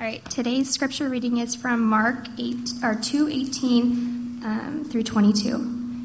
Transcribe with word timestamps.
All 0.00 0.06
right, 0.06 0.24
today's 0.30 0.70
scripture 0.70 1.08
reading 1.08 1.38
is 1.38 1.56
from 1.56 1.82
Mark 1.82 2.28
8 2.38 2.54
or 2.84 2.94
2:18 2.94 4.44
um, 4.44 4.84
through 4.88 5.02
22. 5.02 5.58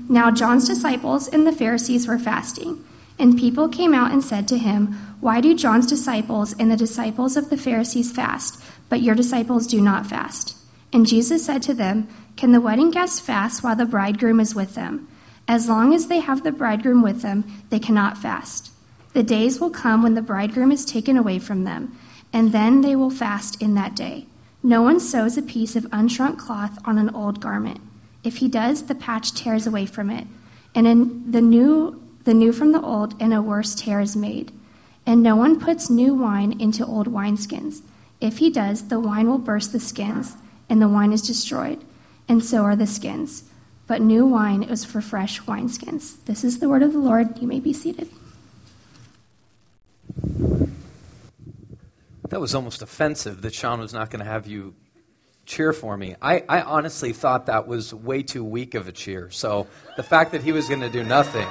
Now 0.10 0.32
John's 0.32 0.68
disciples 0.68 1.28
and 1.28 1.46
the 1.46 1.52
Pharisees 1.52 2.08
were 2.08 2.18
fasting, 2.18 2.84
and 3.20 3.38
people 3.38 3.70
came 3.70 3.94
out 3.94 4.12
and 4.12 4.24
said 4.24 4.48
to 4.48 4.58
him, 4.58 4.98
"Why 5.20 5.42
do 5.42 5.54
John's 5.54 5.86
disciples 5.86 6.56
and 6.58 6.72
the 6.72 6.76
disciples 6.76 7.38
of 7.38 7.52
the 7.52 7.56
Pharisees 7.56 8.12
fast, 8.12 8.60
but 8.90 9.04
your 9.04 9.14
disciples 9.14 9.68
do 9.68 9.80
not 9.80 10.08
fast?" 10.08 10.56
And 10.92 11.06
Jesus 11.06 11.46
said 11.46 11.62
to 11.62 11.76
them, 11.76 12.08
"Can 12.36 12.52
the 12.52 12.62
wedding 12.62 12.90
guests 12.90 13.20
fast 13.20 13.64
while 13.64 13.76
the 13.76 13.86
bridegroom 13.86 14.40
is 14.40 14.56
with 14.56 14.74
them? 14.74 15.08
As 15.48 15.70
long 15.70 15.94
as 15.94 16.08
they 16.08 16.20
have 16.20 16.42
the 16.42 16.52
bridegroom 16.52 17.04
with 17.04 17.22
them, 17.22 17.44
they 17.70 17.78
cannot 17.78 18.18
fast. 18.18 18.72
The 19.14 19.22
days 19.22 19.60
will 19.60 19.70
come 19.70 20.02
when 20.02 20.16
the 20.16 20.24
bridegroom 20.24 20.72
is 20.72 20.84
taken 20.84 21.16
away 21.16 21.38
from 21.38 21.64
them." 21.64 21.92
And 22.34 22.52
then 22.52 22.82
they 22.82 22.96
will 22.96 23.12
fast 23.12 23.62
in 23.62 23.76
that 23.76 23.96
day. 23.96 24.26
No 24.64 24.82
one 24.82 25.00
sews 25.00 25.38
a 25.38 25.42
piece 25.42 25.76
of 25.76 25.84
unshrunk 25.86 26.40
cloth 26.40 26.80
on 26.84 26.98
an 26.98 27.10
old 27.12 27.40
garment. 27.40 27.80
If 28.24 28.38
he 28.38 28.48
does, 28.48 28.84
the 28.84 28.96
patch 28.96 29.34
tears 29.34 29.68
away 29.68 29.86
from 29.86 30.10
it, 30.10 30.26
and 30.74 31.32
the 31.32 31.42
new 31.42 32.02
the 32.24 32.34
new 32.34 32.54
from 32.54 32.72
the 32.72 32.82
old, 32.82 33.22
and 33.22 33.34
a 33.34 33.42
worse 33.42 33.76
tear 33.76 34.00
is 34.00 34.16
made. 34.16 34.52
And 35.06 35.22
no 35.22 35.36
one 35.36 35.60
puts 35.60 35.90
new 35.90 36.14
wine 36.14 36.60
into 36.60 36.86
old 36.86 37.08
wineskins. 37.08 37.82
If 38.22 38.38
he 38.38 38.50
does, 38.50 38.88
the 38.88 39.00
wine 39.00 39.28
will 39.28 39.38
burst 39.38 39.74
the 39.74 39.80
skins, 39.82 40.38
and 40.70 40.82
the 40.82 40.88
wine 40.88 41.12
is 41.12 41.22
destroyed, 41.22 41.84
and 42.30 42.42
so 42.42 42.64
are 42.64 42.78
the 42.78 42.88
skins. 42.88 43.44
But 43.86 44.02
new 44.02 44.26
wine 44.26 44.64
is 44.64 44.86
for 44.86 45.02
fresh 45.02 45.42
wineskins. 45.42 46.24
This 46.24 46.46
is 46.46 46.60
the 46.60 46.70
word 46.70 46.82
of 46.82 46.94
the 46.94 47.00
Lord. 47.00 47.38
You 47.42 47.48
may 47.48 47.60
be 47.60 47.74
seated. 47.74 48.10
That 52.34 52.42
was 52.42 52.56
almost 52.56 52.82
offensive 52.82 53.44
that 53.44 53.54
Sean 53.54 53.80
was 53.80 53.94
not 53.94 54.10
going 54.10 54.22
to 54.22 54.26
have 54.26 54.48
you 54.48 54.74
cheer 55.46 55.72
for 55.72 55.96
me. 55.96 56.16
I, 56.20 56.44
I 56.50 56.62
honestly 56.64 57.14
thought 57.14 57.46
that 57.46 57.68
was 57.68 57.94
way 57.94 58.24
too 58.24 58.44
weak 58.44 58.74
of 58.74 58.88
a 58.88 58.92
cheer. 58.92 59.30
So 59.30 59.68
the 59.98 60.02
fact 60.02 60.32
that 60.32 60.42
he 60.42 60.52
was 60.52 60.68
going 60.68 60.82
to 60.82 60.90
do 60.90 61.04
nothing. 61.04 61.48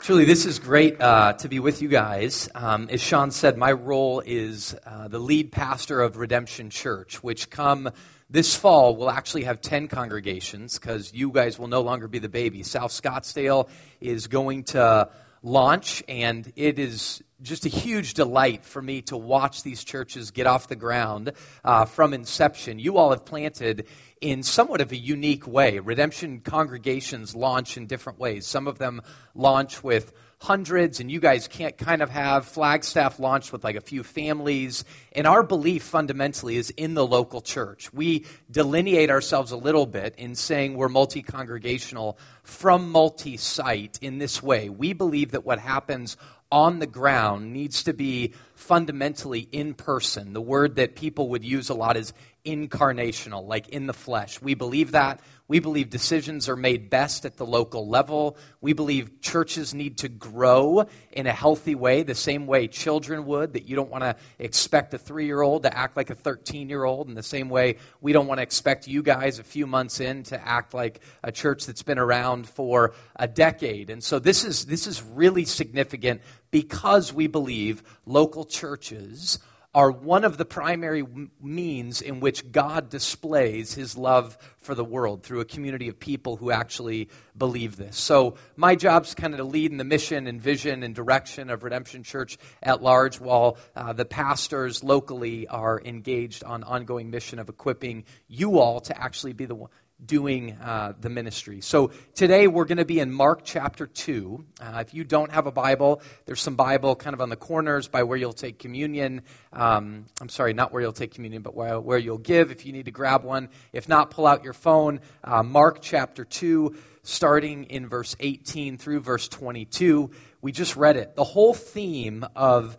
Truly, 0.00 0.26
this 0.26 0.44
is 0.44 0.58
great 0.58 1.00
uh, 1.00 1.32
to 1.32 1.48
be 1.48 1.58
with 1.58 1.80
you 1.80 1.88
guys. 1.88 2.50
Um, 2.54 2.88
as 2.90 3.00
Sean 3.00 3.30
said, 3.30 3.56
my 3.56 3.72
role 3.72 4.20
is 4.26 4.76
uh, 4.84 5.08
the 5.08 5.18
lead 5.18 5.50
pastor 5.50 6.02
of 6.02 6.18
Redemption 6.18 6.68
Church, 6.68 7.22
which 7.22 7.48
come 7.48 7.88
this 8.28 8.54
fall 8.54 8.96
will 8.96 9.08
actually 9.08 9.44
have 9.44 9.62
10 9.62 9.88
congregations 9.88 10.78
because 10.78 11.14
you 11.14 11.30
guys 11.30 11.58
will 11.58 11.68
no 11.68 11.80
longer 11.80 12.06
be 12.06 12.18
the 12.18 12.28
baby. 12.28 12.62
South 12.62 12.90
Scottsdale 12.90 13.70
is 13.98 14.26
going 14.26 14.64
to 14.64 15.08
launch, 15.42 16.02
and 16.06 16.52
it 16.54 16.78
is 16.78 17.22
just 17.42 17.66
a 17.66 17.68
huge 17.68 18.14
delight 18.14 18.64
for 18.64 18.80
me 18.80 19.02
to 19.02 19.16
watch 19.16 19.62
these 19.62 19.84
churches 19.84 20.30
get 20.30 20.46
off 20.46 20.68
the 20.68 20.76
ground 20.76 21.32
uh, 21.64 21.84
from 21.84 22.14
inception. 22.14 22.78
You 22.78 22.96
all 22.96 23.10
have 23.10 23.24
planted 23.24 23.86
in 24.20 24.42
somewhat 24.42 24.80
of 24.80 24.92
a 24.92 24.96
unique 24.96 25.46
way. 25.46 25.78
Redemption 25.78 26.40
congregations 26.40 27.34
launch 27.34 27.76
in 27.76 27.86
different 27.86 28.18
ways. 28.18 28.46
Some 28.46 28.66
of 28.66 28.78
them 28.78 29.02
launch 29.34 29.84
with 29.84 30.12
hundreds, 30.38 31.00
and 31.00 31.10
you 31.10 31.18
guys 31.18 31.48
can't 31.48 31.78
kind 31.78 32.02
of 32.02 32.10
have 32.10 32.46
Flagstaff 32.46 33.18
launch 33.18 33.52
with 33.52 33.64
like 33.64 33.76
a 33.76 33.80
few 33.80 34.02
families. 34.02 34.84
And 35.12 35.26
our 35.26 35.42
belief 35.42 35.82
fundamentally 35.82 36.56
is 36.56 36.70
in 36.70 36.94
the 36.94 37.06
local 37.06 37.40
church. 37.40 37.92
We 37.92 38.26
delineate 38.50 39.10
ourselves 39.10 39.52
a 39.52 39.56
little 39.56 39.86
bit 39.86 40.14
in 40.16 40.34
saying 40.34 40.74
we're 40.74 40.88
multi 40.88 41.22
congregational 41.22 42.18
from 42.42 42.90
multi 42.90 43.36
site 43.36 43.98
in 44.02 44.18
this 44.18 44.42
way. 44.42 44.68
We 44.68 44.92
believe 44.92 45.32
that 45.32 45.44
what 45.44 45.58
happens 45.58 46.16
on 46.50 46.78
the 46.78 46.86
ground 46.86 47.52
needs 47.52 47.82
to 47.84 47.92
be 47.92 48.32
fundamentally 48.54 49.48
in 49.52 49.74
person. 49.74 50.32
The 50.32 50.40
word 50.40 50.76
that 50.76 50.94
people 50.94 51.30
would 51.30 51.44
use 51.44 51.68
a 51.68 51.74
lot 51.74 51.96
is 51.96 52.12
incarnational, 52.44 53.46
like 53.46 53.68
in 53.68 53.86
the 53.86 53.92
flesh. 53.92 54.40
We 54.40 54.54
believe 54.54 54.92
that. 54.92 55.20
We 55.48 55.60
believe 55.60 55.90
decisions 55.90 56.48
are 56.48 56.56
made 56.56 56.90
best 56.90 57.24
at 57.24 57.36
the 57.36 57.46
local 57.46 57.88
level. 57.88 58.36
We 58.60 58.72
believe 58.72 59.20
churches 59.20 59.74
need 59.74 59.98
to 59.98 60.08
grow 60.08 60.86
in 61.12 61.28
a 61.28 61.32
healthy 61.32 61.76
way, 61.76 62.02
the 62.02 62.16
same 62.16 62.48
way 62.48 62.66
children 62.66 63.26
would, 63.26 63.52
that 63.52 63.68
you 63.68 63.76
don't 63.76 63.90
want 63.90 64.02
to 64.02 64.16
expect 64.40 64.92
a 64.94 64.98
three 64.98 65.26
year 65.26 65.42
old 65.42 65.62
to 65.62 65.76
act 65.76 65.96
like 65.96 66.10
a 66.10 66.16
13 66.16 66.68
year 66.68 66.82
old, 66.82 67.08
in 67.08 67.14
the 67.14 67.22
same 67.22 67.48
way 67.48 67.76
we 68.00 68.12
don't 68.12 68.26
want 68.26 68.38
to 68.38 68.42
expect 68.42 68.88
you 68.88 69.02
guys 69.02 69.38
a 69.38 69.44
few 69.44 69.66
months 69.66 70.00
in 70.00 70.24
to 70.24 70.46
act 70.46 70.74
like 70.74 71.00
a 71.22 71.30
church 71.30 71.66
that's 71.66 71.82
been 71.82 71.98
around 71.98 72.48
for 72.48 72.94
a 73.14 73.28
decade. 73.28 73.88
And 73.88 74.02
so 74.02 74.18
this 74.18 74.44
is, 74.44 74.66
this 74.66 74.86
is 74.88 75.02
really 75.02 75.44
significant 75.44 76.22
because 76.50 77.12
we 77.12 77.28
believe 77.28 77.82
local 78.04 78.44
churches 78.44 79.38
are 79.76 79.90
one 79.90 80.24
of 80.24 80.38
the 80.38 80.44
primary 80.46 81.04
means 81.38 82.00
in 82.00 82.18
which 82.18 82.50
God 82.50 82.88
displays 82.88 83.74
his 83.74 83.94
love 83.94 84.38
for 84.56 84.74
the 84.74 84.82
world 84.82 85.22
through 85.22 85.40
a 85.40 85.44
community 85.44 85.86
of 85.88 86.00
people 86.00 86.36
who 86.36 86.50
actually 86.50 87.10
believe 87.36 87.76
this. 87.76 87.98
So, 87.98 88.36
my 88.56 88.74
job 88.74 89.04
is 89.04 89.14
kind 89.14 89.34
of 89.34 89.38
to 89.38 89.44
lead 89.44 89.72
in 89.72 89.76
the 89.76 89.84
mission 89.84 90.26
and 90.26 90.40
vision 90.40 90.82
and 90.82 90.94
direction 90.94 91.50
of 91.50 91.62
Redemption 91.62 92.04
Church 92.04 92.38
at 92.62 92.82
large, 92.82 93.20
while 93.20 93.58
uh, 93.76 93.92
the 93.92 94.06
pastors 94.06 94.82
locally 94.82 95.46
are 95.46 95.78
engaged 95.84 96.42
on 96.42 96.64
ongoing 96.64 97.10
mission 97.10 97.38
of 97.38 97.50
equipping 97.50 98.04
you 98.28 98.58
all 98.58 98.80
to 98.80 98.98
actually 98.98 99.34
be 99.34 99.44
the 99.44 99.66
doing 100.04 100.52
uh, 100.52 100.92
the 101.00 101.08
ministry. 101.08 101.60
So 101.62 101.90
today 102.14 102.48
we're 102.48 102.66
going 102.66 102.78
to 102.78 102.84
be 102.84 103.00
in 103.00 103.10
Mark 103.10 103.40
chapter 103.44 103.86
2. 103.86 104.44
Uh, 104.60 104.84
if 104.86 104.92
you 104.92 105.04
don't 105.04 105.32
have 105.32 105.46
a 105.46 105.52
Bible, 105.52 106.02
there's 106.26 106.40
some 106.40 106.54
Bible 106.54 106.94
kind 106.96 107.14
of 107.14 107.20
on 107.22 107.30
the 107.30 107.36
corners 107.36 107.88
by 107.88 108.02
where 108.02 108.18
you'll 108.18 108.34
take 108.34 108.58
communion. 108.58 109.22
Um, 109.52 110.06
I'm 110.20 110.28
sorry, 110.28 110.52
not 110.52 110.70
where 110.72 110.82
you'll 110.82 110.92
take 110.92 111.14
communion, 111.14 111.40
but 111.40 111.54
where, 111.54 111.80
where 111.80 111.98
you'll 111.98 112.18
give 112.18 112.50
if 112.50 112.66
you 112.66 112.72
need 112.72 112.84
to 112.84 112.90
grab 112.90 113.24
one. 113.24 113.48
If 113.72 113.88
not, 113.88 114.10
pull 114.10 114.26
out 114.26 114.44
your 114.44 114.52
phone. 114.52 115.00
Uh, 115.24 115.42
Mark 115.42 115.78
chapter 115.80 116.24
2, 116.24 116.76
starting 117.02 117.64
in 117.64 117.88
verse 117.88 118.16
18 118.20 118.76
through 118.76 119.00
verse 119.00 119.28
22. 119.28 120.10
We 120.42 120.52
just 120.52 120.76
read 120.76 120.96
it. 120.96 121.16
The 121.16 121.24
whole 121.24 121.54
theme 121.54 122.26
of 122.36 122.76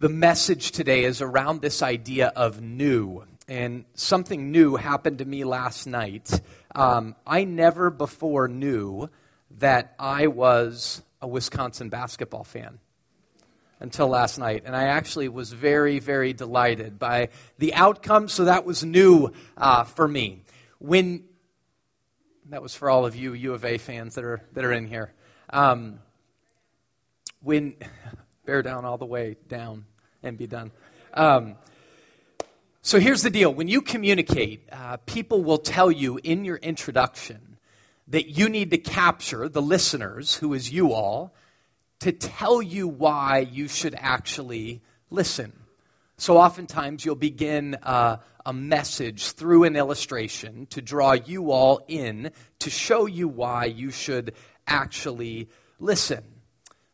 the 0.00 0.08
message 0.08 0.72
today 0.72 1.04
is 1.04 1.22
around 1.22 1.60
this 1.60 1.80
idea 1.80 2.32
of 2.34 2.60
new 2.60 3.24
and 3.50 3.84
something 3.94 4.52
new 4.52 4.76
happened 4.76 5.18
to 5.18 5.24
me 5.24 5.42
last 5.42 5.86
night. 5.86 6.40
Um, 6.72 7.16
I 7.26 7.42
never 7.42 7.90
before 7.90 8.46
knew 8.46 9.10
that 9.58 9.92
I 9.98 10.28
was 10.28 11.02
a 11.20 11.26
Wisconsin 11.26 11.88
basketball 11.88 12.44
fan 12.44 12.78
until 13.80 14.06
last 14.06 14.38
night. 14.38 14.62
And 14.64 14.76
I 14.76 14.84
actually 14.84 15.28
was 15.28 15.52
very, 15.52 15.98
very 15.98 16.32
delighted 16.32 16.96
by 17.00 17.30
the 17.58 17.74
outcome, 17.74 18.28
so 18.28 18.44
that 18.44 18.64
was 18.64 18.84
new 18.84 19.32
uh, 19.56 19.82
for 19.82 20.06
me. 20.06 20.44
When 20.78 21.24
that 22.50 22.62
was 22.62 22.74
for 22.74 22.88
all 22.88 23.04
of 23.04 23.16
you 23.16 23.32
U 23.32 23.52
of 23.52 23.64
A 23.64 23.78
fans 23.78 24.14
that 24.14 24.24
are, 24.24 24.40
that 24.52 24.64
are 24.64 24.72
in 24.72 24.86
here. 24.86 25.12
Um, 25.52 25.98
when, 27.42 27.74
bear 28.46 28.62
down 28.62 28.84
all 28.84 28.96
the 28.96 29.06
way 29.06 29.36
down 29.48 29.86
and 30.22 30.38
be 30.38 30.46
done. 30.46 30.70
Um, 31.12 31.56
so 32.82 32.98
here's 32.98 33.22
the 33.22 33.30
deal 33.30 33.52
when 33.52 33.68
you 33.68 33.82
communicate, 33.82 34.68
uh, 34.72 34.96
people 34.98 35.44
will 35.44 35.58
tell 35.58 35.90
you 35.90 36.18
in 36.22 36.44
your 36.44 36.56
introduction 36.56 37.58
that 38.08 38.30
you 38.30 38.48
need 38.48 38.70
to 38.70 38.78
capture 38.78 39.48
the 39.48 39.62
listeners, 39.62 40.34
who 40.36 40.54
is 40.54 40.72
you 40.72 40.92
all, 40.92 41.34
to 42.00 42.10
tell 42.10 42.62
you 42.62 42.88
why 42.88 43.38
you 43.38 43.68
should 43.68 43.94
actually 43.98 44.80
listen. 45.10 45.52
So 46.16 46.38
oftentimes 46.38 47.04
you'll 47.04 47.16
begin 47.16 47.76
uh, 47.82 48.16
a 48.46 48.52
message 48.52 49.32
through 49.32 49.64
an 49.64 49.76
illustration 49.76 50.66
to 50.70 50.80
draw 50.80 51.12
you 51.12 51.50
all 51.50 51.84
in 51.86 52.30
to 52.60 52.70
show 52.70 53.06
you 53.06 53.28
why 53.28 53.66
you 53.66 53.90
should 53.90 54.34
actually 54.66 55.48
listen. 55.78 56.24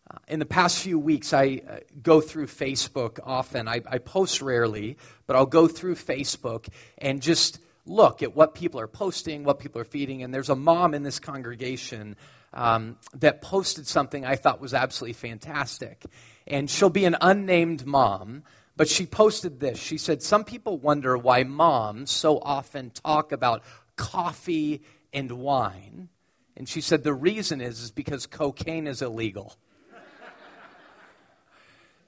Uh, 0.09 0.19
in 0.29 0.39
the 0.39 0.47
past 0.47 0.79
few 0.83 0.99
weeks, 0.99 1.33
I 1.33 1.63
uh, 1.69 1.79
go 2.01 2.21
through 2.21 2.47
Facebook 2.47 3.19
often. 3.25 3.67
I, 3.67 3.83
I, 3.91 3.99
post 3.99 4.41
rarely, 4.41 4.97
but 5.27 5.35
I'll 5.35 5.47
go 5.47 5.67
through 5.67 5.97
Facebook 5.97 6.69
and 6.99 7.21
just 7.21 7.59
look 7.87 8.23
at 8.23 8.37
what 8.37 8.55
people 8.55 8.79
are 8.79 8.87
posting, 8.87 9.43
what 9.43 9.59
people 9.59 9.81
are 9.81 9.85
feeding. 9.85 10.23
And 10.23 10.33
there's 10.33 10.49
a 10.49 10.57
mom 10.57 10.95
in 10.95 11.03
this 11.03 11.19
congregation 11.19 12.17
um, 12.53 12.97
that 13.15 13.43
posted 13.43 13.87
something 13.87 14.25
I 14.25 14.37
thought 14.37 14.61
was 14.61 14.75
absolutely 14.75 15.15
fantastic. 15.15 16.05
And 16.47 16.71
she'll 16.71 16.91
be 16.91 17.05
an 17.05 17.17
unnamed 17.21 17.85
mom, 17.85 18.45
but 18.77 18.89
she 18.89 19.07
posted 19.07 19.59
this. 19.59 19.79
She 19.79 19.99
said, 19.99 20.23
Some 20.23 20.45
people 20.45 20.79
wonder 20.79 21.19
why 21.19 21.43
moms 21.43 22.13
so 22.13 22.39
often 22.39 22.91
talk 22.91 23.33
about 23.33 23.65
coffee 23.97 24.83
and 25.13 25.33
wine. 25.33 26.11
And 26.57 26.69
she 26.69 26.81
said, 26.81 27.03
The 27.03 27.15
reason 27.15 27.61
is, 27.61 27.81
is 27.81 27.91
because 27.91 28.27
cocaine 28.27 28.87
is 28.87 29.03
illegal 29.03 29.57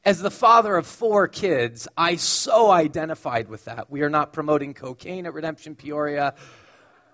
as 0.05 0.21
the 0.21 0.31
father 0.31 0.77
of 0.77 0.87
four 0.87 1.29
kids, 1.29 1.89
I 1.97 2.17
so 2.17 2.71
identified 2.71 3.49
with 3.49 3.65
that. 3.67 3.91
We 3.91 4.03
are 4.03 4.11
not 4.11 4.33
promoting 4.33 4.75
cocaine 4.75 5.27
at 5.27 5.35
Redemption 5.35 5.75
Peoria, 5.75 6.35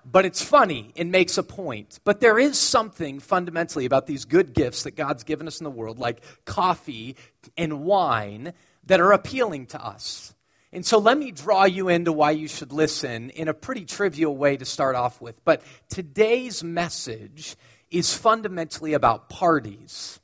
but 0.04 0.24
it's 0.24 0.42
funny. 0.42 0.92
It 0.94 1.06
makes 1.06 1.38
a 1.38 1.42
point. 1.42 1.98
But 2.04 2.20
there 2.20 2.38
is 2.38 2.58
something 2.58 3.20
fundamentally 3.20 3.86
about 3.86 4.06
these 4.06 4.24
good 4.24 4.52
gifts 4.52 4.82
that 4.82 4.96
God's 4.96 5.24
given 5.24 5.46
us 5.46 5.60
in 5.60 5.64
the 5.64 5.70
world, 5.70 5.98
like 5.98 6.22
coffee 6.44 7.16
and 7.56 7.84
wine, 7.84 8.52
that 8.86 9.00
are 9.00 9.12
appealing 9.12 9.66
to 9.66 9.82
us. 9.82 10.34
And 10.72 10.84
so 10.84 10.98
let 10.98 11.16
me 11.16 11.30
draw 11.30 11.64
you 11.64 11.88
into 11.88 12.12
why 12.12 12.32
you 12.32 12.48
should 12.48 12.72
listen 12.72 13.30
in 13.30 13.48
a 13.48 13.54
pretty 13.54 13.84
trivial 13.84 14.36
way 14.36 14.56
to 14.56 14.64
start 14.64 14.96
off 14.96 15.20
with. 15.20 15.42
But 15.44 15.62
today's 15.88 16.64
message 16.64 17.56
is 17.90 18.12
fundamentally 18.12 18.92
about 18.92 19.28
parties, 19.28 20.18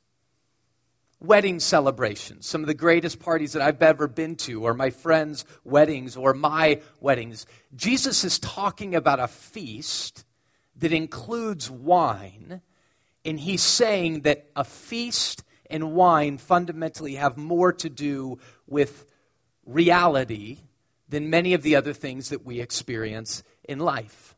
wedding 1.21 1.59
celebrations. 1.59 2.47
Some 2.47 2.61
of 2.61 2.67
the 2.67 2.73
greatest 2.73 3.19
parties 3.19 3.53
that 3.53 3.61
I've 3.61 3.81
ever 3.81 4.07
been 4.07 4.35
to, 4.37 4.63
or 4.65 4.73
my 4.73 4.89
friends' 4.89 5.45
weddings, 5.63 6.17
or 6.17 6.33
my 6.33 6.81
weddings. 6.99 7.45
Jesus 7.75 8.23
is 8.23 8.39
talking 8.39 8.95
about 8.95 9.19
a 9.19 9.27
feast 9.27 10.25
that 10.75 10.91
includes 10.91 11.69
wine, 11.69 12.61
and 13.23 13.39
he's 13.39 13.61
saying 13.61 14.21
that 14.21 14.49
a 14.55 14.63
feast 14.63 15.43
and 15.69 15.93
wine 15.93 16.37
fundamentally 16.39 17.15
have 17.15 17.37
more 17.37 17.71
to 17.71 17.89
do 17.89 18.39
with 18.65 19.05
reality 19.65 20.57
than 21.07 21.29
many 21.29 21.53
of 21.53 21.61
the 21.61 21.75
other 21.75 21.93
things 21.93 22.29
that 22.29 22.45
we 22.45 22.59
experience 22.59 23.43
in 23.63 23.77
life. 23.77 24.35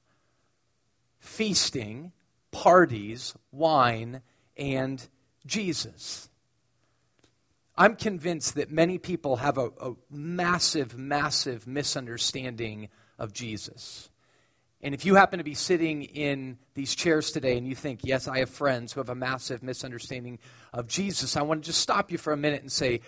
Feasting, 1.19 2.12
parties, 2.51 3.33
wine, 3.51 4.21
and 4.57 5.07
Jesus. 5.45 6.29
I'm 7.75 7.96
convinced 7.96 8.56
that 8.56 8.72
many 8.72 8.98
people 8.98 9.38
have 9.38 9.58
a, 9.58 9.70
a, 9.81 9.94
massive, 10.10 10.98
massive 10.98 11.66
misunderstanding 11.66 12.90
of 13.18 13.34
Jesus. 13.34 14.10
And 14.81 14.94
if 14.94 15.06
you 15.06 15.16
happen 15.16 15.40
to 15.40 15.44
be 15.44 15.56
sitting 15.56 16.04
in 16.04 16.60
these 16.75 16.94
chairs 16.94 17.31
today 17.31 17.58
and 17.58 17.66
you 17.66 17.74
think, 17.74 18.02
yes, 18.04 18.28
I 18.28 18.40
have 18.40 18.50
friends 18.50 18.94
who 18.94 19.00
have 19.00 19.10
a 19.10 19.16
massive 19.16 19.64
misunderstanding 19.64 20.40
of 20.72 20.88
Jesus, 20.88 21.36
I 21.36 21.42
want 21.42 21.64
to 21.64 21.68
just 21.68 21.81
stop 21.81 22.12
you 22.12 22.18
for 22.18 22.34
a 22.34 22.38
minute 22.38 22.62
and 22.62 22.72
say, 22.72 23.02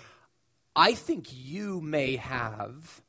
I 0.76 0.94
think 0.94 1.28
you 1.32 1.82
may 1.82 2.16
have 2.16 3.02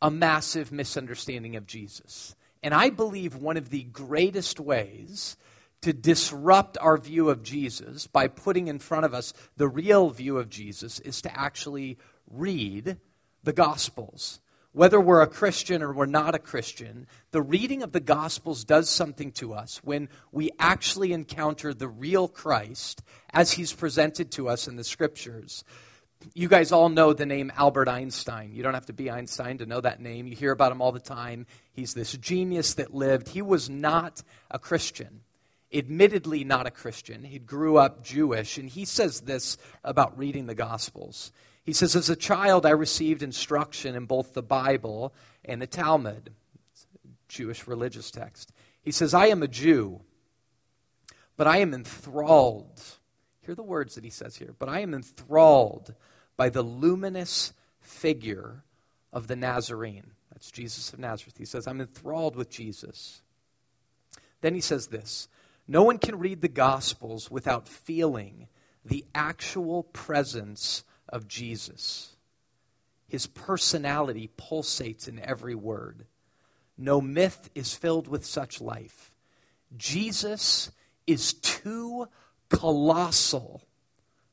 a 0.00 0.10
massive 0.10 0.72
misunderstanding 0.72 1.56
of 1.56 1.66
Jesus. 1.66 2.34
And 2.62 2.72
I 2.72 2.90
believe 2.90 3.34
one 3.34 3.56
of 3.56 3.70
the 3.70 3.82
greatest 3.82 4.58
ways 4.58 5.36
to 5.84 5.92
disrupt 5.92 6.78
our 6.80 6.96
view 6.96 7.28
of 7.28 7.42
Jesus 7.42 8.06
by 8.06 8.26
putting 8.26 8.68
in 8.68 8.78
front 8.78 9.04
of 9.04 9.12
us 9.12 9.34
the 9.58 9.68
real 9.68 10.08
view 10.08 10.38
of 10.38 10.48
Jesus 10.48 10.98
is 11.00 11.20
to 11.20 11.38
actually 11.38 11.98
read 12.30 12.96
the 13.42 13.52
Gospels. 13.52 14.40
Whether 14.72 14.98
we're 14.98 15.20
a 15.20 15.26
Christian 15.26 15.82
or 15.82 15.92
we're 15.92 16.06
not 16.06 16.34
a 16.34 16.38
Christian, 16.38 17.06
the 17.32 17.42
reading 17.42 17.82
of 17.82 17.92
the 17.92 18.00
Gospels 18.00 18.64
does 18.64 18.88
something 18.88 19.30
to 19.32 19.52
us 19.52 19.82
when 19.84 20.08
we 20.32 20.50
actually 20.58 21.12
encounter 21.12 21.74
the 21.74 21.86
real 21.86 22.28
Christ 22.28 23.02
as 23.30 23.52
he's 23.52 23.74
presented 23.74 24.32
to 24.32 24.48
us 24.48 24.66
in 24.66 24.76
the 24.76 24.84
Scriptures 24.84 25.64
you 26.32 26.48
guys 26.48 26.72
all 26.72 26.88
know 26.88 27.12
the 27.12 27.26
name 27.26 27.52
Albert 27.54 27.88
Einstein. 27.88 28.52
You 28.54 28.62
don't 28.62 28.74
have 28.74 28.86
to 28.86 28.92
be 28.92 29.10
Einstein 29.10 29.58
to 29.58 29.66
know 29.66 29.80
that 29.80 30.00
name. 30.00 30.26
You 30.26 30.34
hear 30.34 30.52
about 30.52 30.72
him 30.72 30.80
all 30.80 30.92
the 30.92 31.00
time. 31.00 31.46
He's 31.72 31.92
this 31.92 32.12
genius 32.12 32.74
that 32.74 32.94
lived. 32.94 33.28
He 33.28 33.42
was 33.42 33.68
not 33.68 34.22
a 34.50 34.58
Christian, 34.58 35.20
admittedly, 35.74 36.44
not 36.44 36.66
a 36.66 36.70
Christian. 36.70 37.24
He 37.24 37.38
grew 37.38 37.76
up 37.76 38.04
Jewish, 38.04 38.58
and 38.58 38.68
he 38.68 38.84
says 38.84 39.22
this 39.22 39.56
about 39.82 40.16
reading 40.16 40.46
the 40.46 40.54
Gospels. 40.54 41.32
He 41.64 41.72
says, 41.72 41.96
As 41.96 42.10
a 42.10 42.16
child, 42.16 42.66
I 42.66 42.70
received 42.70 43.22
instruction 43.22 43.96
in 43.96 44.06
both 44.06 44.34
the 44.34 44.42
Bible 44.42 45.14
and 45.44 45.60
the 45.60 45.66
Talmud, 45.66 46.30
Jewish 47.28 47.66
religious 47.66 48.10
text. 48.10 48.52
He 48.82 48.92
says, 48.92 49.14
I 49.14 49.26
am 49.26 49.42
a 49.42 49.48
Jew, 49.48 50.02
but 51.36 51.46
I 51.46 51.58
am 51.58 51.74
enthralled. 51.74 52.82
Hear 53.40 53.54
the 53.54 53.62
words 53.62 53.94
that 53.94 54.04
he 54.04 54.10
says 54.10 54.36
here. 54.36 54.54
But 54.58 54.68
I 54.68 54.80
am 54.80 54.94
enthralled 54.94 55.94
by 56.36 56.48
the 56.48 56.62
luminous 56.62 57.52
figure 57.80 58.64
of 59.12 59.26
the 59.26 59.36
Nazarene. 59.36 60.12
That's 60.32 60.50
Jesus 60.50 60.92
of 60.92 60.98
Nazareth. 60.98 61.38
He 61.38 61.44
says, 61.44 61.66
I'm 61.66 61.80
enthralled 61.80 62.36
with 62.36 62.50
Jesus. 62.50 63.22
Then 64.40 64.54
he 64.54 64.60
says 64.60 64.88
this 64.88 65.28
No 65.66 65.82
one 65.82 65.98
can 65.98 66.18
read 66.18 66.40
the 66.40 66.48
Gospels 66.48 67.30
without 67.30 67.68
feeling 67.68 68.48
the 68.84 69.06
actual 69.14 69.82
presence 69.82 70.84
of 71.08 71.26
Jesus. 71.26 72.16
His 73.08 73.26
personality 73.26 74.30
pulsates 74.36 75.08
in 75.08 75.18
every 75.20 75.54
word. 75.54 76.06
No 76.76 77.00
myth 77.00 77.48
is 77.54 77.74
filled 77.74 78.08
with 78.08 78.26
such 78.26 78.60
life. 78.60 79.12
Jesus 79.76 80.70
is 81.06 81.32
too 81.34 82.08
colossal 82.48 83.62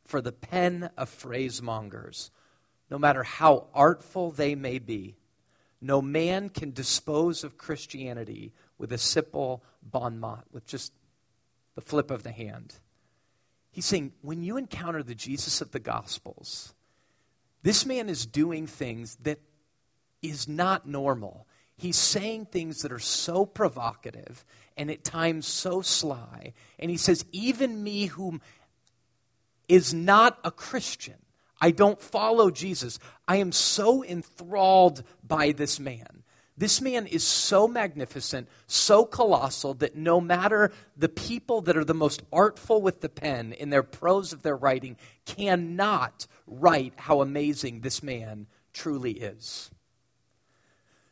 for 0.05 0.21
the 0.21 0.31
pen 0.31 0.89
of 0.97 1.09
phrasemongers, 1.09 2.29
no 2.89 2.97
matter 2.97 3.23
how 3.23 3.67
artful 3.73 4.31
they 4.31 4.55
may 4.55 4.79
be. 4.79 5.15
No 5.79 6.01
man 6.01 6.49
can 6.49 6.71
dispose 6.71 7.43
of 7.43 7.57
Christianity 7.57 8.53
with 8.77 8.91
a 8.91 8.97
simple 8.97 9.63
bon 9.81 10.19
mot, 10.19 10.45
with 10.51 10.65
just 10.65 10.91
the 11.75 11.81
flip 11.81 12.11
of 12.11 12.23
the 12.23 12.31
hand. 12.31 12.75
He's 13.71 13.85
saying, 13.85 14.13
when 14.21 14.43
you 14.43 14.57
encounter 14.57 15.01
the 15.01 15.15
Jesus 15.15 15.61
of 15.61 15.71
the 15.71 15.79
Gospels, 15.79 16.73
this 17.63 17.85
man 17.85 18.09
is 18.09 18.25
doing 18.25 18.67
things 18.67 19.17
that 19.21 19.39
is 20.21 20.47
not 20.47 20.87
normal. 20.87 21.47
He's 21.77 21.97
saying 21.97 22.47
things 22.47 22.81
that 22.81 22.91
are 22.91 22.99
so 22.99 23.45
provocative 23.45 24.45
and 24.77 24.91
at 24.91 25.03
times 25.03 25.47
so 25.47 25.81
sly. 25.81 26.53
And 26.77 26.91
he 26.91 26.97
says, 26.97 27.25
Even 27.31 27.83
me, 27.83 28.07
whom 28.07 28.41
is 29.67 29.93
not 29.93 30.37
a 30.43 30.51
Christian. 30.51 31.15
I 31.61 31.71
don't 31.71 32.01
follow 32.01 32.51
Jesus. 32.51 32.99
I 33.27 33.37
am 33.37 33.51
so 33.51 34.03
enthralled 34.03 35.03
by 35.25 35.51
this 35.51 35.79
man. 35.79 36.23
This 36.57 36.81
man 36.81 37.07
is 37.07 37.23
so 37.23 37.67
magnificent, 37.67 38.47
so 38.67 39.05
colossal, 39.05 39.73
that 39.75 39.95
no 39.95 40.21
matter 40.21 40.71
the 40.95 41.09
people 41.09 41.61
that 41.61 41.77
are 41.77 41.85
the 41.85 41.93
most 41.93 42.21
artful 42.31 42.81
with 42.81 43.01
the 43.01 43.09
pen 43.09 43.53
in 43.53 43.69
their 43.69 43.83
prose 43.83 44.33
of 44.33 44.43
their 44.43 44.55
writing 44.55 44.97
cannot 45.25 46.27
write 46.45 46.93
how 46.97 47.21
amazing 47.21 47.81
this 47.81 48.03
man 48.03 48.47
truly 48.73 49.13
is. 49.13 49.71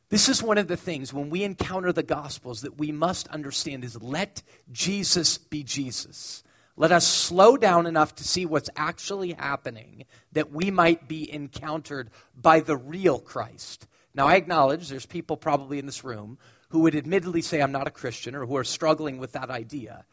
This 0.10 0.28
is 0.28 0.42
one 0.42 0.58
of 0.58 0.68
the 0.68 0.78
things 0.78 1.14
when 1.14 1.30
we 1.30 1.44
encounter 1.44 1.94
the 1.94 2.04
Gospels 2.04 2.62
that 2.62 2.78
we 2.78 2.92
must 2.92 3.28
understand 3.28 3.84
is 3.84 4.02
let 4.02 4.42
Jesus 4.72 5.38
be 5.38 5.64
Jesus. 5.64 6.44
Let 6.76 6.92
us 6.92 7.06
slow 7.06 7.58
down 7.58 7.86
enough 7.86 8.16
to 8.16 8.24
see 8.24 8.46
what's 8.46 8.70
actually 8.76 9.34
happening 9.34 10.06
that 10.32 10.52
we 10.52 10.72
might 10.72 11.08
be 11.08 11.32
encountered 11.32 12.10
by 12.36 12.62
the 12.62 12.78
real 12.78 13.20
Christ. 13.20 13.86
Now, 14.14 14.28
I 14.28 14.36
acknowledge 14.36 14.90
there's 14.90 15.06
people 15.06 15.38
probably 15.38 15.80
in 15.80 15.86
this 15.86 16.04
room 16.04 16.38
who 16.70 16.80
would 16.82 16.96
admittedly 16.96 17.42
say, 17.42 17.62
I'm 17.62 17.72
not 17.72 17.88
a 17.88 17.92
Christian, 17.92 18.36
or 18.36 18.46
who 18.46 18.58
are 18.58 18.64
struggling 18.64 19.18
with 19.18 19.34
that 19.34 19.50
idea. 19.50 20.06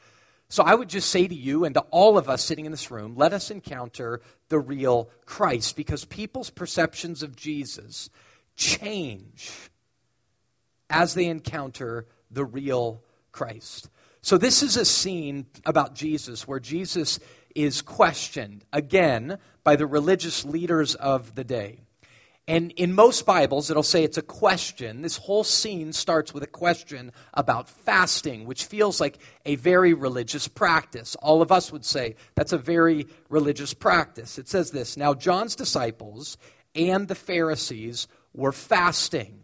So 0.48 0.62
I 0.62 0.74
would 0.74 0.88
just 0.88 1.10
say 1.10 1.26
to 1.26 1.34
you 1.34 1.64
and 1.64 1.74
to 1.74 1.80
all 1.90 2.16
of 2.16 2.28
us 2.28 2.44
sitting 2.44 2.66
in 2.66 2.72
this 2.72 2.90
room, 2.90 3.16
let 3.16 3.32
us 3.32 3.50
encounter 3.50 4.20
the 4.48 4.58
real 4.58 5.10
Christ 5.24 5.76
because 5.76 6.04
people's 6.04 6.50
perceptions 6.50 7.22
of 7.22 7.34
Jesus 7.34 8.10
change 8.54 9.52
as 10.88 11.14
they 11.14 11.26
encounter 11.26 12.06
the 12.30 12.44
real 12.44 13.02
Christ. 13.32 13.90
So, 14.22 14.38
this 14.38 14.62
is 14.62 14.76
a 14.76 14.84
scene 14.84 15.46
about 15.64 15.94
Jesus 15.94 16.46
where 16.48 16.60
Jesus 16.60 17.18
is 17.54 17.82
questioned 17.82 18.64
again 18.72 19.38
by 19.64 19.76
the 19.76 19.86
religious 19.86 20.44
leaders 20.44 20.94
of 20.94 21.34
the 21.34 21.44
day. 21.44 21.85
And 22.48 22.70
in 22.72 22.94
most 22.94 23.26
Bibles, 23.26 23.70
it'll 23.70 23.82
say 23.82 24.04
it's 24.04 24.18
a 24.18 24.22
question. 24.22 25.02
This 25.02 25.16
whole 25.16 25.42
scene 25.42 25.92
starts 25.92 26.32
with 26.32 26.44
a 26.44 26.48
question 26.48 27.10
about 27.34 27.68
fasting, 27.68 28.46
which 28.46 28.66
feels 28.66 29.00
like 29.00 29.18
a 29.44 29.56
very 29.56 29.94
religious 29.94 30.46
practice. 30.46 31.16
All 31.16 31.42
of 31.42 31.50
us 31.50 31.72
would 31.72 31.84
say 31.84 32.14
that's 32.36 32.52
a 32.52 32.58
very 32.58 33.08
religious 33.28 33.74
practice. 33.74 34.38
It 34.38 34.48
says 34.48 34.70
this 34.70 34.96
Now, 34.96 35.12
John's 35.12 35.56
disciples 35.56 36.38
and 36.76 37.08
the 37.08 37.16
Pharisees 37.16 38.06
were 38.32 38.52
fasting. 38.52 39.42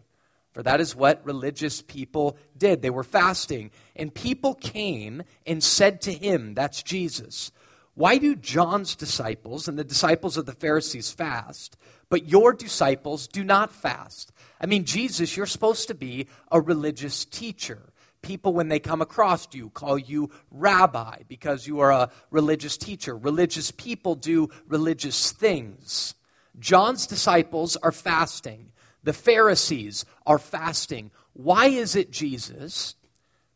For 0.53 0.63
that 0.63 0.79
is 0.79 0.95
what 0.95 1.25
religious 1.25 1.81
people 1.81 2.37
did. 2.55 2.81
They 2.81 2.91
were 2.91 3.03
fasting. 3.03 3.71
And 3.95 4.13
people 4.13 4.53
came 4.53 5.23
and 5.47 5.63
said 5.63 5.99
to 6.01 6.13
him, 6.13 6.53
that's 6.53 6.83
Jesus, 6.83 7.51
why 7.95 8.17
do 8.17 8.35
John's 8.35 8.95
disciples 8.95 9.67
and 9.67 9.77
the 9.77 9.83
disciples 9.83 10.37
of 10.37 10.45
the 10.45 10.53
Pharisees 10.53 11.11
fast, 11.11 11.77
but 12.13 12.29
your 12.29 12.53
disciples 12.53 13.27
do 13.27 13.43
not 13.43 13.71
fast? 13.71 14.31
I 14.61 14.67
mean, 14.67 14.85
Jesus, 14.85 15.35
you're 15.35 15.47
supposed 15.47 15.87
to 15.87 15.95
be 15.95 16.27
a 16.51 16.61
religious 16.61 17.25
teacher. 17.25 17.91
People, 18.21 18.53
when 18.53 18.67
they 18.67 18.77
come 18.77 19.01
across 19.01 19.47
you, 19.51 19.71
call 19.71 19.97
you 19.97 20.29
rabbi 20.51 21.23
because 21.27 21.65
you 21.65 21.79
are 21.79 21.89
a 21.89 22.11
religious 22.29 22.77
teacher. 22.77 23.17
Religious 23.17 23.71
people 23.71 24.13
do 24.13 24.49
religious 24.67 25.31
things. 25.31 26.13
John's 26.59 27.07
disciples 27.07 27.77
are 27.77 27.91
fasting. 27.91 28.73
The 29.03 29.13
Pharisees 29.13 30.05
are 30.27 30.37
fasting. 30.37 31.09
Why 31.33 31.65
is 31.65 31.95
it, 31.95 32.11
Jesus, 32.11 32.93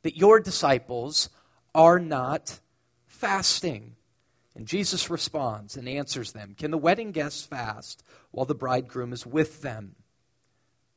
that 0.02 0.18
your 0.18 0.40
disciples 0.40 1.30
are 1.76 2.00
not 2.00 2.60
fasting? 3.06 3.97
And 4.58 4.66
Jesus 4.66 5.12
responds 5.12 5.78
and 5.78 5.88
answers 5.88 6.32
them 6.32 6.56
Can 6.58 6.72
the 6.72 6.78
wedding 6.80 7.12
guests 7.12 7.46
fast 7.46 8.04
while 8.32 8.46
the 8.46 8.56
bridegroom 8.56 9.14
is 9.14 9.26
with 9.26 9.62
them? 9.62 9.96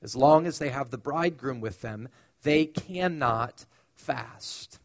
As 0.03 0.17
long 0.17 0.47
as 0.47 0.59
they 0.59 0.71
have 0.71 0.91
the 0.91 0.99
bridegroom 0.99 1.61
with 1.61 1.83
them, 1.83 2.09
they 2.43 2.65
cannot 2.65 3.67
fast. 3.93 4.81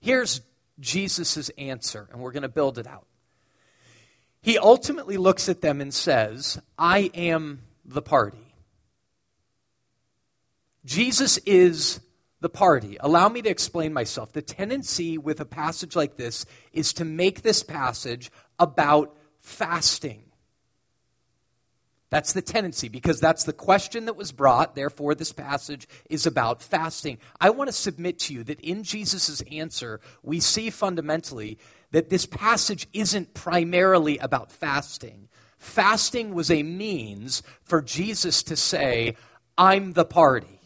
Here's 0.00 0.42
Jesus' 0.78 1.48
answer, 1.56 2.08
and 2.12 2.20
we're 2.20 2.32
going 2.32 2.42
to 2.42 2.48
build 2.48 2.76
it 2.76 2.86
out. 2.86 3.06
He 4.42 4.58
ultimately 4.58 5.16
looks 5.16 5.48
at 5.48 5.62
them 5.62 5.80
and 5.80 5.94
says, 5.94 6.60
I 6.76 7.10
am 7.14 7.62
the 7.86 8.02
party. 8.02 8.54
Jesus 10.84 11.38
is 11.46 12.00
the 12.42 12.50
party. 12.50 12.96
Allow 13.00 13.28
me 13.28 13.40
to 13.42 13.48
explain 13.48 13.92
myself. 13.92 14.32
The 14.32 14.42
tendency 14.42 15.16
with 15.16 15.40
a 15.40 15.44
passage 15.44 15.96
like 15.96 16.16
this 16.16 16.44
is 16.72 16.92
to 16.94 17.04
make 17.04 17.42
this 17.42 17.62
passage 17.62 18.30
about 18.58 19.16
fasting. 19.40 20.24
That's 22.10 22.34
the 22.34 22.42
tendency 22.42 22.90
because 22.90 23.20
that's 23.20 23.44
the 23.44 23.54
question 23.54 24.04
that 24.04 24.16
was 24.16 24.32
brought. 24.32 24.74
Therefore, 24.74 25.14
this 25.14 25.32
passage 25.32 25.88
is 26.10 26.26
about 26.26 26.60
fasting. 26.60 27.16
I 27.40 27.48
want 27.48 27.68
to 27.68 27.72
submit 27.72 28.18
to 28.20 28.34
you 28.34 28.44
that 28.44 28.60
in 28.60 28.82
Jesus' 28.82 29.40
answer, 29.50 29.98
we 30.22 30.38
see 30.38 30.68
fundamentally 30.68 31.58
that 31.92 32.10
this 32.10 32.26
passage 32.26 32.86
isn't 32.92 33.32
primarily 33.32 34.18
about 34.18 34.52
fasting. 34.52 35.28
Fasting 35.56 36.34
was 36.34 36.50
a 36.50 36.62
means 36.62 37.42
for 37.62 37.80
Jesus 37.80 38.42
to 38.42 38.56
say, 38.56 39.16
I'm 39.56 39.94
the 39.94 40.04
party. 40.04 40.61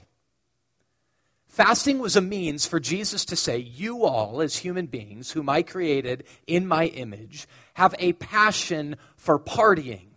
Fasting 1.57 2.01
was 2.01 2.17
a 2.17 2.21
means 2.21 2.67
for 2.67 2.79
Jesus 2.79 3.25
to 3.25 3.35
say, 3.35 3.57
You 3.57 4.05
all, 4.05 4.43
as 4.43 4.57
human 4.57 4.89
beings, 4.89 5.31
whom 5.31 5.49
I 5.49 5.63
created 5.63 6.25
in 6.47 6.69
my 6.69 6.89
image, 6.89 7.49
have 7.73 7.95
a 7.99 8.13
passion 8.13 8.97
for 9.17 9.39
partying, 9.39 10.09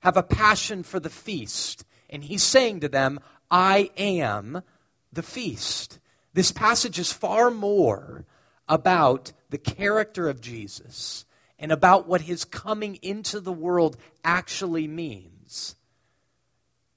have 0.00 0.16
a 0.16 0.22
passion 0.24 0.82
for 0.82 0.98
the 0.98 1.10
feast. 1.10 1.84
And 2.10 2.24
he's 2.24 2.42
saying 2.42 2.80
to 2.80 2.88
them, 2.88 3.20
I 3.48 3.92
am 3.96 4.64
the 5.12 5.22
feast. 5.22 6.00
This 6.34 6.50
passage 6.50 6.98
is 6.98 7.12
far 7.12 7.52
more 7.52 8.24
about 8.68 9.30
the 9.50 9.58
character 9.58 10.28
of 10.28 10.40
Jesus 10.40 11.24
and 11.56 11.70
about 11.70 12.08
what 12.08 12.22
his 12.22 12.44
coming 12.44 12.96
into 12.96 13.38
the 13.38 13.52
world 13.52 13.96
actually 14.24 14.88
means 14.88 15.76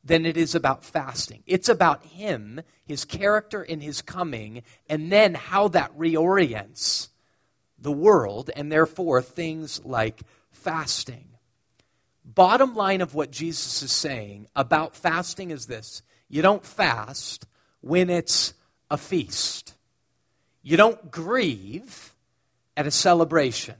than 0.04 0.26
it 0.26 0.38
is 0.38 0.56
about 0.56 0.84
fasting. 0.84 1.44
It's 1.46 1.70
about 1.70 2.04
him, 2.04 2.62
his 2.86 3.06
character, 3.06 3.62
and 3.62 3.82
his 3.82 4.02
coming, 4.02 4.64
and 4.90 5.12
then 5.12 5.36
how 5.36 5.68
that 5.70 5.96
reorients 5.98 7.10
the 7.78 7.92
world, 7.92 8.50
and 8.56 8.72
therefore 8.72 9.22
things 9.22 9.84
like 9.86 10.22
fasting. 10.52 11.28
Bottom 12.24 12.76
line 12.76 13.02
of 13.02 13.14
what 13.14 13.32
Jesus 13.32 13.82
is 13.84 13.92
saying 13.92 14.48
about 14.56 14.96
fasting 14.96 15.52
is 15.52 15.66
this 15.66 16.02
you 16.30 16.42
don't 16.42 16.66
fast 16.66 17.46
when 17.82 18.10
it's 18.10 18.54
a 18.90 18.98
feast, 18.98 19.76
you 20.62 20.78
don't 20.78 21.12
grieve 21.12 22.14
at 22.78 22.88
a 22.88 22.92
celebration. 22.92 23.76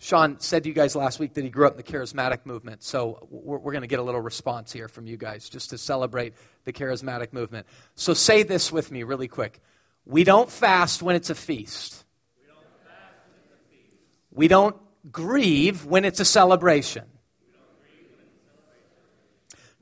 Sean 0.00 0.38
said 0.38 0.62
to 0.62 0.68
you 0.68 0.74
guys 0.74 0.94
last 0.94 1.18
week 1.18 1.34
that 1.34 1.42
he 1.42 1.50
grew 1.50 1.66
up 1.66 1.72
in 1.72 1.76
the 1.76 1.82
charismatic 1.82 2.46
movement, 2.46 2.84
so 2.84 3.26
we're, 3.30 3.58
we're 3.58 3.72
going 3.72 3.82
to 3.82 3.88
get 3.88 3.98
a 3.98 4.02
little 4.02 4.20
response 4.20 4.72
here 4.72 4.88
from 4.88 5.06
you 5.06 5.16
guys 5.16 5.48
just 5.48 5.70
to 5.70 5.78
celebrate 5.78 6.34
the 6.64 6.72
charismatic 6.72 7.32
movement. 7.32 7.66
So 7.96 8.14
say 8.14 8.44
this 8.44 8.70
with 8.70 8.92
me 8.92 9.02
really 9.02 9.26
quick. 9.26 9.60
We 10.06 10.22
don't 10.22 10.50
fast 10.50 11.02
when 11.02 11.16
it's 11.16 11.30
a 11.30 11.34
feast. 11.34 12.04
We 12.36 12.46
don't, 12.46 12.64
we 14.30 14.48
don't 14.48 14.76
grieve 15.10 15.84
when 15.84 16.04
it's 16.04 16.20
a 16.20 16.24
celebration. 16.24 17.04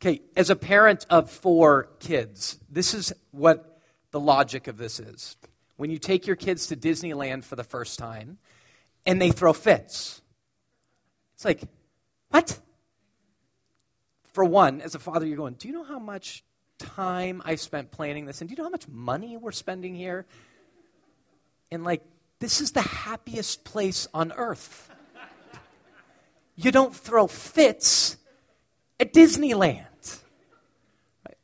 Okay, 0.01 0.23
as 0.37 0.51
a 0.51 0.57
parent 0.57 1.07
of 1.11 1.31
four 1.31 1.91
kids, 2.01 2.59
this 2.71 2.95
is 2.95 3.13
what 3.33 3.81
the 4.13 4.21
logic 4.21 4.67
of 4.67 4.79
this 4.79 4.99
is. 4.99 5.37
When 5.77 5.91
you 5.91 5.99
take 5.99 6.27
your 6.27 6.37
kids 6.37 6.69
to 6.69 6.77
Disneyland 6.77 7.45
for 7.45 7.57
the 7.57 7.65
first 7.65 7.99
time, 7.99 8.39
and 9.07 9.23
they 9.23 9.31
throw 9.31 9.53
fits. 9.53 10.21
It's 11.35 11.45
like, 11.45 11.63
what? 12.31 12.59
For 14.25 14.45
one, 14.45 14.81
as 14.81 14.95
a 14.95 14.99
father, 14.99 15.27
you're 15.27 15.37
going, 15.37 15.55
do 15.55 15.69
you 15.69 15.75
know 15.75 15.85
how 15.85 15.99
much 15.99 16.45
time 16.79 17.41
I 17.45 17.55
spent 17.55 17.91
planning 17.91 18.27
this? 18.27 18.41
And 18.41 18.51
do 18.51 18.53
you 18.53 18.57
know 18.57 18.65
how 18.65 18.71
much 18.71 18.89
money 18.89 19.37
we're 19.37 19.53
spending 19.53 19.95
here? 19.95 20.27
And 21.71 21.85
like, 21.85 22.03
this 22.41 22.61
is 22.61 22.73
the 22.73 22.83
happiest 22.83 23.65
place 23.65 24.09
on 24.13 24.33
earth. 24.37 24.91
You 26.57 26.71
don't 26.73 26.95
throw 26.95 27.27
fits 27.27 28.17
at 28.99 29.13
Disneyland. 29.13 29.85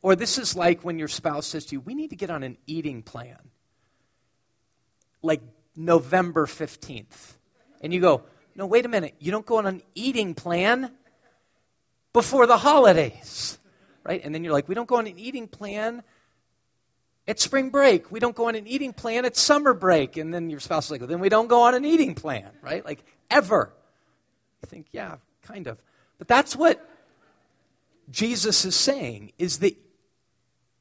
Or 0.01 0.17
this 0.17 0.37
is 0.37 0.57
like 0.57 0.85
when 0.85 0.99
your 0.99 1.09
spouse 1.09 1.47
says 1.47 1.67
to 1.67 1.77
you, 1.77 1.81
We 1.81 1.95
need 1.95 2.11
to 2.11 2.17
get 2.17 2.31
on 2.31 2.43
an 2.43 2.59
eating 2.67 3.03
plan. 3.03 3.39
Like 5.23 5.43
November 5.77 6.47
15th 6.47 7.35
and 7.83 7.93
you 7.93 8.01
go, 8.01 8.23
no, 8.55 8.67
wait 8.67 8.85
a 8.85 8.89
minute, 8.89 9.15
you 9.19 9.31
don't 9.31 9.47
go 9.47 9.59
on 9.59 9.67
an 9.67 9.83
eating 9.95 10.35
plan 10.35 10.93
before 12.13 12.47
the 12.47 12.59
holidays, 12.59 13.59
right? 14.05 14.21
And 14.23 14.35
then 14.35 14.45
you're 14.45 14.53
like, 14.53 14.69
we 14.69 14.75
don't 14.75 14.89
go 14.89 14.97
on 14.97 15.07
an 15.07 15.19
eating 15.19 15.49
plan 15.49 16.03
at 17.27 17.41
spring 17.41 17.71
break. 17.71 18.11
We 18.11 18.21
don't 18.21 18.37
go 18.37 18.49
on 18.49 18.55
an 18.55 18.67
eating 18.67 18.93
plan 18.93 19.25
at 19.25 19.37
summer 19.37 19.73
break. 19.75 20.17
And 20.17 20.35
then 20.35 20.51
your 20.51 20.61
spouse 20.61 20.87
is 20.87 20.91
like, 20.91 21.01
well, 21.01 21.09
then 21.09 21.21
we 21.21 21.29
don't 21.29 21.49
go 21.49 21.63
on 21.63 21.75
an 21.75 21.85
eating 21.85 22.15
plan, 22.15 22.51
right? 22.61 22.85
Like, 22.85 23.05
ever. 23.31 23.73
You 24.63 24.67
think, 24.67 24.87
yeah, 24.93 25.17
kind 25.43 25.67
of. 25.67 25.79
But 26.19 26.29
that's 26.29 26.55
what 26.55 26.87
Jesus 28.11 28.65
is 28.65 28.77
saying, 28.77 29.33
is 29.39 29.61
that 29.61 29.77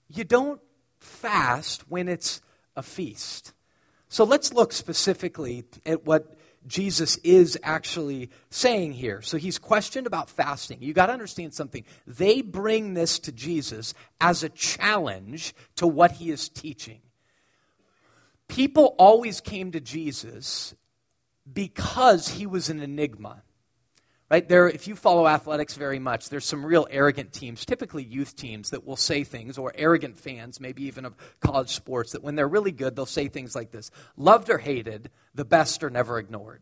you 0.09 0.23
don't 0.23 0.59
fast 0.99 1.89
when 1.89 2.09
it's 2.09 2.41
a 2.75 2.83
feast. 2.83 3.53
So 4.09 4.23
let's 4.23 4.53
look 4.53 4.73
specifically 4.73 5.63
at 5.85 6.05
what 6.05 6.37
Jesus 6.67 7.17
is 7.17 7.57
actually 7.63 8.29
saying 8.49 8.93
here. 8.93 9.21
So 9.21 9.37
he's 9.37 9.57
questioned 9.57 10.05
about 10.05 10.29
fasting. 10.29 10.77
You 10.81 10.93
got 10.93 11.07
to 11.07 11.13
understand 11.13 11.53
something. 11.53 11.83
They 12.05 12.41
bring 12.41 12.93
this 12.93 13.19
to 13.19 13.31
Jesus 13.31 13.93
as 14.19 14.43
a 14.43 14.49
challenge 14.49 15.55
to 15.77 15.87
what 15.87 16.13
he 16.13 16.29
is 16.29 16.49
teaching. 16.49 17.01
People 18.47 18.95
always 18.97 19.41
came 19.41 19.71
to 19.71 19.79
Jesus 19.79 20.75
because 21.51 22.27
he 22.27 22.45
was 22.45 22.69
an 22.69 22.79
enigma. 22.79 23.43
Right 24.31 24.47
there, 24.47 24.69
if 24.69 24.87
you 24.87 24.95
follow 24.95 25.27
athletics 25.27 25.75
very 25.75 25.99
much, 25.99 26.29
there's 26.29 26.45
some 26.45 26.65
real 26.65 26.87
arrogant 26.89 27.33
teams, 27.33 27.65
typically 27.65 28.01
youth 28.01 28.33
teams, 28.33 28.69
that 28.69 28.87
will 28.87 28.95
say 28.95 29.25
things, 29.25 29.57
or 29.57 29.73
arrogant 29.75 30.17
fans, 30.17 30.61
maybe 30.61 30.83
even 30.83 31.03
of 31.03 31.17
college 31.41 31.71
sports, 31.71 32.13
that 32.13 32.23
when 32.23 32.35
they're 32.35 32.47
really 32.47 32.71
good, 32.71 32.95
they'll 32.95 33.05
say 33.05 33.27
things 33.27 33.55
like 33.55 33.71
this 33.71 33.91
Loved 34.15 34.49
or 34.49 34.57
hated, 34.57 35.09
the 35.35 35.43
best 35.43 35.83
are 35.83 35.89
never 35.89 36.17
ignored. 36.17 36.61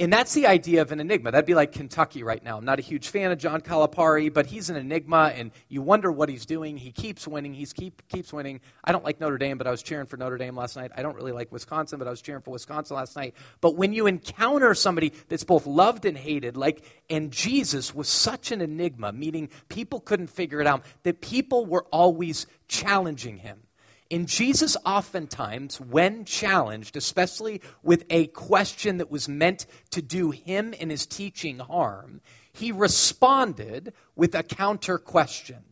And 0.00 0.12
that's 0.12 0.34
the 0.34 0.48
idea 0.48 0.82
of 0.82 0.90
an 0.90 0.98
enigma. 0.98 1.30
That'd 1.30 1.46
be 1.46 1.54
like 1.54 1.70
Kentucky 1.70 2.24
right 2.24 2.42
now. 2.42 2.58
I'm 2.58 2.64
not 2.64 2.80
a 2.80 2.82
huge 2.82 3.06
fan 3.10 3.30
of 3.30 3.38
John 3.38 3.60
Calipari, 3.60 4.32
but 4.32 4.46
he's 4.46 4.68
an 4.68 4.74
enigma, 4.74 5.32
and 5.36 5.52
you 5.68 5.82
wonder 5.82 6.10
what 6.10 6.28
he's 6.28 6.44
doing. 6.46 6.76
He 6.76 6.90
keeps 6.90 7.28
winning. 7.28 7.54
He 7.54 7.64
keep, 7.66 8.02
keeps 8.08 8.32
winning. 8.32 8.60
I 8.82 8.90
don't 8.90 9.04
like 9.04 9.20
Notre 9.20 9.38
Dame, 9.38 9.56
but 9.56 9.68
I 9.68 9.70
was 9.70 9.84
cheering 9.84 10.06
for 10.06 10.16
Notre 10.16 10.36
Dame 10.36 10.56
last 10.56 10.74
night. 10.74 10.90
I 10.96 11.02
don't 11.02 11.14
really 11.14 11.30
like 11.30 11.52
Wisconsin, 11.52 12.00
but 12.00 12.08
I 12.08 12.10
was 12.10 12.20
cheering 12.20 12.42
for 12.42 12.50
Wisconsin 12.50 12.96
last 12.96 13.14
night. 13.14 13.34
But 13.60 13.76
when 13.76 13.92
you 13.92 14.08
encounter 14.08 14.74
somebody 14.74 15.12
that's 15.28 15.44
both 15.44 15.64
loved 15.64 16.06
and 16.06 16.18
hated, 16.18 16.56
like, 16.56 16.84
and 17.08 17.30
Jesus 17.30 17.94
was 17.94 18.08
such 18.08 18.50
an 18.50 18.60
enigma, 18.60 19.12
meaning 19.12 19.48
people 19.68 20.00
couldn't 20.00 20.26
figure 20.26 20.60
it 20.60 20.66
out, 20.66 20.84
that 21.04 21.20
people 21.20 21.66
were 21.66 21.84
always 21.92 22.48
challenging 22.66 23.36
him. 23.36 23.63
In 24.10 24.26
Jesus, 24.26 24.76
oftentimes, 24.84 25.80
when 25.80 26.24
challenged, 26.24 26.96
especially 26.96 27.62
with 27.82 28.04
a 28.10 28.26
question 28.28 28.98
that 28.98 29.10
was 29.10 29.28
meant 29.28 29.66
to 29.90 30.02
do 30.02 30.30
him 30.30 30.74
and 30.78 30.90
his 30.90 31.06
teaching 31.06 31.58
harm, 31.58 32.20
he 32.52 32.70
responded 32.70 33.92
with 34.14 34.34
a 34.34 34.42
counter 34.42 34.98
question. 34.98 35.64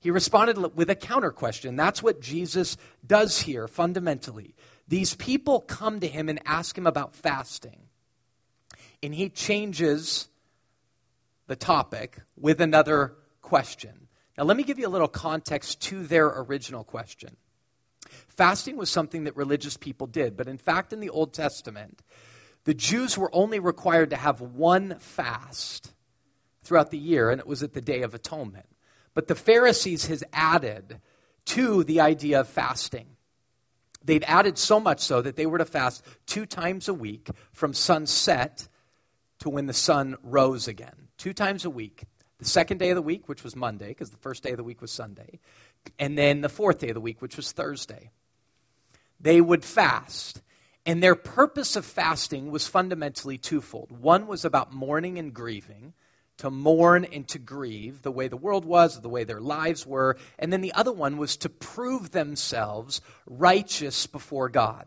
He 0.00 0.10
responded 0.10 0.76
with 0.76 0.90
a 0.90 0.94
counter 0.94 1.30
question. 1.30 1.76
That's 1.76 2.02
what 2.02 2.20
Jesus 2.20 2.76
does 3.06 3.42
here 3.42 3.68
fundamentally. 3.68 4.54
These 4.88 5.14
people 5.14 5.60
come 5.60 6.00
to 6.00 6.08
him 6.08 6.28
and 6.28 6.40
ask 6.44 6.76
him 6.76 6.86
about 6.86 7.14
fasting, 7.14 7.88
and 9.02 9.14
he 9.14 9.28
changes 9.28 10.28
the 11.46 11.56
topic 11.56 12.18
with 12.36 12.60
another 12.60 13.14
question. 13.40 14.03
Now, 14.36 14.44
let 14.44 14.56
me 14.56 14.64
give 14.64 14.78
you 14.78 14.86
a 14.86 14.90
little 14.90 15.08
context 15.08 15.80
to 15.82 16.04
their 16.04 16.26
original 16.26 16.84
question. 16.84 17.36
Fasting 18.28 18.76
was 18.76 18.90
something 18.90 19.24
that 19.24 19.36
religious 19.36 19.76
people 19.76 20.06
did, 20.06 20.36
but 20.36 20.48
in 20.48 20.58
fact, 20.58 20.92
in 20.92 21.00
the 21.00 21.10
Old 21.10 21.32
Testament, 21.32 22.02
the 22.64 22.74
Jews 22.74 23.16
were 23.16 23.34
only 23.34 23.58
required 23.58 24.10
to 24.10 24.16
have 24.16 24.40
one 24.40 24.98
fast 24.98 25.92
throughout 26.62 26.90
the 26.90 26.98
year, 26.98 27.30
and 27.30 27.40
it 27.40 27.46
was 27.46 27.62
at 27.62 27.74
the 27.74 27.80
Day 27.80 28.02
of 28.02 28.14
Atonement. 28.14 28.66
But 29.12 29.28
the 29.28 29.34
Pharisees 29.34 30.06
has 30.06 30.24
added 30.32 31.00
to 31.46 31.84
the 31.84 32.00
idea 32.00 32.40
of 32.40 32.48
fasting. 32.48 33.06
They'd 34.02 34.24
added 34.24 34.58
so 34.58 34.80
much 34.80 35.00
so 35.00 35.22
that 35.22 35.36
they 35.36 35.46
were 35.46 35.58
to 35.58 35.64
fast 35.64 36.04
two 36.26 36.46
times 36.46 36.88
a 36.88 36.94
week 36.94 37.28
from 37.52 37.72
sunset 37.72 38.68
to 39.38 39.48
when 39.48 39.66
the 39.66 39.72
sun 39.72 40.16
rose 40.22 40.68
again. 40.68 41.08
Two 41.16 41.32
times 41.32 41.64
a 41.64 41.70
week. 41.70 42.04
The 42.38 42.44
second 42.44 42.78
day 42.78 42.90
of 42.90 42.96
the 42.96 43.02
week, 43.02 43.28
which 43.28 43.44
was 43.44 43.54
Monday, 43.54 43.88
because 43.88 44.10
the 44.10 44.16
first 44.16 44.42
day 44.42 44.50
of 44.50 44.56
the 44.56 44.64
week 44.64 44.80
was 44.80 44.90
Sunday, 44.90 45.38
and 45.98 46.18
then 46.18 46.40
the 46.40 46.48
fourth 46.48 46.78
day 46.78 46.88
of 46.88 46.94
the 46.94 47.00
week, 47.00 47.22
which 47.22 47.36
was 47.36 47.52
Thursday. 47.52 48.10
They 49.20 49.40
would 49.40 49.64
fast. 49.64 50.42
And 50.86 51.02
their 51.02 51.14
purpose 51.14 51.76
of 51.76 51.86
fasting 51.86 52.50
was 52.50 52.66
fundamentally 52.66 53.38
twofold. 53.38 53.90
One 53.90 54.26
was 54.26 54.44
about 54.44 54.72
mourning 54.72 55.18
and 55.18 55.32
grieving, 55.32 55.94
to 56.38 56.50
mourn 56.50 57.04
and 57.04 57.26
to 57.28 57.38
grieve 57.38 58.02
the 58.02 58.10
way 58.10 58.28
the 58.28 58.36
world 58.36 58.64
was, 58.64 59.00
the 59.00 59.08
way 59.08 59.24
their 59.24 59.40
lives 59.40 59.86
were. 59.86 60.16
And 60.38 60.52
then 60.52 60.60
the 60.60 60.72
other 60.72 60.92
one 60.92 61.16
was 61.16 61.36
to 61.38 61.48
prove 61.48 62.10
themselves 62.10 63.00
righteous 63.26 64.06
before 64.06 64.48
God. 64.48 64.86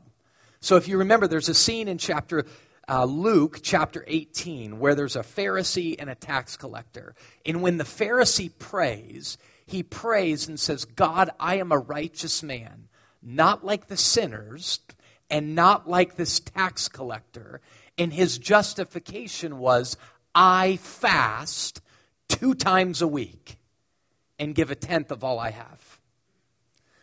So 0.60 0.76
if 0.76 0.88
you 0.88 0.98
remember, 0.98 1.28
there's 1.28 1.50
a 1.50 1.54
scene 1.54 1.88
in 1.88 1.98
chapter 1.98 2.46
uh, 2.90 3.06
Luke 3.06 3.60
chapter 3.62 4.04
18 4.08 4.80
where 4.80 4.96
there's 4.96 5.16
a 5.16 5.22
Pharisee 5.22 5.96
and 6.00 6.10
a 6.10 6.16
tax 6.16 6.56
collector. 6.56 7.16
And 7.46 7.62
when 7.62 7.78
the 7.78 7.84
Pharisee 7.84 8.52
prays, 8.58 9.38
he 9.66 9.84
prays 9.84 10.48
and 10.48 10.60
says, 10.60 10.86
God, 10.86 11.30
I 11.40 11.56
am 11.56 11.72
a 11.72 11.78
righteous 11.78 12.42
man, 12.42 12.88
not 13.22 13.66
like 13.66 13.88
the 13.88 13.98
sinners 13.98 14.80
and 15.30 15.56
not 15.56 15.90
like 15.90 16.16
this 16.16 16.40
tax 16.40 16.88
collector. 16.88 17.62
And 17.98 18.14
his 18.14 18.38
justification 18.38 19.58
was, 19.58 19.98
I 20.34 20.78
fast 20.78 21.82
two 22.30 22.54
times 22.54 23.02
a 23.02 23.08
week 23.08 23.58
and 24.40 24.56
give 24.56 24.72
a 24.72 24.76
tenth 24.76 25.12
of 25.12 25.24
all 25.24 25.40
I 25.40 25.52
have. 25.52 26.00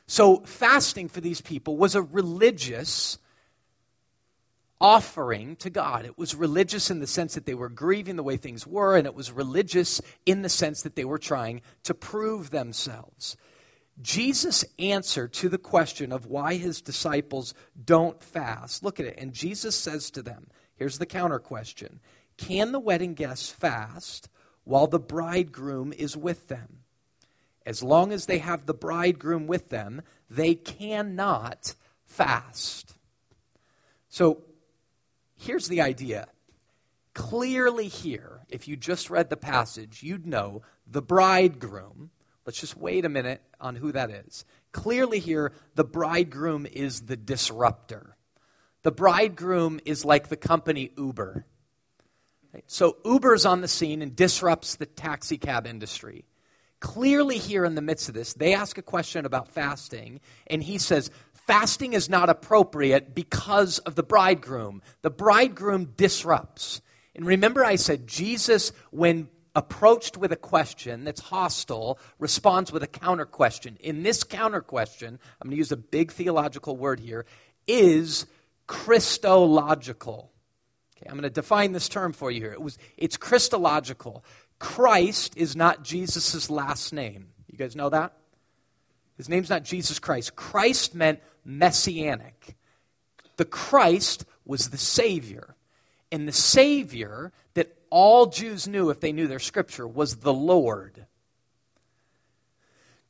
So, 0.07 0.39
fasting 0.41 1.09
for 1.09 1.21
these 1.21 1.41
people 1.41 1.77
was 1.77 1.95
a 1.95 2.03
religious 2.03 3.19
offering 4.85 5.57
to 5.57 5.71
God. 5.71 6.05
It 6.05 6.19
was 6.19 6.35
religious 6.35 6.91
in 6.91 7.01
the 7.01 7.07
sense 7.07 7.33
that 7.33 7.47
they 7.47 7.55
were 7.55 7.71
grieving 7.71 8.17
the 8.17 8.23
way 8.23 8.37
things 8.37 8.67
were, 8.67 8.99
and 8.99 9.07
it 9.07 9.15
was 9.15 9.33
religious 9.33 9.99
in 10.27 10.43
the 10.43 10.51
sense 10.51 10.83
that 10.83 10.95
they 10.95 11.07
were 11.07 11.17
trying 11.17 11.63
to 11.85 11.95
prove 11.95 12.51
themselves. 12.51 13.35
Jesus' 14.03 14.63
answer 14.79 15.27
to 15.27 15.49
the 15.49 15.57
question 15.57 16.13
of 16.13 16.27
why 16.27 16.57
his 16.57 16.83
disciples 16.83 17.55
don't 17.83 18.23
fast, 18.23 18.85
look 18.85 19.01
at 19.01 19.07
it, 19.07 19.15
and 19.17 19.33
Jesus 19.33 19.75
says 19.75 20.11
to 20.11 20.23
them, 20.23 20.49
here's 20.77 20.99
the 20.99 21.07
counter 21.07 21.39
question 21.39 21.99
can 22.37 22.73
the 22.73 22.81
wedding 22.81 23.15
guests 23.15 23.49
fast 23.49 24.29
while 24.65 24.87
the 24.87 25.01
bridegroom 25.01 25.95
is 25.95 26.15
with 26.15 26.49
them? 26.49 26.81
As 27.65 27.83
long 27.83 28.13
as 28.13 28.27
they 28.27 28.39
have 28.39 28.67
the 28.67 28.75
bridegroom 28.75 29.47
with 29.47 29.71
them, 29.71 30.03
they 30.29 30.55
cannot 30.55 31.75
fast. 32.05 32.97
So 34.11 34.43
here's 35.45 35.69
the 35.69 35.81
idea. 35.81 36.27
Clearly, 37.15 37.89
here, 37.89 38.41
if 38.49 38.67
you 38.67 38.77
just 38.77 39.11
read 39.11 39.31
the 39.31 39.37
passage, 39.37 40.03
you'd 40.03 40.27
know 40.27 40.63
the 40.87 41.03
bridegroom. 41.03 42.11
Let's 42.45 42.61
just 42.61 42.77
wait 42.77 43.05
a 43.05 43.09
minute 43.09 43.41
on 43.61 43.77
who 43.77 43.93
that 43.93 44.11
is. 44.11 44.45
Clearly, 44.73 45.21
here, 45.21 45.53
the 45.77 45.85
bridegroom 45.85 46.67
is 46.67 47.03
the 47.03 47.17
disruptor. 47.17 48.17
The 48.83 48.93
bridegroom 48.93 49.81
is 49.85 50.05
like 50.05 50.29
the 50.29 50.37
company 50.37 50.91
Uber. 50.99 51.47
So 52.67 52.99
Uber's 53.05 53.47
on 53.47 53.61
the 53.61 53.69
scene 53.69 54.03
and 54.03 54.15
disrupts 54.15 54.77
the 54.77 54.87
taxi 54.87 55.39
cab 55.39 55.67
industry. 55.67 56.25
Clearly, 56.81 57.39
here 57.39 57.65
in 57.65 57.77
the 57.77 57.81
midst 57.81 58.09
of 58.09 58.15
this, 58.15 58.35
they 58.35 58.53
ask 58.55 58.77
a 58.77 58.83
question 58.83 59.25
about 59.25 59.49
fasting, 59.49 60.21
and 60.49 60.63
he 60.63 60.77
says, 60.77 61.11
Fasting 61.47 61.93
is 61.93 62.09
not 62.09 62.31
appropriate 62.31 63.15
because 63.15 63.79
of 63.81 63.95
the 63.95 64.03
bridegroom. 64.03 64.83
The 65.03 65.11
bridegroom 65.11 65.93
disrupts. 65.97 66.81
And 67.15 67.27
remember, 67.27 67.65
I 67.65 67.77
said 67.77 68.07
Jesus, 68.07 68.73
when 68.91 69.29
approached 69.55 70.17
with 70.17 70.33
a 70.33 70.37
question 70.37 71.05
that's 71.05 71.21
hostile, 71.21 71.99
responds 72.19 72.73
with 72.73 72.83
a 72.83 72.89
counter 72.89 73.27
question. 73.27 73.77
In 73.81 74.03
this 74.03 74.25
counter 74.25 74.61
question, 74.61 75.19
I'm 75.41 75.49
going 75.49 75.53
to 75.53 75.59
use 75.59 75.71
a 75.71 75.77
big 75.77 76.13
theological 76.13 76.77
word 76.77 76.99
here, 76.99 77.27
is 77.67 78.27
Christological. 78.67 80.33
Okay, 80.97 81.07
I'm 81.09 81.15
going 81.15 81.23
to 81.25 81.31
define 81.31 81.73
this 81.73 81.89
term 81.89 82.13
for 82.13 82.31
you 82.31 82.41
here. 82.41 82.53
It 82.53 82.63
was, 82.63 82.79
it's 82.97 83.17
Christological. 83.17 84.25
Christ 84.59 85.37
is 85.37 85.55
not 85.55 85.85
Jesus' 85.85 86.49
last 86.51 86.93
name. 86.93 87.29
You 87.51 87.59
guys 87.59 87.77
know 87.77 87.91
that? 87.91 88.15
His 89.17 89.29
name's 89.29 89.51
not 89.51 89.63
Jesus 89.63 89.99
Christ. 89.99 90.35
Christ 90.35 90.95
meant 90.95 91.21
messianic. 91.45 92.57
The 93.37 93.45
Christ 93.45 94.25
was 94.45 94.71
the 94.71 94.79
Savior. 94.79 95.57
And 96.13 96.29
the 96.29 96.33
Savior 96.33 97.33
that 97.55 97.77
all 97.91 98.27
Jews 98.27 98.69
knew 98.69 98.91
if 98.91 99.01
they 99.01 99.13
knew 99.13 99.27
their 99.27 99.39
scripture 99.39 99.87
was 99.87 100.17
the 100.17 100.35
Lord. 100.35 101.07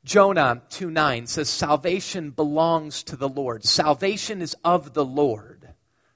Jonah 0.05 0.63
2 0.71 0.91
9 0.91 1.27
says, 1.27 1.49
Salvation 1.49 2.31
belongs 2.31 3.03
to 3.05 3.17
the 3.17 3.29
Lord. 3.29 3.65
Salvation 3.65 4.43
is 4.43 4.57
of 4.65 4.95
the 4.95 5.05
Lord 5.05 5.55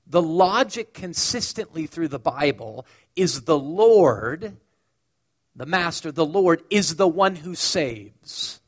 the 0.09 0.23
logic 0.23 0.95
consistently 0.95 1.87
through 1.87 2.09
the 2.09 2.19
Bible 2.19 2.87
is 3.15 3.43
the 3.43 3.59
Lord, 3.59 4.57
the 5.55 5.67
Master, 5.67 6.11
the 6.11 6.25
Lord, 6.25 6.63
is 6.71 6.97
the 6.97 7.09
one 7.09 7.37
who 7.37 7.55
saves. 7.55 8.61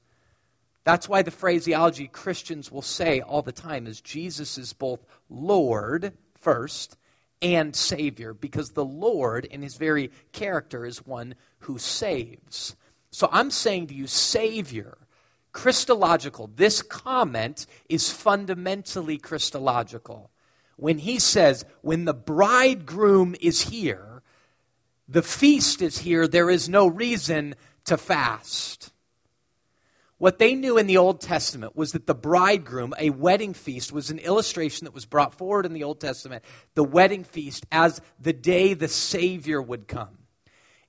That's 0.85 1.09
why 1.09 1.23
the 1.23 1.31
phraseology 1.31 2.09
Christians 2.09 2.71
will 2.71 2.83
say 2.83 3.21
all 3.21 3.43
the 3.43 3.53
time 3.53 3.87
is 3.87 4.01
Jesus 4.01 4.57
is 4.59 4.73
both 4.73 5.05
Lord 5.29 6.13
first 6.35 6.97
and 7.43 7.75
Savior, 7.75 8.35
because 8.35 8.71
the 8.71 8.85
Lord, 8.85 9.45
in 9.47 9.63
his 9.63 9.77
very 9.77 10.11
character, 10.33 10.85
is 10.85 11.07
one 11.07 11.35
who 11.61 11.79
saves. 11.79 12.77
So 13.11 13.29
I'm 13.33 13.51
saying 13.51 13.89
to 13.89 13.95
you, 13.95 14.07
Savior, 14.07 14.99
Christological. 15.53 16.51
This 16.55 16.83
comment 16.83 17.67
is 17.89 18.11
fundamentally 18.11 19.19
Christological 19.19 20.31
when 20.77 20.99
he 20.99 21.19
says, 21.19 21.65
when 21.83 22.05
the 22.05 22.15
bridegroom 22.15 23.35
is 23.41 23.63
here, 23.63 24.23
the 25.09 25.23
feast 25.23 25.83
is 25.83 25.99
here, 25.99 26.27
there 26.27 26.49
is 26.49 26.69
no 26.69 26.87
reason 26.87 27.55
to 27.85 27.99
fast. 27.99 28.93
What 30.21 30.39
they 30.39 30.55
knew 30.55 30.77
in 30.77 30.87
the 30.87 30.99
Old 30.99 31.23
Testament 31.23 31.75
was 31.75 31.93
that 31.93 32.07
the 32.07 32.15
bridegroom, 32.15 32.93
a 32.99 33.09
wedding 33.09 33.55
feast, 33.55 33.91
was 33.91 34.11
an 34.11 34.19
illustration 34.19 34.85
that 34.85 34.93
was 34.93 35.07
brought 35.07 35.35
forward 35.35 35.65
in 35.65 35.73
the 35.73 35.85
Old 35.85 35.99
Testament, 35.99 36.45
the 36.75 36.85
wedding 36.85 37.25
feast, 37.25 37.65
as 37.73 38.03
the 38.21 38.35
day 38.35 38.75
the 38.75 38.87
Savior 38.87 39.63
would 39.63 39.89
come. 39.89 40.19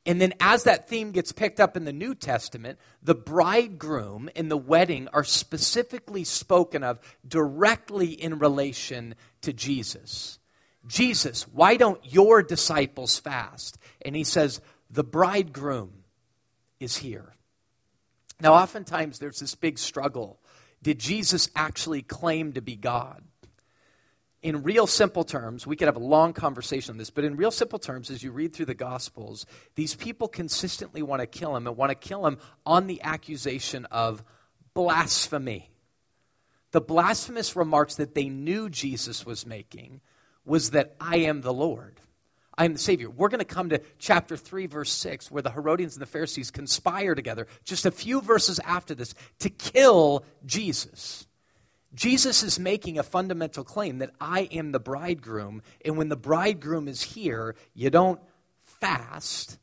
And 0.06 0.20
then, 0.20 0.34
as 0.42 0.64
that 0.64 0.90
theme 0.90 1.14
gets 1.14 1.32
picked 1.32 1.62
up 1.62 1.78
in 1.78 1.86
the 1.86 1.94
New 1.94 2.14
Testament, 2.14 2.78
the 3.02 3.16
bridegroom 3.16 4.30
and 4.36 4.52
the 4.52 4.58
wedding 4.58 5.08
are 5.14 5.24
specifically 5.24 6.26
spoken 6.26 6.84
of 6.84 7.00
directly 7.26 8.08
in 8.08 8.38
relation 8.38 9.16
to 9.44 9.54
Jesus. 9.54 10.40
Jesus, 10.86 11.44
why 11.44 11.78
don't 11.78 12.02
your 12.04 12.44
disciples 12.44 13.18
fast? 13.18 13.78
And 14.02 14.14
he 14.14 14.26
says, 14.26 14.60
the 14.90 15.06
bridegroom 15.06 16.04
is 16.82 16.98
here. 16.98 17.34
Now, 18.42 18.54
oftentimes 18.54 19.20
there's 19.20 19.40
this 19.40 19.56
big 19.56 19.78
struggle. 19.78 20.40
Did 20.82 21.00
Jesus 21.00 21.50
actually 21.56 22.02
claim 22.02 22.54
to 22.54 22.62
be 22.62 22.76
God? 22.76 23.24
in 24.42 24.64
real 24.64 24.88
simple 24.88 25.24
terms, 25.24 25.68
we 25.68 25.76
could 25.76 25.88
have 25.88 25.96
a 25.96 26.00
long 26.00 26.34
conversation 26.34 26.94
on 26.94 26.98
this, 26.98 27.12
but 27.12 27.24
in 27.24 27.36
real 27.36 27.52
simple 27.52 27.78
terms, 27.78 28.10
as 28.10 28.24
you 28.24 28.32
read 28.32 28.54
through 28.54 28.66
the 28.66 28.74
Gospels, 28.74 29.46
these 29.76 29.94
people 29.94 30.28
consistently 30.28 31.04
want 31.04 31.20
to 31.22 31.28
kill 31.28 31.56
him 31.56 31.68
and 31.68 31.78
want 31.78 31.92
to 31.92 31.96
kill 31.96 32.26
him 32.26 32.40
on 32.66 32.88
the 32.88 33.02
accusation 33.04 33.86
of 33.86 34.24
blasphemy. 34.74 35.70
The 36.72 36.82
blasphemous 36.82 37.56
remarks 37.56 37.96
that 37.96 38.16
they 38.16 38.30
knew 38.30 38.70
Jesus 38.70 39.26
was 39.26 39.46
making 39.46 40.02
was 40.44 40.72
that 40.72 40.96
I 41.00 41.18
am 41.18 41.42
the 41.42 41.54
Lord. 41.54 42.01
I 42.62 42.66
am 42.66 42.74
the 42.74 42.80
Savior. 42.80 43.10
We're 43.10 43.30
going 43.30 43.40
to 43.40 43.46
come 43.46 43.70
to 43.70 43.82
chapter 43.98 44.38
3, 44.38 44.68
verse 44.68 44.92
6, 44.92 45.32
where 45.32 45.42
the 45.42 45.50
Herodians 45.50 45.96
and 45.96 46.02
the 46.04 46.06
Pharisees 46.06 46.52
conspire 46.52 47.16
together, 47.16 47.48
just 47.64 47.88
a 47.88 47.92
few 47.92 48.22
verses 48.22 48.60
after 48.64 48.94
this, 48.94 49.16
to 49.40 49.50
kill 49.50 50.24
Jesus. 50.46 51.26
Jesus 51.96 52.44
is 52.44 52.60
making 52.60 53.00
a 53.00 53.04
fundamental 53.04 53.64
claim 53.64 53.98
that 53.98 54.12
I 54.22 54.42
am 54.52 54.74
the 54.74 54.80
bridegroom, 54.80 55.64
and 55.84 55.98
when 55.98 56.10
the 56.10 56.16
bridegroom 56.16 56.88
is 56.88 57.02
here, 57.02 57.56
you 57.74 57.90
don't 57.90 58.20
fast 58.64 59.58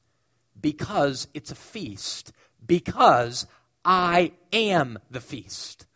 because 0.60 1.28
it's 1.34 1.52
a 1.52 1.54
feast, 1.54 2.32
because 2.66 3.46
I 3.84 4.32
am 4.52 4.98
the 5.08 5.20
feast. 5.20 5.86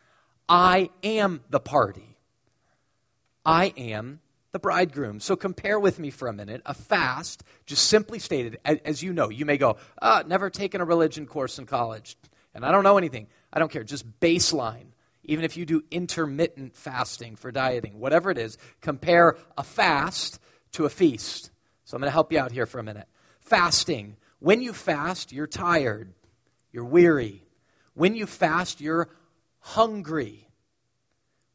I 0.48 0.90
am 1.02 1.40
the 1.50 1.58
party. 1.58 2.16
I 3.44 3.74
am 3.76 4.20
the 4.52 4.58
bridegroom. 4.58 5.20
So 5.20 5.34
compare 5.34 5.80
with 5.80 5.98
me 5.98 6.10
for 6.10 6.28
a 6.28 6.32
minute. 6.32 6.62
A 6.66 6.74
fast, 6.74 7.42
just 7.66 7.88
simply 7.88 8.18
stated, 8.18 8.58
as 8.64 9.02
you 9.02 9.12
know, 9.12 9.28
you 9.28 9.44
may 9.44 9.56
go, 9.56 9.76
ah, 10.00 10.22
never 10.26 10.50
taken 10.50 10.80
a 10.80 10.84
religion 10.84 11.26
course 11.26 11.58
in 11.58 11.66
college, 11.66 12.16
and 12.54 12.64
I 12.64 12.70
don't 12.70 12.84
know 12.84 12.98
anything. 12.98 13.28
I 13.52 13.58
don't 13.58 13.70
care. 13.70 13.84
Just 13.84 14.20
baseline 14.20 14.92
even 15.24 15.44
if 15.44 15.56
you 15.56 15.64
do 15.64 15.82
intermittent 15.90 16.76
fasting 16.76 17.36
for 17.36 17.52
dieting, 17.52 17.98
whatever 17.98 18.30
it 18.30 18.38
is, 18.38 18.58
compare 18.80 19.36
a 19.56 19.62
fast 19.62 20.40
to 20.72 20.84
a 20.84 20.90
feast. 20.90 21.50
So 21.84 21.96
I'm 21.96 22.00
going 22.00 22.08
to 22.08 22.12
help 22.12 22.32
you 22.32 22.38
out 22.38 22.52
here 22.52 22.66
for 22.66 22.78
a 22.78 22.82
minute. 22.82 23.06
Fasting. 23.40 24.16
When 24.40 24.62
you 24.62 24.72
fast, 24.72 25.32
you're 25.32 25.46
tired, 25.46 26.12
you're 26.72 26.84
weary. 26.84 27.44
When 27.94 28.14
you 28.14 28.26
fast, 28.26 28.80
you're 28.80 29.08
hungry. 29.60 30.48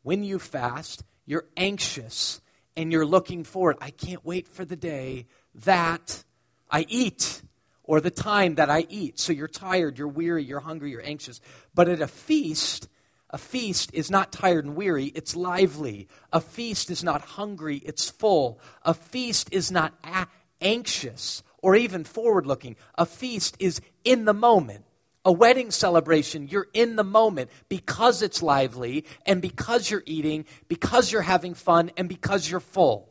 When 0.03 0.23
you 0.23 0.39
fast, 0.39 1.03
you're 1.25 1.45
anxious 1.57 2.39
and 2.77 2.91
you're 2.91 3.05
looking 3.05 3.43
forward. 3.43 3.75
I 3.81 3.89
can't 3.89 4.23
wait 4.23 4.47
for 4.47 4.63
the 4.63 4.75
day 4.75 5.25
that 5.65 6.23
I 6.69 6.85
eat 6.87 7.41
or 7.83 7.99
the 7.99 8.11
time 8.11 8.55
that 8.55 8.69
I 8.69 8.85
eat. 8.87 9.19
So 9.19 9.33
you're 9.33 9.47
tired, 9.47 9.97
you're 9.97 10.07
weary, 10.07 10.43
you're 10.43 10.59
hungry, 10.59 10.91
you're 10.91 11.05
anxious. 11.05 11.41
But 11.73 11.89
at 11.89 12.01
a 12.01 12.07
feast, 12.07 12.87
a 13.31 13.37
feast 13.39 13.89
is 13.93 14.11
not 14.11 14.31
tired 14.31 14.65
and 14.65 14.75
weary, 14.75 15.05
it's 15.05 15.35
lively. 15.35 16.07
A 16.31 16.39
feast 16.39 16.91
is 16.91 17.03
not 17.03 17.21
hungry, 17.21 17.77
it's 17.77 18.09
full. 18.09 18.59
A 18.83 18.93
feast 18.93 19.49
is 19.51 19.71
not 19.71 19.93
a- 20.03 20.27
anxious 20.61 21.41
or 21.61 21.75
even 21.75 22.03
forward 22.03 22.45
looking. 22.45 22.75
A 22.95 23.05
feast 23.05 23.57
is 23.59 23.81
in 24.03 24.25
the 24.25 24.33
moment. 24.33 24.85
A 25.27 25.31
wedding 25.31 25.71
celebration, 25.71 26.47
you're 26.47 26.69
in 26.73 26.95
the 26.95 27.03
moment 27.03 27.49
because 27.67 28.21
it's 28.21 28.41
lively 28.41 29.03
and 29.25 29.41
because 29.41 29.91
you're 29.91 30.03
eating, 30.05 30.45
because 30.69 31.11
you're 31.11 31.21
having 31.21 31.53
fun, 31.53 31.91
and 31.97 32.07
because 32.07 32.49
you're 32.49 32.61
full. 32.61 33.09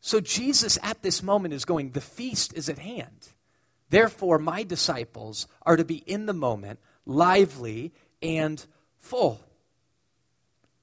So 0.00 0.20
Jesus 0.20 0.78
at 0.80 1.02
this 1.02 1.24
moment 1.24 1.54
is 1.54 1.64
going, 1.64 1.90
The 1.90 2.00
feast 2.00 2.54
is 2.54 2.68
at 2.68 2.78
hand. 2.78 3.30
Therefore, 3.90 4.38
my 4.38 4.62
disciples 4.62 5.48
are 5.62 5.76
to 5.76 5.84
be 5.84 5.96
in 6.06 6.26
the 6.26 6.32
moment, 6.32 6.78
lively, 7.04 7.92
and 8.22 8.64
full. 8.96 9.40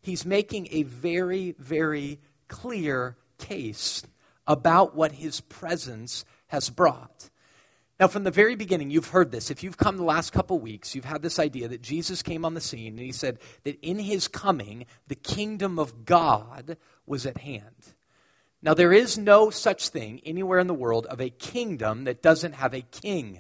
He's 0.01 0.25
making 0.25 0.67
a 0.71 0.83
very, 0.83 1.55
very 1.57 2.19
clear 2.49 3.15
case 3.37 4.03
about 4.45 4.97
what 4.97 5.13
his 5.13 5.39
presence 5.39 6.25
has 6.47 6.69
brought. 6.69 7.30
Now, 8.01 8.07
from 8.07 8.23
the 8.23 8.31
very 8.31 8.55
beginning, 8.55 8.89
you've 8.89 9.09
heard 9.09 9.29
this. 9.29 9.51
If 9.51 9.61
you've 9.61 9.77
come 9.77 9.97
the 9.97 10.03
last 10.03 10.33
couple 10.33 10.57
weeks, 10.57 10.95
you've 10.95 11.05
had 11.05 11.21
this 11.21 11.37
idea 11.37 11.67
that 11.67 11.83
Jesus 11.83 12.23
came 12.23 12.43
on 12.43 12.55
the 12.55 12.59
scene 12.59 12.93
and 12.93 13.05
he 13.05 13.11
said 13.11 13.37
that 13.63 13.77
in 13.83 13.99
his 13.99 14.27
coming, 14.27 14.87
the 15.07 15.13
kingdom 15.13 15.77
of 15.77 16.03
God 16.03 16.77
was 17.05 17.27
at 17.27 17.37
hand. 17.37 17.93
Now, 18.59 18.73
there 18.73 18.91
is 18.91 19.19
no 19.19 19.51
such 19.51 19.89
thing 19.89 20.19
anywhere 20.25 20.57
in 20.57 20.65
the 20.65 20.73
world 20.73 21.05
of 21.05 21.21
a 21.21 21.29
kingdom 21.29 22.05
that 22.05 22.23
doesn't 22.23 22.53
have 22.53 22.73
a 22.73 22.81
king. 22.81 23.39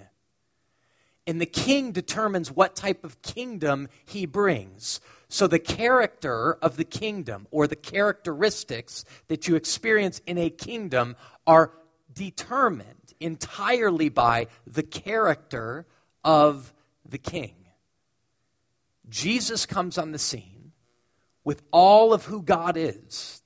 And 1.25 1.41
the 1.41 1.47
king 1.47 1.91
determines 1.91 2.51
what 2.51 2.75
type 2.75 3.03
of 3.03 3.23
kingdom 3.23 3.87
he 4.05 4.27
brings. 4.27 5.01
So, 5.27 5.47
the 5.47 5.57
character 5.57 6.53
of 6.61 6.77
the 6.77 6.83
kingdom 6.83 7.47
or 7.49 7.65
the 7.65 7.75
characteristics 7.75 9.05
that 9.27 9.47
you 9.47 9.55
experience 9.55 10.21
in 10.27 10.37
a 10.37 10.51
kingdom 10.51 11.15
are 11.47 11.71
determined 12.13 13.00
entirely 13.21 14.09
by 14.09 14.47
the 14.67 14.83
character 14.83 15.85
of 16.23 16.73
the 17.07 17.17
king. 17.17 17.55
Jesus 19.09 19.65
comes 19.65 19.97
on 19.97 20.11
the 20.11 20.19
scene 20.19 20.71
with 21.43 21.61
all 21.71 22.13
of 22.13 22.25
who 22.25 22.41
God 22.41 22.75
is 22.77 23.41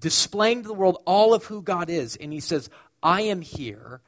displaying 0.00 0.62
to 0.62 0.68
the 0.68 0.74
world 0.74 1.02
all 1.04 1.34
of 1.34 1.44
who 1.44 1.62
God 1.62 1.90
is. 1.90 2.16
And 2.16 2.32
he 2.32 2.40
says, 2.40 2.70
I 3.02 3.22
am 3.22 3.40
here. 3.40 4.00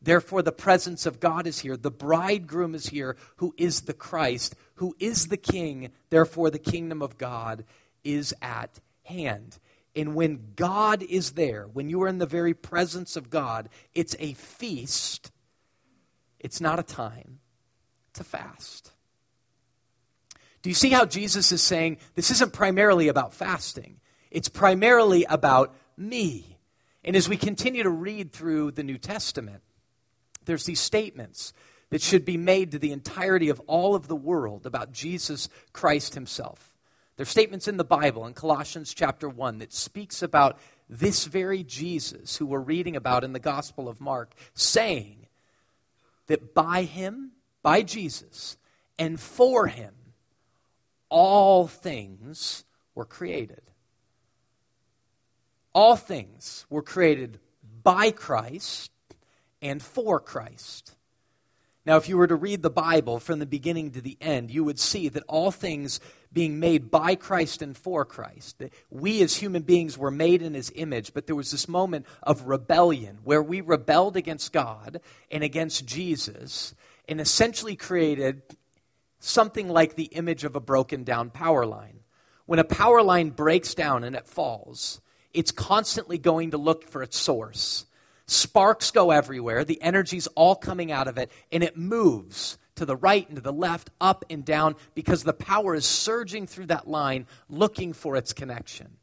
Therefore, 0.00 0.42
the 0.42 0.52
presence 0.52 1.06
of 1.06 1.20
God 1.20 1.46
is 1.46 1.60
here. 1.60 1.76
The 1.76 1.90
bridegroom 1.90 2.74
is 2.74 2.88
here, 2.88 3.16
who 3.36 3.54
is 3.56 3.82
the 3.82 3.92
Christ, 3.92 4.56
who 4.76 4.96
is 4.98 5.28
the 5.28 5.36
king. 5.36 5.92
Therefore, 6.10 6.50
the 6.50 6.58
kingdom 6.58 7.02
of 7.02 7.18
God 7.18 7.64
is 8.02 8.34
at 8.42 8.80
hand. 9.04 9.58
And 9.94 10.14
when 10.14 10.52
God 10.56 11.02
is 11.02 11.32
there, 11.32 11.66
when 11.66 11.90
you 11.90 12.02
are 12.02 12.08
in 12.08 12.18
the 12.18 12.26
very 12.26 12.54
presence 12.54 13.16
of 13.16 13.28
God, 13.28 13.68
it's 13.94 14.16
a 14.18 14.32
feast. 14.34 15.30
It's 16.40 16.60
not 16.60 16.78
a 16.78 16.82
time, 16.82 17.38
it's 18.10 18.20
a 18.20 18.24
fast. 18.24 18.90
Do 20.62 20.70
you 20.70 20.74
see 20.74 20.90
how 20.90 21.04
Jesus 21.04 21.52
is 21.52 21.62
saying 21.62 21.98
this 22.14 22.30
isn't 22.30 22.52
primarily 22.52 23.08
about 23.08 23.34
fasting? 23.34 24.00
It's 24.30 24.48
primarily 24.48 25.24
about 25.24 25.74
me. 25.96 26.58
And 27.04 27.16
as 27.16 27.28
we 27.28 27.36
continue 27.36 27.82
to 27.82 27.90
read 27.90 28.32
through 28.32 28.70
the 28.72 28.84
New 28.84 28.96
Testament, 28.96 29.62
there's 30.44 30.64
these 30.64 30.80
statements 30.80 31.52
that 31.90 32.00
should 32.00 32.24
be 32.24 32.36
made 32.36 32.70
to 32.70 32.78
the 32.78 32.92
entirety 32.92 33.48
of 33.50 33.60
all 33.66 33.94
of 33.94 34.08
the 34.08 34.16
world 34.16 34.64
about 34.64 34.92
Jesus 34.92 35.48
Christ 35.72 36.14
himself. 36.14 36.71
There's 37.16 37.28
statements 37.28 37.68
in 37.68 37.76
the 37.76 37.84
Bible 37.84 38.26
in 38.26 38.34
Colossians 38.34 38.94
chapter 38.94 39.28
1 39.28 39.58
that 39.58 39.72
speaks 39.72 40.22
about 40.22 40.58
this 40.88 41.26
very 41.26 41.62
Jesus 41.62 42.36
who 42.36 42.46
we're 42.46 42.58
reading 42.58 42.96
about 42.96 43.24
in 43.24 43.32
the 43.32 43.38
Gospel 43.38 43.88
of 43.88 44.00
Mark, 44.00 44.34
saying 44.54 45.26
that 46.26 46.54
by 46.54 46.84
him, 46.84 47.32
by 47.62 47.82
Jesus, 47.82 48.56
and 48.98 49.20
for 49.20 49.66
him, 49.66 49.92
all 51.08 51.66
things 51.66 52.64
were 52.94 53.04
created. 53.04 53.62
All 55.74 55.96
things 55.96 56.66
were 56.70 56.82
created 56.82 57.38
by 57.82 58.10
Christ 58.10 58.90
and 59.60 59.82
for 59.82 60.20
Christ. 60.20 60.94
Now, 61.84 61.96
if 61.96 62.08
you 62.08 62.16
were 62.16 62.28
to 62.28 62.36
read 62.36 62.62
the 62.62 62.70
Bible 62.70 63.18
from 63.18 63.40
the 63.40 63.46
beginning 63.46 63.90
to 63.92 64.00
the 64.00 64.16
end, 64.20 64.52
you 64.52 64.62
would 64.62 64.78
see 64.78 65.08
that 65.08 65.24
all 65.26 65.50
things 65.50 65.98
being 66.32 66.60
made 66.60 66.92
by 66.92 67.16
Christ 67.16 67.60
and 67.60 67.76
for 67.76 68.04
Christ. 68.04 68.58
that 68.58 68.72
We 68.88 69.20
as 69.20 69.36
human 69.36 69.62
beings 69.62 69.98
were 69.98 70.10
made 70.10 70.42
in 70.42 70.54
his 70.54 70.70
image, 70.76 71.12
but 71.12 71.26
there 71.26 71.34
was 71.34 71.50
this 71.50 71.68
moment 71.68 72.06
of 72.22 72.46
rebellion 72.46 73.18
where 73.24 73.42
we 73.42 73.60
rebelled 73.60 74.16
against 74.16 74.52
God 74.52 75.00
and 75.30 75.42
against 75.42 75.84
Jesus 75.84 76.74
and 77.08 77.20
essentially 77.20 77.74
created 77.74 78.42
something 79.18 79.68
like 79.68 79.96
the 79.96 80.04
image 80.04 80.44
of 80.44 80.54
a 80.54 80.60
broken 80.60 81.02
down 81.02 81.30
power 81.30 81.66
line. 81.66 82.00
When 82.46 82.60
a 82.60 82.64
power 82.64 83.02
line 83.02 83.30
breaks 83.30 83.74
down 83.74 84.04
and 84.04 84.14
it 84.14 84.28
falls, 84.28 85.00
it's 85.34 85.50
constantly 85.50 86.18
going 86.18 86.52
to 86.52 86.58
look 86.58 86.88
for 86.88 87.02
its 87.02 87.18
source. 87.18 87.86
Sparks 88.32 88.90
go 88.90 89.10
everywhere, 89.10 89.64
the 89.64 89.80
energy's 89.82 90.26
all 90.28 90.56
coming 90.56 90.90
out 90.90 91.06
of 91.06 91.18
it, 91.18 91.30
and 91.50 91.62
it 91.62 91.76
moves 91.76 92.58
to 92.74 92.86
the 92.86 92.96
right 92.96 93.28
and 93.28 93.36
to 93.36 93.42
the 93.42 93.52
left, 93.52 93.90
up 94.00 94.24
and 94.30 94.44
down, 94.44 94.74
because 94.94 95.22
the 95.22 95.32
power 95.32 95.74
is 95.74 95.84
surging 95.84 96.46
through 96.46 96.66
that 96.66 96.88
line 96.88 97.26
looking 97.48 97.92
for 97.92 98.16
its 98.16 98.32
connection. 98.32 98.96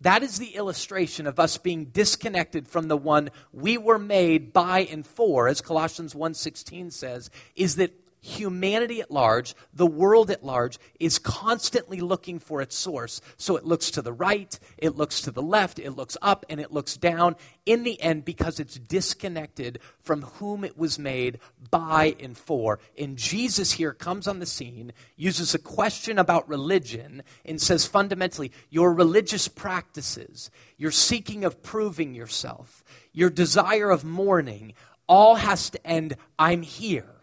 That 0.00 0.22
is 0.22 0.38
the 0.38 0.56
illustration 0.56 1.26
of 1.26 1.38
us 1.38 1.56
being 1.56 1.86
disconnected 1.86 2.68
from 2.68 2.88
the 2.88 2.96
one 2.96 3.30
we 3.52 3.78
were 3.78 3.98
made 3.98 4.52
by 4.52 4.80
and 4.80 5.06
for, 5.06 5.48
as 5.48 5.60
Colossians 5.60 6.12
1:16 6.12 6.92
says, 6.92 7.30
is 7.54 7.76
that 7.76 8.03
humanity 8.24 9.00
at 9.02 9.10
large, 9.10 9.54
the 9.74 9.86
world 9.86 10.30
at 10.30 10.42
large, 10.44 10.78
is 10.98 11.18
constantly 11.18 12.00
looking 12.00 12.38
for 12.38 12.62
its 12.62 12.74
source. 12.74 13.20
So 13.36 13.56
it 13.56 13.64
looks 13.64 13.90
to 13.92 14.02
the 14.02 14.12
right, 14.12 14.58
it 14.78 14.96
looks 14.96 15.20
to 15.22 15.30
the 15.30 15.42
left, 15.42 15.78
it 15.78 15.90
looks 15.90 16.16
up, 16.22 16.46
and 16.48 16.58
it 16.58 16.72
looks 16.72 16.96
down 16.96 17.36
in 17.66 17.82
the 17.82 18.00
end 18.00 18.24
because 18.24 18.58
it's 18.58 18.76
disconnected 18.76 19.78
from 20.00 20.22
whom 20.22 20.64
it 20.64 20.78
was 20.78 20.98
made 20.98 21.38
by 21.70 22.16
and 22.18 22.36
for. 22.36 22.78
And 22.98 23.18
Jesus 23.18 23.72
here 23.72 23.92
comes 23.92 24.26
on 24.26 24.38
the 24.38 24.46
scene, 24.46 24.92
uses 25.16 25.54
a 25.54 25.58
question 25.58 26.18
about 26.18 26.48
religion, 26.48 27.22
and 27.44 27.60
says 27.60 27.86
fundamentally, 27.86 28.52
your 28.70 28.94
religious 28.94 29.48
practices, 29.48 30.50
your 30.78 30.90
seeking 30.90 31.44
of 31.44 31.62
proving 31.62 32.14
yourself, 32.14 32.82
your 33.12 33.30
desire 33.30 33.90
of 33.90 34.02
mourning, 34.02 34.72
all 35.06 35.34
has 35.34 35.68
to 35.70 35.86
end, 35.86 36.16
I'm 36.38 36.62
here. 36.62 37.13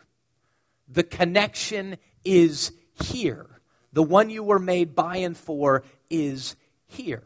The 0.92 1.04
connection 1.04 1.98
is 2.26 2.72
here. 3.02 3.62
The 3.94 4.04
one 4.04 4.30
you 4.30 4.44
were 4.44 4.60
made 4.60 4.94
by 4.96 5.18
and 5.18 5.38
for 5.38 5.84
is 6.10 6.56
here. 6.88 7.24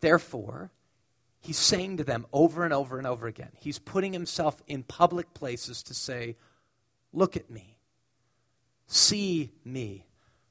Therefore, 0.00 0.70
he's 1.40 1.58
saying 1.58 1.96
to 1.96 2.04
them 2.04 2.26
over 2.32 2.64
and 2.64 2.72
over 2.72 2.98
and 2.98 3.06
over 3.06 3.26
again, 3.26 3.50
he's 3.58 3.78
putting 3.78 4.12
himself 4.12 4.62
in 4.66 4.82
public 4.82 5.34
places 5.34 5.82
to 5.84 5.94
say, 5.94 6.36
Look 7.12 7.36
at 7.36 7.50
me, 7.50 7.78
see 8.86 9.50
me, 9.64 10.06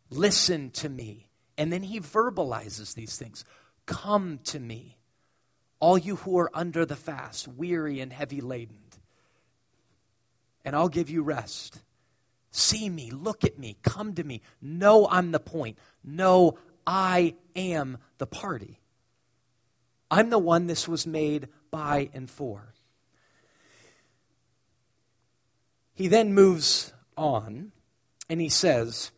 listen 0.10 0.72
to 0.72 0.90
me. 0.90 1.30
And 1.60 1.72
then 1.72 1.84
he 1.84 2.00
verbalizes 2.00 2.96
these 2.96 3.18
things 3.18 3.46
Come 3.86 4.40
to 4.46 4.60
me, 4.60 4.98
all 5.80 5.98
you 5.98 6.18
who 6.18 6.38
are 6.40 6.52
under 6.54 6.86
the 6.86 6.96
fast, 6.96 7.48
weary 7.48 8.00
and 8.00 8.12
heavy 8.12 8.42
laden 8.42 8.87
and 10.68 10.76
I'll 10.76 10.90
give 10.90 11.10
you 11.10 11.24
rest. 11.24 11.80
See 12.52 12.90
me, 12.90 13.10
look 13.10 13.46
at 13.46 13.58
me, 13.58 13.78
come 13.84 14.14
to 14.16 14.24
me. 14.26 14.42
Know 14.62 15.08
I'm 15.10 15.32
the 15.32 15.40
point. 15.40 15.78
Know 16.04 16.58
I 16.86 17.36
am 17.56 18.00
the 18.18 18.28
party. 18.28 18.82
I'm 20.12 20.30
the 20.30 20.38
one 20.38 20.68
this 20.68 20.86
was 20.86 21.08
made 21.08 21.48
by 21.72 22.10
and 22.14 22.30
for. 22.30 22.74
He 25.94 26.10
then 26.10 26.34
moves 26.34 26.92
on 27.16 27.72
And 28.30 28.42
he 28.42 28.50
says, 28.50 29.12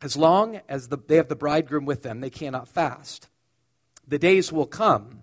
as 0.00 0.16
long 0.16 0.60
as 0.68 0.88
the, 0.88 0.96
they 0.96 1.16
have 1.16 1.26
the 1.26 1.34
bridegroom 1.34 1.86
with 1.86 2.04
them, 2.04 2.20
they 2.20 2.30
cannot 2.30 2.68
fast. 2.68 3.28
The 4.06 4.18
days 4.18 4.52
will 4.52 4.66
come 4.66 5.22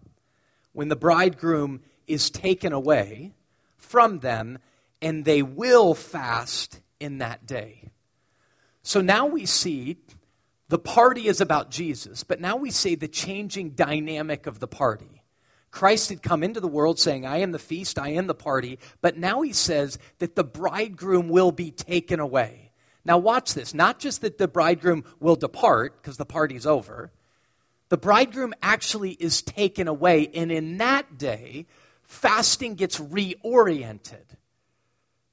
when 0.73 0.89
the 0.89 0.97
bridegroom 0.97 1.81
is 2.07 2.29
taken 2.29 2.73
away 2.73 3.33
from 3.77 4.19
them, 4.19 4.59
and 5.01 5.25
they 5.25 5.41
will 5.41 5.93
fast 5.93 6.81
in 6.99 7.19
that 7.19 7.45
day. 7.45 7.89
So 8.81 9.01
now 9.01 9.25
we 9.25 9.45
see 9.45 9.97
the 10.69 10.79
party 10.79 11.27
is 11.27 11.41
about 11.41 11.71
Jesus, 11.71 12.23
but 12.23 12.39
now 12.39 12.55
we 12.55 12.71
see 12.71 12.95
the 12.95 13.07
changing 13.07 13.71
dynamic 13.71 14.45
of 14.47 14.59
the 14.59 14.67
party. 14.67 15.23
Christ 15.71 16.09
had 16.09 16.23
come 16.23 16.43
into 16.43 16.59
the 16.59 16.67
world 16.67 16.99
saying, 16.99 17.25
I 17.25 17.37
am 17.37 17.51
the 17.51 17.59
feast, 17.59 17.99
I 17.99 18.09
am 18.09 18.27
the 18.27 18.35
party, 18.35 18.79
but 19.01 19.17
now 19.17 19.41
he 19.41 19.53
says 19.53 19.99
that 20.19 20.35
the 20.35 20.43
bridegroom 20.43 21.29
will 21.29 21.51
be 21.51 21.71
taken 21.71 22.19
away. 22.19 22.71
Now, 23.05 23.17
watch 23.17 23.53
this. 23.53 23.73
Not 23.73 23.99
just 23.99 24.21
that 24.21 24.37
the 24.37 24.47
bridegroom 24.47 25.03
will 25.19 25.35
depart 25.35 26.01
because 26.01 26.17
the 26.17 26.25
party's 26.25 26.65
over, 26.65 27.11
the 27.89 27.97
bridegroom 27.97 28.53
actually 28.61 29.11
is 29.11 29.41
taken 29.41 29.87
away. 29.87 30.29
And 30.33 30.51
in 30.51 30.77
that 30.77 31.17
day, 31.17 31.65
fasting 32.03 32.75
gets 32.75 32.99
reoriented. 32.99 34.25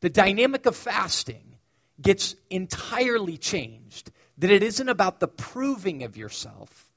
The 0.00 0.10
dynamic 0.10 0.66
of 0.66 0.76
fasting 0.76 1.56
gets 2.00 2.34
entirely 2.50 3.36
changed. 3.38 4.10
That 4.38 4.50
it 4.50 4.62
isn't 4.62 4.88
about 4.88 5.20
the 5.20 5.28
proving 5.28 6.02
of 6.02 6.16
yourself, 6.16 6.90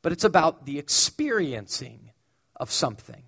but 0.00 0.10
it's 0.10 0.24
about 0.24 0.64
the 0.64 0.78
experiencing 0.78 2.10
of 2.56 2.70
something. 2.70 3.24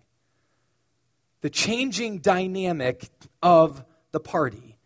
The 1.43 1.51
changing 1.51 2.21
dynamic 2.21 3.11
of 3.43 3.85
the 4.13 4.21
party. 4.21 4.79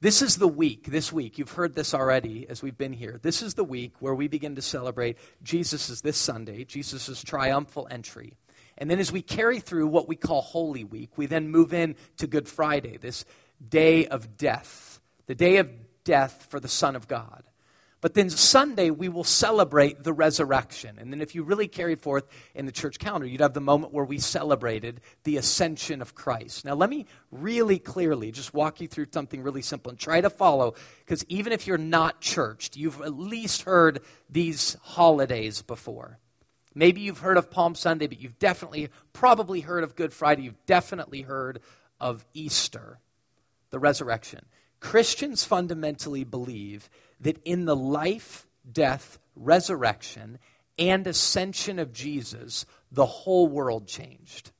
This 0.00 0.22
is 0.22 0.38
the 0.38 0.48
week, 0.48 0.86
this 0.86 1.12
week, 1.12 1.38
you've 1.38 1.52
heard 1.52 1.74
this 1.74 1.94
already 1.94 2.46
as 2.48 2.62
we've 2.62 2.78
been 2.78 2.92
here. 2.92 3.20
This 3.22 3.42
is 3.42 3.54
the 3.54 3.62
week 3.62 3.92
where 4.00 4.14
we 4.14 4.26
begin 4.26 4.56
to 4.56 4.62
celebrate 4.62 5.18
Jesus' 5.42 6.00
this 6.00 6.16
Sunday, 6.16 6.64
Jesus' 6.64 7.22
triumphal 7.22 7.86
entry. 7.90 8.32
And 8.78 8.90
then 8.90 8.98
as 8.98 9.12
we 9.12 9.22
carry 9.22 9.60
through 9.60 9.86
what 9.86 10.08
we 10.08 10.16
call 10.16 10.40
Holy 10.40 10.82
Week, 10.82 11.10
we 11.16 11.26
then 11.26 11.50
move 11.50 11.72
in 11.72 11.94
to 12.16 12.26
Good 12.26 12.48
Friday, 12.48 12.96
this 12.96 13.24
day 13.68 14.06
of 14.06 14.36
death, 14.36 15.00
the 15.26 15.34
day 15.34 15.58
of 15.58 15.70
death 16.04 16.46
for 16.48 16.60
the 16.60 16.68
Son 16.68 16.96
of 16.96 17.08
God. 17.08 17.44
But 18.00 18.14
then 18.14 18.30
Sunday, 18.30 18.90
we 18.90 19.08
will 19.08 19.22
celebrate 19.22 20.02
the 20.02 20.12
resurrection. 20.12 20.98
And 20.98 21.12
then, 21.12 21.20
if 21.20 21.36
you 21.36 21.44
really 21.44 21.68
carried 21.68 22.00
forth 22.00 22.26
in 22.52 22.66
the 22.66 22.72
church 22.72 22.98
calendar, 22.98 23.28
you'd 23.28 23.40
have 23.40 23.54
the 23.54 23.60
moment 23.60 23.92
where 23.92 24.04
we 24.04 24.18
celebrated 24.18 25.00
the 25.22 25.36
ascension 25.36 26.02
of 26.02 26.16
Christ. 26.16 26.64
Now, 26.64 26.74
let 26.74 26.90
me 26.90 27.06
really 27.30 27.78
clearly 27.78 28.32
just 28.32 28.52
walk 28.52 28.80
you 28.80 28.88
through 28.88 29.06
something 29.12 29.40
really 29.40 29.62
simple 29.62 29.90
and 29.90 29.98
try 30.00 30.20
to 30.20 30.30
follow, 30.30 30.74
because 31.04 31.24
even 31.28 31.52
if 31.52 31.68
you're 31.68 31.78
not 31.78 32.20
churched, 32.20 32.76
you've 32.76 33.00
at 33.02 33.16
least 33.16 33.62
heard 33.62 34.00
these 34.28 34.76
holidays 34.82 35.62
before. 35.62 36.18
Maybe 36.74 37.02
you've 37.02 37.18
heard 37.20 37.36
of 37.36 37.52
Palm 37.52 37.76
Sunday, 37.76 38.08
but 38.08 38.20
you've 38.20 38.40
definitely, 38.40 38.88
probably 39.12 39.60
heard 39.60 39.84
of 39.84 39.94
Good 39.94 40.12
Friday. 40.12 40.42
You've 40.42 40.66
definitely 40.66 41.22
heard 41.22 41.60
of 42.00 42.24
Easter, 42.34 42.98
the 43.72 43.80
resurrection. 43.80 44.44
Christians 44.78 45.44
fundamentally 45.44 46.22
believe 46.22 46.88
that 47.20 47.40
in 47.44 47.64
the 47.64 47.74
life, 47.76 48.46
death, 48.70 49.18
resurrection, 49.34 50.38
and 50.78 51.06
ascension 51.06 51.78
of 51.78 51.92
Jesus, 51.92 52.64
the 52.92 53.06
whole 53.06 53.48
world 53.48 53.88
changed. 53.88 54.52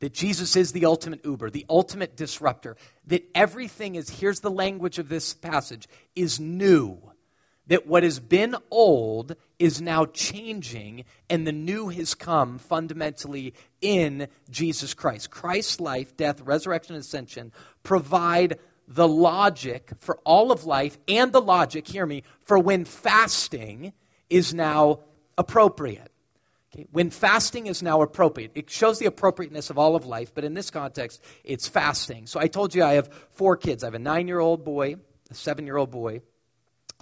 That 0.00 0.12
Jesus 0.12 0.56
is 0.56 0.72
the 0.72 0.86
ultimate 0.86 1.24
Uber, 1.24 1.50
the 1.50 1.66
ultimate 1.68 2.16
disruptor. 2.16 2.76
That 3.06 3.24
everything 3.34 3.94
is, 3.94 4.10
here's 4.10 4.40
the 4.40 4.50
language 4.50 4.98
of 4.98 5.08
this 5.08 5.34
passage, 5.34 5.88
is 6.14 6.38
new. 6.38 6.98
That 7.68 7.86
what 7.86 8.02
has 8.02 8.20
been 8.20 8.56
old 8.70 9.36
is 9.58 9.80
now 9.80 10.04
changing, 10.04 11.04
and 11.30 11.46
the 11.46 11.52
new 11.52 11.88
has 11.88 12.14
come 12.14 12.58
fundamentally 12.58 13.54
in 13.80 14.28
Jesus 14.50 14.92
Christ. 14.92 15.30
Christ's 15.30 15.80
life, 15.80 16.16
death, 16.16 16.40
resurrection, 16.42 16.94
and 16.94 17.02
ascension 17.02 17.52
provide 17.82 18.58
the 18.86 19.08
logic 19.08 19.92
for 19.98 20.18
all 20.24 20.52
of 20.52 20.64
life 20.64 20.98
and 21.08 21.32
the 21.32 21.40
logic, 21.40 21.88
hear 21.88 22.04
me, 22.04 22.22
for 22.42 22.58
when 22.58 22.84
fasting 22.84 23.92
is 24.28 24.52
now 24.52 25.00
appropriate. 25.38 26.10
When 26.90 27.10
fasting 27.10 27.66
is 27.66 27.82
now 27.82 28.02
appropriate, 28.02 28.50
it 28.54 28.68
shows 28.68 28.98
the 28.98 29.06
appropriateness 29.06 29.70
of 29.70 29.78
all 29.78 29.94
of 29.94 30.06
life, 30.06 30.34
but 30.34 30.44
in 30.44 30.54
this 30.54 30.70
context, 30.70 31.22
it's 31.44 31.68
fasting. 31.68 32.26
So 32.26 32.40
I 32.40 32.48
told 32.48 32.74
you 32.74 32.82
I 32.82 32.94
have 32.94 33.12
four 33.30 33.56
kids. 33.56 33.84
I 33.84 33.86
have 33.86 33.94
a 33.94 33.98
nine 34.00 34.26
year 34.26 34.40
old 34.40 34.64
boy, 34.64 34.96
a 35.30 35.34
seven 35.34 35.66
year 35.66 35.76
old 35.76 35.92
boy, 35.92 36.20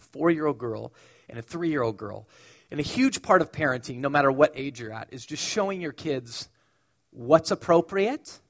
four 0.02 0.30
year 0.30 0.46
old 0.46 0.58
girl, 0.58 0.92
and 1.28 1.38
a 1.38 1.42
three 1.42 1.70
year 1.70 1.82
old 1.82 1.96
girl. 1.96 2.28
And 2.70 2.80
a 2.80 2.82
huge 2.82 3.22
part 3.22 3.42
of 3.42 3.52
parenting, 3.52 3.98
no 3.98 4.08
matter 4.08 4.32
what 4.32 4.52
age 4.54 4.80
you're 4.80 4.92
at, 4.92 5.08
is 5.10 5.26
just 5.26 5.46
showing 5.46 5.80
your 5.80 5.92
kids 5.92 6.48
what's 7.10 7.50
appropriate 7.50 8.40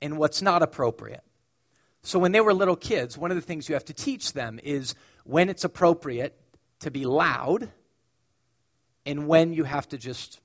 and 0.00 0.18
what's 0.18 0.42
not 0.42 0.62
appropriate. 0.62 1.24
So 2.02 2.18
when 2.18 2.32
they 2.32 2.40
were 2.40 2.52
little 2.52 2.76
kids, 2.76 3.16
one 3.16 3.30
of 3.30 3.36
the 3.36 3.42
things 3.42 3.68
you 3.68 3.74
have 3.74 3.84
to 3.86 3.94
teach 3.94 4.32
them 4.32 4.58
is 4.62 4.94
when 5.24 5.48
it's 5.48 5.64
appropriate 5.64 6.36
to 6.80 6.90
be 6.90 7.04
loud 7.04 7.70
and 9.06 9.28
when 9.28 9.52
you 9.52 9.64
have 9.64 9.88
to 9.90 9.98
just 9.98 10.40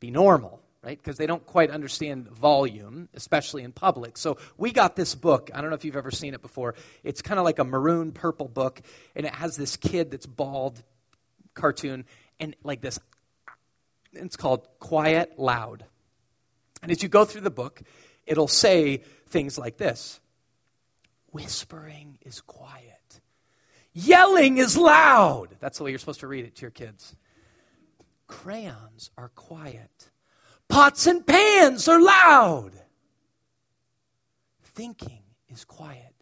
be 0.00 0.10
normal, 0.10 0.61
right? 0.82 0.98
Because 0.98 1.16
they 1.16 1.26
don't 1.26 1.46
quite 1.46 1.70
understand 1.70 2.28
volume, 2.28 3.08
especially 3.14 3.62
in 3.62 3.72
public. 3.72 4.18
So 4.18 4.38
we 4.58 4.72
got 4.72 4.96
this 4.96 5.14
book. 5.14 5.50
I 5.54 5.60
don't 5.60 5.70
know 5.70 5.76
if 5.76 5.84
you've 5.84 5.96
ever 5.96 6.10
seen 6.10 6.34
it 6.34 6.42
before. 6.42 6.74
It's 7.04 7.22
kind 7.22 7.38
of 7.38 7.44
like 7.44 7.58
a 7.58 7.64
maroon 7.64 8.12
purple 8.12 8.48
book, 8.48 8.82
and 9.14 9.24
it 9.24 9.34
has 9.34 9.56
this 9.56 9.76
kid 9.76 10.10
that's 10.10 10.26
bald 10.26 10.82
cartoon, 11.54 12.04
and 12.40 12.56
like 12.62 12.80
this. 12.80 12.98
It's 14.12 14.36
called 14.36 14.66
Quiet 14.78 15.38
Loud. 15.38 15.84
And 16.82 16.90
as 16.90 17.02
you 17.02 17.08
go 17.08 17.24
through 17.24 17.42
the 17.42 17.50
book, 17.50 17.82
it'll 18.26 18.48
say 18.48 19.02
things 19.28 19.58
like 19.58 19.76
this 19.76 20.20
Whispering 21.30 22.18
is 22.22 22.40
quiet. 22.40 23.20
Yelling 23.94 24.56
is 24.58 24.76
loud. 24.76 25.56
That's 25.60 25.78
the 25.78 25.84
way 25.84 25.90
you're 25.90 25.98
supposed 25.98 26.20
to 26.20 26.26
read 26.26 26.44
it 26.44 26.56
to 26.56 26.62
your 26.62 26.70
kids. 26.70 27.14
Crayons 28.26 29.10
are 29.18 29.28
quiet. 29.28 30.10
Pots 30.72 31.06
and 31.06 31.26
pans 31.26 31.86
are 31.86 32.00
loud. 32.00 32.72
Thinking 34.74 35.20
is 35.50 35.66
quiet. 35.66 36.14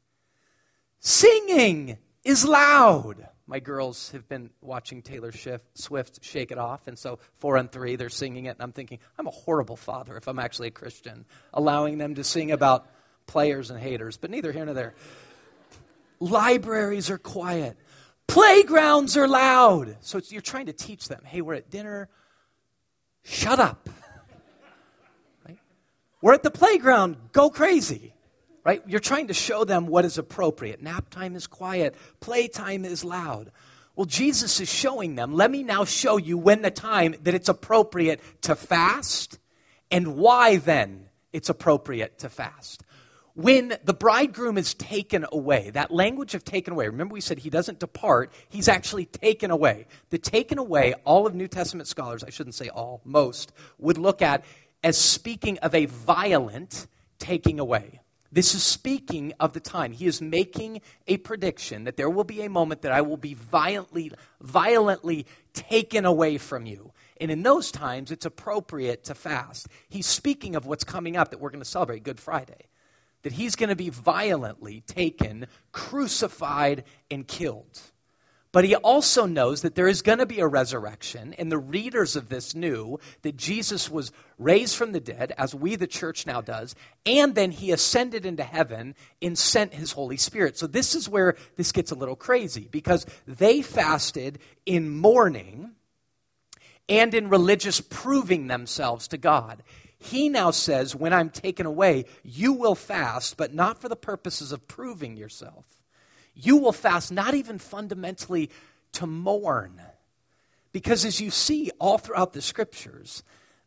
Singing 0.99 1.97
is 2.25 2.45
loud. 2.45 3.29
My 3.47 3.61
girls 3.61 4.11
have 4.11 4.29
been 4.29 4.51
watching 4.61 5.03
Taylor 5.03 5.31
Swift 5.75 6.25
Shake 6.25 6.51
It 6.51 6.59
Off, 6.59 6.89
and 6.89 6.99
so 6.99 7.21
four 7.37 7.59
and 7.59 7.71
three, 7.71 7.95
they're 7.95 8.09
singing 8.09 8.47
it, 8.47 8.57
and 8.57 8.63
I'm 8.63 8.73
thinking, 8.73 8.99
I'm 9.17 9.29
a 9.29 9.31
horrible 9.31 9.77
father 9.77 10.17
if 10.17 10.27
I'm 10.27 10.41
actually 10.41 10.67
a 10.67 10.73
Christian, 10.73 11.27
allowing 11.55 11.99
them 11.99 12.17
to 12.17 12.25
sing 12.25 12.51
about 12.51 12.89
players 13.29 13.71
and 13.71 13.79
haters, 13.79 14.17
but 14.17 14.33
neither 14.33 14.51
here 14.51 14.65
nor 14.65 14.75
there. 14.75 14.95
Libraries 16.19 17.09
are 17.09 17.19
quiet. 17.19 17.79
Playgrounds 18.27 19.17
are 19.17 19.29
loud. 19.29 19.97
So 20.01 20.21
you're 20.29 20.43
trying 20.43 20.67
to 20.67 20.73
teach 20.73 21.07
them 21.07 21.23
hey, 21.25 21.41
we're 21.41 21.55
at 21.55 21.71
dinner. 21.71 22.09
Shut 23.23 23.61
up. 23.61 23.89
We're 26.21 26.35
at 26.35 26.43
the 26.43 26.51
playground. 26.51 27.17
Go 27.33 27.51
crazy. 27.51 28.15
Right? 28.65 28.83
You're 28.87 29.01
trying 29.01 29.29
to 29.29 29.35
show 29.35 29.65
them 29.65 29.87
what 29.87 30.05
is 30.05 30.19
appropriate. 30.19 30.83
Nap 30.83 31.09
time 31.09 31.35
is 31.35 31.47
quiet, 31.47 31.95
playtime 32.21 32.85
is 32.85 33.05
loud. 33.05 33.51
Well, 33.97 34.05
Jesus 34.05 34.61
is 34.61 34.69
showing 34.69 35.15
them, 35.15 35.35
let 35.35 35.51
me 35.51 35.63
now 35.63 35.85
show 35.85 36.19
you 36.19 36.37
when 36.37 36.63
the 36.63 36.71
time 36.71 37.15
that 37.23 37.35
it's 37.35 37.49
appropriate 37.49 38.21
to 38.43 38.55
fast 38.55 39.39
and 39.91 40.17
why 40.17 40.57
then 40.57 41.07
it's 41.33 41.49
appropriate 41.49 42.19
to 42.19 42.29
fast 42.29 42.85
when 43.35 43.77
the 43.85 43.95
bridegroom 43.95 44.59
is 44.59 44.75
taken 44.75 45.25
away, 45.33 45.71
that 45.71 45.91
language 45.91 46.35
of 46.35 46.45
taken 46.45 46.73
away, 46.73 46.87
remember 46.87 47.15
we 47.15 47.21
said 47.21 47.39
he 47.39 47.51
doesn't 47.51 47.79
depart, 47.79 48.33
he's 48.49 48.69
actually 48.69 49.07
taken 49.07 49.51
away. 49.51 49.87
The 50.11 50.19
taken 50.19 50.59
away, 50.59 50.95
all 51.05 51.27
of 51.27 51.35
New 51.35 51.49
Testament 51.49 51.89
scholars, 51.89 52.25
I 52.25 52.31
shouldn't 52.31 52.55
say 52.55 52.69
all, 52.69 53.01
most, 53.05 53.53
would 53.79 53.99
look 53.99 54.21
at 54.21 54.45
as 54.83 54.97
speaking 54.97 55.59
of 55.59 55.75
a 55.75 55.87
violent 55.87 56.87
taking 57.19 57.61
away. 57.61 58.01
This 58.33 58.55
is 58.55 58.63
speaking 58.63 59.33
of 59.41 59.53
the 59.55 59.61
time. 59.61 59.93
He 59.93 60.07
is 60.07 60.23
making 60.23 60.83
a 61.09 61.17
prediction 61.17 61.85
that 61.85 61.97
there 61.97 62.09
will 62.09 62.25
be 62.25 62.43
a 62.43 62.49
moment 62.49 62.83
that 62.83 62.93
I 62.93 63.01
will 63.01 63.17
be 63.17 63.35
violently, 63.35 64.13
violently 64.41 65.27
taken 65.53 66.05
away 66.05 66.39
from 66.39 66.65
you. 66.65 66.93
And 67.21 67.31
in 67.31 67.43
those 67.43 67.73
times, 67.73 68.13
it's 68.13 68.25
appropriate 68.25 69.05
to 69.05 69.15
fast. 69.15 69.67
He's 69.89 70.07
speaking 70.07 70.55
of 70.55 70.65
what's 70.65 70.85
coming 70.85 71.17
up 71.17 71.31
that 71.31 71.41
we're 71.41 71.51
going 71.51 71.63
to 71.63 71.69
celebrate 71.69 72.05
Good 72.05 72.21
Friday 72.21 72.69
that 73.23 73.33
he's 73.33 73.57
going 73.57 73.69
to 73.69 73.77
be 73.77 73.91
violently 73.91 74.83
taken, 74.87 75.47
crucified, 75.73 76.85
and 77.11 77.27
killed. 77.27 77.81
But 78.53 78.65
he 78.65 78.75
also 78.75 79.27
knows 79.27 79.63
that 79.63 79.77
there 79.77 79.87
is 79.87 80.03
going 80.03 80.19
to 80.19 80.27
be 80.27 80.41
a 80.41 80.47
resurrection, 80.47 81.35
and 81.35 81.53
the 81.53 81.59
readers 81.59 82.17
of 82.17 82.29
this 82.29 82.55
knew 82.55 82.99
that 83.23 83.37
Jesus 83.37 83.89
was 83.89 84.11
raised 84.39 84.75
from 84.75 84.91
the 84.91 84.99
dead, 84.99 85.33
as 85.39 85.55
we, 85.55 85.77
the 85.77 85.87
church, 85.87 86.27
now 86.27 86.41
does, 86.41 86.75
and 87.07 87.37
then 87.37 87.53
he 87.53 87.71
ascended 87.71 88.27
into 88.27 88.43
heaven 88.43 88.97
and 89.23 89.39
sent 89.39 89.75
his 89.75 89.93
Holy 89.93 90.17
Spirit. 90.17 90.59
So 90.59 90.67
this 90.67 90.97
is 90.97 91.09
where 91.09 91.37
this 91.57 91.71
gets 91.71 91.93
a 91.93 91.95
little 91.97 92.17
crazy 92.17 92.67
because 92.69 93.07
they 93.27 93.63
fasted 93.63 94.41
in 94.67 94.91
mourning 94.91 95.71
and 96.89 97.15
in 97.15 97.29
religious 97.29 97.81
proving 97.81 98.49
themselves 98.49 99.07
to 99.09 99.17
God. 99.17 99.63
He 99.97 100.29
now 100.29 100.51
says, 100.51 100.97
When 100.97 101.13
I'm 101.13 101.31
taken 101.31 101.67
away, 101.67 102.07
you 102.25 102.55
will 102.55 102.75
fast, 102.75 103.37
but 103.37 103.55
not 103.55 103.81
for 103.81 103.89
the 103.89 103.95
purposes 103.95 104.51
of 104.51 104.67
proving 104.67 105.17
yourself 105.17 105.80
you 106.45 106.57
will 106.57 106.73
fast 106.73 107.13
not 107.13 107.35
even 107.35 107.59
fundamentally 107.59 108.51
to 108.93 109.07
mourn. 109.07 109.81
Because 110.73 111.05
as 111.05 111.21
you 111.21 111.31
see 111.31 111.71
all 111.79 111.99
throughout 111.99 112.33
the 112.33 112.43
scriptures, 112.43 113.23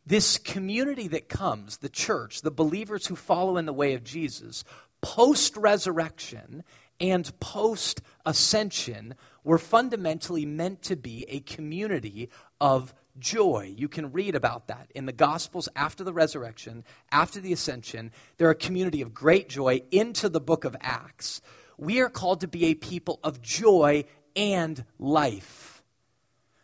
this 0.06 0.38
community 0.38 1.08
that 1.08 1.28
comes, 1.28 1.78
the 1.78 1.88
church, 1.88 2.42
the 2.42 2.50
believers 2.50 3.06
who 3.06 3.16
follow 3.16 3.56
in 3.56 3.66
the 3.66 3.72
way 3.72 3.94
of 3.94 4.04
Jesus, 4.04 4.64
post 5.00 5.56
resurrection 5.56 6.64
and 7.00 7.38
post 7.40 8.00
ascension, 8.24 9.14
were 9.42 9.58
fundamentally 9.58 10.46
meant 10.46 10.82
to 10.82 10.96
be 10.96 11.26
a 11.28 11.40
community 11.40 12.30
of 12.60 12.94
joy. 13.18 13.72
You 13.76 13.88
can 13.88 14.12
read 14.12 14.34
about 14.34 14.68
that 14.68 14.90
in 14.94 15.06
the 15.06 15.12
Gospels 15.12 15.68
after 15.76 16.04
the 16.04 16.12
resurrection, 16.12 16.84
after 17.12 17.40
the 17.40 17.52
ascension. 17.52 18.10
They're 18.36 18.50
a 18.50 18.54
community 18.54 19.02
of 19.02 19.12
great 19.12 19.48
joy 19.48 19.82
into 19.90 20.28
the 20.28 20.40
book 20.40 20.64
of 20.64 20.76
Acts 20.80 21.42
we 21.78 22.00
are 22.00 22.08
called 22.08 22.40
to 22.40 22.48
be 22.48 22.66
a 22.66 22.74
people 22.74 23.20
of 23.22 23.42
joy 23.42 24.04
and 24.36 24.84
life. 24.98 25.82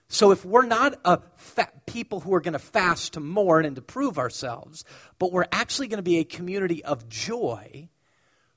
So 0.09 0.33
if 0.33 0.45
we're 0.45 0.67
not 0.67 0.99
a 1.05 1.21
fa- 1.37 1.71
people 1.87 2.21
who 2.21 2.35
are 2.35 2.41
going 2.41 2.55
to 2.55 2.59
fast 2.59 3.13
to 3.13 3.21
mourn 3.21 3.65
and 3.65 3.77
to 3.77 3.83
prove 3.83 4.19
ourselves, 4.19 4.85
but 5.21 5.31
we're 5.31 5.47
actually 5.53 5.87
going 5.87 5.99
to 5.99 6.03
be 6.03 6.19
a 6.19 6.25
community 6.25 6.85
of 6.85 7.09
joy 7.09 7.89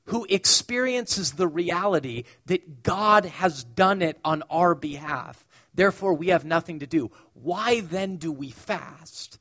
who 0.06 0.26
experiences 0.30 1.34
the 1.34 1.48
reality 1.48 2.24
that 2.48 2.84
God 2.84 3.26
has 3.26 3.64
done 3.64 4.02
it 4.02 4.20
on 4.26 4.44
our 4.50 4.76
behalf. 4.76 5.48
Therefore, 5.74 6.14
we 6.14 6.28
have 6.28 6.44
nothing 6.44 6.80
to 6.80 6.88
do. 6.88 7.12
Why 7.34 7.82
then 7.82 8.18
do 8.18 8.32
we 8.32 8.50
fast? 8.50 9.40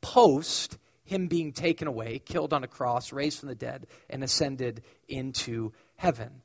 Post 0.00 0.78
him 1.04 1.28
being 1.28 1.52
taken 1.52 1.88
away, 1.88 2.20
killed 2.20 2.52
on 2.52 2.64
a 2.64 2.68
cross, 2.68 3.12
raised 3.12 3.40
from 3.40 3.48
the 3.48 3.54
dead, 3.54 3.86
and 4.08 4.24
ascended 4.24 4.82
into 5.08 5.72
heaven. 5.96 6.42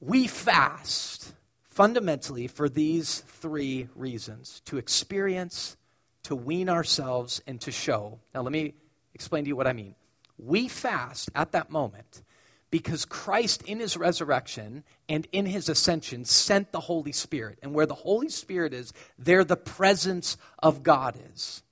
We 0.00 0.26
fast 0.26 1.34
fundamentally 1.62 2.46
for 2.46 2.68
these 2.68 3.20
three 3.20 3.88
reasons 3.94 4.60
to 4.66 4.78
experience, 4.78 5.76
to 6.24 6.34
wean 6.34 6.68
ourselves, 6.68 7.40
and 7.46 7.60
to 7.60 7.70
show. 7.70 8.18
Now, 8.34 8.42
let 8.42 8.52
me 8.52 8.74
explain 9.14 9.44
to 9.44 9.48
you 9.48 9.56
what 9.56 9.66
I 9.66 9.72
mean. 9.72 9.94
We 10.38 10.68
fast 10.68 11.30
at 11.34 11.52
that 11.52 11.70
moment 11.70 12.22
because 12.70 13.04
Christ, 13.04 13.62
in 13.62 13.80
his 13.80 13.96
resurrection 13.96 14.84
and 15.08 15.26
in 15.32 15.46
his 15.46 15.68
ascension, 15.68 16.24
sent 16.24 16.72
the 16.72 16.80
Holy 16.80 17.12
Spirit. 17.12 17.58
And 17.62 17.74
where 17.74 17.86
the 17.86 17.94
Holy 17.94 18.28
Spirit 18.28 18.72
is, 18.72 18.92
there 19.18 19.44
the 19.44 19.56
presence 19.56 20.36
of 20.60 20.82
God 20.82 21.18
is. 21.32 21.62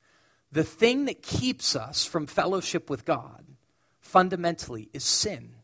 The 0.51 0.65
thing 0.65 1.05
that 1.05 1.23
keeps 1.23 1.77
us 1.77 2.05
from 2.05 2.27
fellowship 2.27 2.91
with 2.91 3.05
God 3.05 3.45
fundamentally 4.01 4.89
is 4.93 5.05
sin 5.05 5.58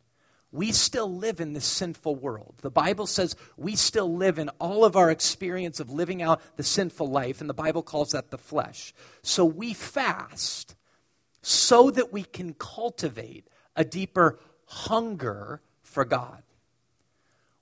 we 0.55 0.71
still 0.71 1.13
live 1.13 1.41
in 1.41 1.53
this 1.53 1.65
sinful 1.65 2.15
world. 2.15 2.55
The 2.63 2.71
Bible 2.71 3.09
says 3.09 3.35
we 3.57 3.75
still 3.75 4.15
live 4.15 4.39
in 4.39 4.51
all 4.61 4.85
of 4.85 4.95
our 4.95 5.11
experience 5.11 5.81
of 5.81 5.91
living 5.91 6.23
out 6.23 6.41
the 6.57 6.63
sinful 6.63 7.09
life, 7.09 7.41
and 7.41 7.51
the 7.51 7.55
Bible 7.55 7.83
calls 7.83 8.11
that 8.11 8.31
the 8.31 8.39
flesh. 8.39 8.95
So 9.23 9.45
we 9.45 9.75
fast 9.75 10.77
so 11.43 11.91
that 11.91 12.13
we 12.13 12.23
can 12.23 12.55
cultivate 12.55 13.49
a 13.75 13.85
deeper 13.85 14.39
hunger 14.67 15.61
for 15.83 16.05
God. 16.05 16.45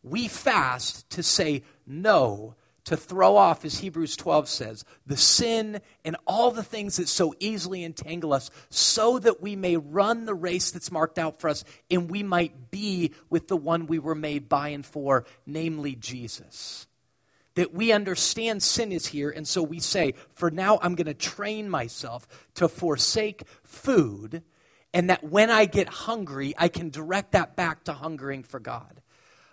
We 0.02 0.28
fast 0.28 1.08
to 1.10 1.22
say 1.22 1.62
no 1.86 2.56
to 2.84 2.96
throw 2.96 3.36
off, 3.36 3.64
as 3.64 3.78
Hebrews 3.78 4.16
12 4.16 4.48
says, 4.48 4.84
the 5.06 5.16
sin 5.16 5.80
and 6.04 6.16
all 6.26 6.50
the 6.50 6.64
things 6.64 6.96
that 6.96 7.08
so 7.08 7.34
easily 7.38 7.84
entangle 7.84 8.32
us, 8.32 8.50
so 8.70 9.18
that 9.20 9.40
we 9.40 9.54
may 9.54 9.76
run 9.76 10.24
the 10.24 10.34
race 10.34 10.72
that's 10.72 10.90
marked 10.90 11.18
out 11.18 11.40
for 11.40 11.48
us 11.48 11.64
and 11.90 12.10
we 12.10 12.22
might 12.22 12.70
be 12.70 13.12
with 13.30 13.46
the 13.46 13.56
one 13.56 13.86
we 13.86 14.00
were 14.00 14.16
made 14.16 14.48
by 14.48 14.68
and 14.68 14.84
for, 14.84 15.24
namely 15.46 15.94
Jesus. 15.94 16.88
That 17.54 17.72
we 17.72 17.92
understand 17.92 18.62
sin 18.62 18.92
is 18.92 19.06
here, 19.06 19.30
and 19.30 19.46
so 19.46 19.62
we 19.62 19.78
say, 19.78 20.14
for 20.34 20.50
now 20.50 20.78
I'm 20.82 20.94
going 20.94 21.06
to 21.06 21.14
train 21.14 21.68
myself 21.68 22.26
to 22.54 22.66
forsake 22.66 23.44
food, 23.62 24.42
and 24.94 25.10
that 25.10 25.22
when 25.22 25.50
I 25.50 25.66
get 25.66 25.88
hungry, 25.88 26.54
I 26.56 26.68
can 26.68 26.88
direct 26.90 27.32
that 27.32 27.54
back 27.54 27.84
to 27.84 27.92
hungering 27.92 28.42
for 28.42 28.58
God. 28.58 29.02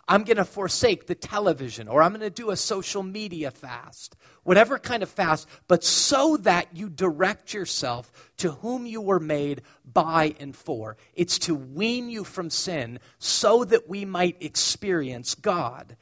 I'm 0.10 0.24
going 0.24 0.38
to 0.38 0.45
forsake 0.45 1.06
the 1.06 1.13
television 1.13 1.88
or 1.88 2.02
I'm 2.02 2.12
going 2.12 2.22
to 2.22 2.32
do 2.32 2.50
a 2.50 2.58
social 2.58 3.04
media 3.04 3.52
fast, 3.52 4.15
whatever 4.43 4.80
kind 4.80 5.04
of 5.04 5.10
fast, 5.10 5.48
but 5.67 5.84
so 5.84 6.36
that 6.38 6.76
you 6.76 6.89
direct 6.89 7.54
yourself 7.54 8.12
to 8.38 8.54
whom 8.54 8.88
you 8.88 9.02
were 9.02 9.19
made 9.19 9.62
by 9.86 10.34
and 10.39 10.56
for. 10.56 10.98
It's 11.13 11.38
to 11.39 11.54
wean 11.54 12.10
you 12.10 12.24
from 12.24 12.50
sin 12.50 13.00
so 13.19 13.63
that 13.65 13.88
we 13.88 14.04
might 14.04 14.41
experience 14.41 15.36
God 15.36 15.95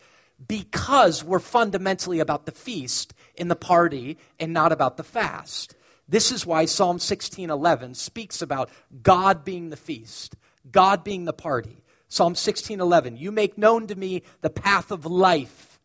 because 0.48 1.22
we're 1.22 1.40
fundamentally 1.40 2.22
about 2.22 2.46
the 2.46 2.54
feast 2.54 3.14
in 3.36 3.50
the 3.50 3.58
party 3.58 4.18
and 4.40 4.54
not 4.54 4.72
about 4.72 4.96
the 4.96 5.04
fast. 5.04 5.76
This 6.08 6.32
is 6.32 6.46
why 6.46 6.64
Psalm 6.64 7.00
16:11 7.00 7.94
speaks 7.94 8.42
about 8.42 8.70
God 9.04 9.44
being 9.44 9.70
the 9.70 9.76
feast, 9.76 10.38
God 10.72 11.04
being 11.04 11.26
the 11.26 11.34
party. 11.34 11.84
Psalm 12.10 12.36
16:11, 12.36 13.18
"You 13.18 13.32
make 13.32 13.58
known 13.58 13.88
to 13.88 13.96
me 13.96 14.24
the 14.42 14.50
path 14.50 14.92
of 14.92 15.06
life. 15.06 15.80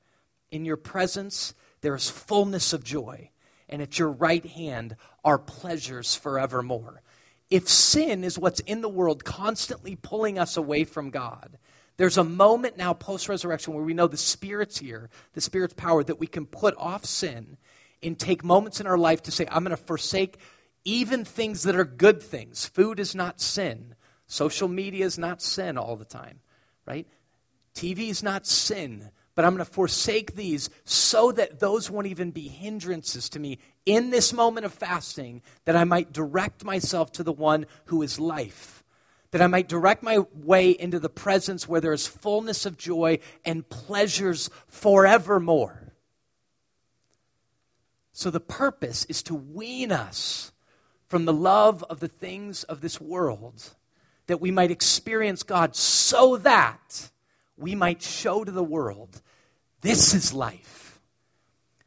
In 0.50 0.64
your 0.64 0.76
presence 0.76 1.54
there 1.80 1.94
is 1.94 2.08
fullness 2.08 2.72
of 2.72 2.84
joy, 2.84 3.30
and 3.68 3.82
at 3.82 3.98
your 3.98 4.10
right 4.10 4.44
hand 4.44 4.96
are 5.24 5.38
pleasures 5.38 6.14
forevermore." 6.14 7.02
If 7.50 7.68
sin 7.68 8.24
is 8.24 8.38
what's 8.38 8.60
in 8.60 8.80
the 8.80 8.88
world 8.88 9.24
constantly 9.24 9.96
pulling 9.96 10.38
us 10.38 10.56
away 10.56 10.84
from 10.84 11.10
God, 11.10 11.58
there's 11.96 12.16
a 12.16 12.24
moment 12.24 12.76
now 12.76 12.94
post 12.94 13.28
resurrection 13.28 13.74
where 13.74 13.84
we 13.84 13.92
know 13.92 14.06
the 14.06 14.16
Spirit's 14.16 14.78
here, 14.78 15.10
the 15.34 15.40
Spirit's 15.40 15.74
power, 15.74 16.02
that 16.04 16.18
we 16.18 16.26
can 16.26 16.46
put 16.46 16.74
off 16.78 17.04
sin 17.04 17.58
and 18.02 18.18
take 18.18 18.42
moments 18.42 18.80
in 18.80 18.86
our 18.86 18.96
life 18.96 19.22
to 19.22 19.30
say, 19.30 19.46
I'm 19.50 19.64
going 19.64 19.76
to 19.76 19.76
forsake 19.76 20.38
even 20.84 21.24
things 21.24 21.62
that 21.64 21.76
are 21.76 21.84
good 21.84 22.22
things. 22.22 22.66
Food 22.66 22.98
is 22.98 23.14
not 23.14 23.40
sin. 23.40 23.96
Social 24.32 24.66
media 24.66 25.04
is 25.04 25.18
not 25.18 25.42
sin 25.42 25.76
all 25.76 25.94
the 25.94 26.06
time, 26.06 26.40
right? 26.86 27.06
TV 27.74 28.08
is 28.08 28.22
not 28.22 28.46
sin, 28.46 29.10
but 29.34 29.44
I'm 29.44 29.54
going 29.54 29.66
to 29.66 29.70
forsake 29.70 30.36
these 30.36 30.70
so 30.86 31.32
that 31.32 31.60
those 31.60 31.90
won't 31.90 32.06
even 32.06 32.30
be 32.30 32.48
hindrances 32.48 33.28
to 33.28 33.38
me 33.38 33.58
in 33.84 34.08
this 34.08 34.32
moment 34.32 34.64
of 34.64 34.72
fasting, 34.72 35.42
that 35.66 35.76
I 35.76 35.84
might 35.84 36.14
direct 36.14 36.64
myself 36.64 37.12
to 37.12 37.22
the 37.22 37.30
one 37.30 37.66
who 37.84 38.00
is 38.00 38.18
life. 38.18 38.82
That 39.32 39.42
I 39.42 39.48
might 39.48 39.68
direct 39.68 40.02
my 40.02 40.20
way 40.32 40.70
into 40.70 40.98
the 40.98 41.10
presence 41.10 41.68
where 41.68 41.82
there 41.82 41.92
is 41.92 42.06
fullness 42.06 42.64
of 42.64 42.78
joy 42.78 43.18
and 43.44 43.68
pleasures 43.68 44.48
forevermore. 44.66 45.92
So 48.12 48.30
the 48.30 48.40
purpose 48.40 49.04
is 49.10 49.22
to 49.24 49.34
wean 49.34 49.92
us 49.92 50.52
from 51.06 51.26
the 51.26 51.34
love 51.34 51.84
of 51.90 52.00
the 52.00 52.08
things 52.08 52.64
of 52.64 52.80
this 52.80 52.98
world 52.98 53.74
that 54.26 54.40
we 54.40 54.50
might 54.50 54.70
experience 54.70 55.42
God 55.42 55.76
so 55.76 56.36
that 56.38 57.10
we 57.56 57.74
might 57.74 58.02
show 58.02 58.44
to 58.44 58.50
the 58.50 58.64
world 58.64 59.20
this 59.82 60.14
is 60.14 60.32
life. 60.32 61.00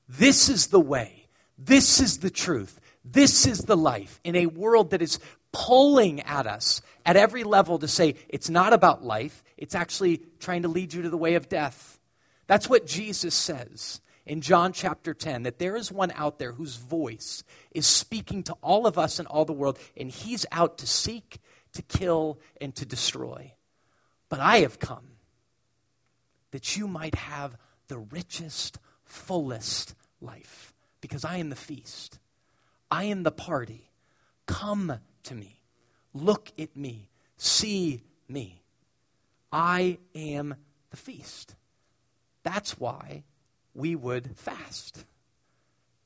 This 0.08 0.50
is 0.50 0.67
the 0.67 0.80
way. 0.80 1.28
This 1.58 2.00
is 2.00 2.19
the 2.19 2.30
truth. 2.30 2.80
This 3.04 3.48
is 3.48 3.60
the 3.60 3.78
life 3.78 4.19
in 4.24 4.36
a 4.36 4.45
world 4.45 4.91
that 4.91 5.02
is 5.02 5.19
pulling 5.52 6.19
at 6.21 6.45
us 6.45 6.82
at 7.06 7.15
every 7.15 7.43
level 7.43 7.80
to 7.80 7.88
say 7.88 8.15
it's 8.28 8.50
not 8.50 8.74
about 8.74 9.04
life, 9.04 9.43
it's 9.58 9.76
actually 9.76 10.21
trying 10.39 10.63
to 10.63 10.67
lead 10.67 10.93
you 10.93 11.04
to 11.04 11.10
the 11.10 11.17
way 11.17 11.36
of 11.36 11.48
death. 11.48 12.00
That's 12.48 12.69
what 12.69 12.86
Jesus 12.86 13.34
says 13.34 14.01
in 14.26 14.41
John 14.41 14.74
chapter 14.74 15.14
10 15.14 15.43
that 15.43 15.60
there 15.60 15.76
is 15.76 15.91
one 15.91 16.12
out 16.16 16.39
there 16.39 16.51
whose 16.51 16.76
voice 16.76 17.43
is 17.72 17.88
speaking 17.88 18.43
to 18.43 18.53
all 18.62 18.86
of 18.86 18.97
us 18.97 19.20
and 19.20 19.28
all 19.28 19.45
the 19.45 19.53
world, 19.53 19.80
and 19.95 20.10
he's 20.10 20.45
out 20.51 20.80
to 20.80 20.88
seek 20.88 21.38
to 21.76 21.82
kill, 21.84 22.39
and 22.59 22.76
to 22.76 22.86
destroy. 22.86 23.53
But 24.28 24.39
I 24.39 24.57
have 24.57 24.80
come 24.80 25.07
that 26.51 26.76
you 26.76 26.88
might 26.88 27.15
have 27.15 27.57
the 27.88 27.97
richest, 27.97 28.80
fullest 29.03 29.93
life, 30.19 30.73
because 31.01 31.23
I 31.23 31.38
am 31.38 31.49
the 31.49 31.55
feast. 31.55 32.19
I 32.89 33.05
am 33.05 33.23
the 33.23 33.32
party. 33.32 33.91
Come 34.45 34.99
to 35.23 35.36
me. 35.36 35.61
Look 36.13 36.51
at 36.57 36.76
me. 36.76 37.09
See 37.38 38.03
me. 38.28 38.63
I 39.51 39.99
am 40.13 40.55
the 40.89 40.97
feast. 40.97 41.55
That's 42.43 42.80
why 42.80 43.23
we 43.73 43.95
would 43.95 44.38
fast, 44.38 45.05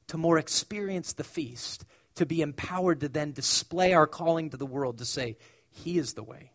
to 0.08 0.18
more 0.18 0.40
experience 0.40 1.14
the 1.14 1.24
feast, 1.24 1.86
to 2.16 2.26
be 2.26 2.42
empowered 2.42 3.02
to 3.02 3.10
then 3.10 3.32
display 3.32 3.94
our 3.94 4.08
calling 4.08 4.50
to 4.50 4.58
the 4.58 4.66
world 4.66 4.98
to 4.98 5.06
say, 5.06 5.38
He 5.70 5.98
is 5.98 6.14
the 6.14 6.24
way, 6.24 6.52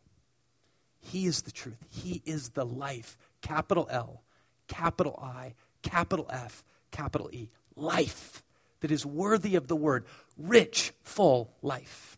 He 1.01 1.27
is 1.27 1.43
the 1.43 1.53
truth, 1.53 1.85
He 1.91 2.23
is 2.25 2.51
the 2.51 2.65
life. 2.65 3.17
Capital 3.41 3.87
L, 3.91 4.23
capital 4.69 5.19
I, 5.23 5.55
capital 5.83 6.27
F, 6.31 6.65
capital 6.91 7.29
E. 7.31 7.51
Life 7.77 8.43
that 8.81 8.91
is 8.91 9.05
worthy 9.05 9.57
of 9.57 9.67
the 9.67 9.77
word, 9.77 10.07
rich, 10.39 10.93
full 11.03 11.53
life. 11.63 12.17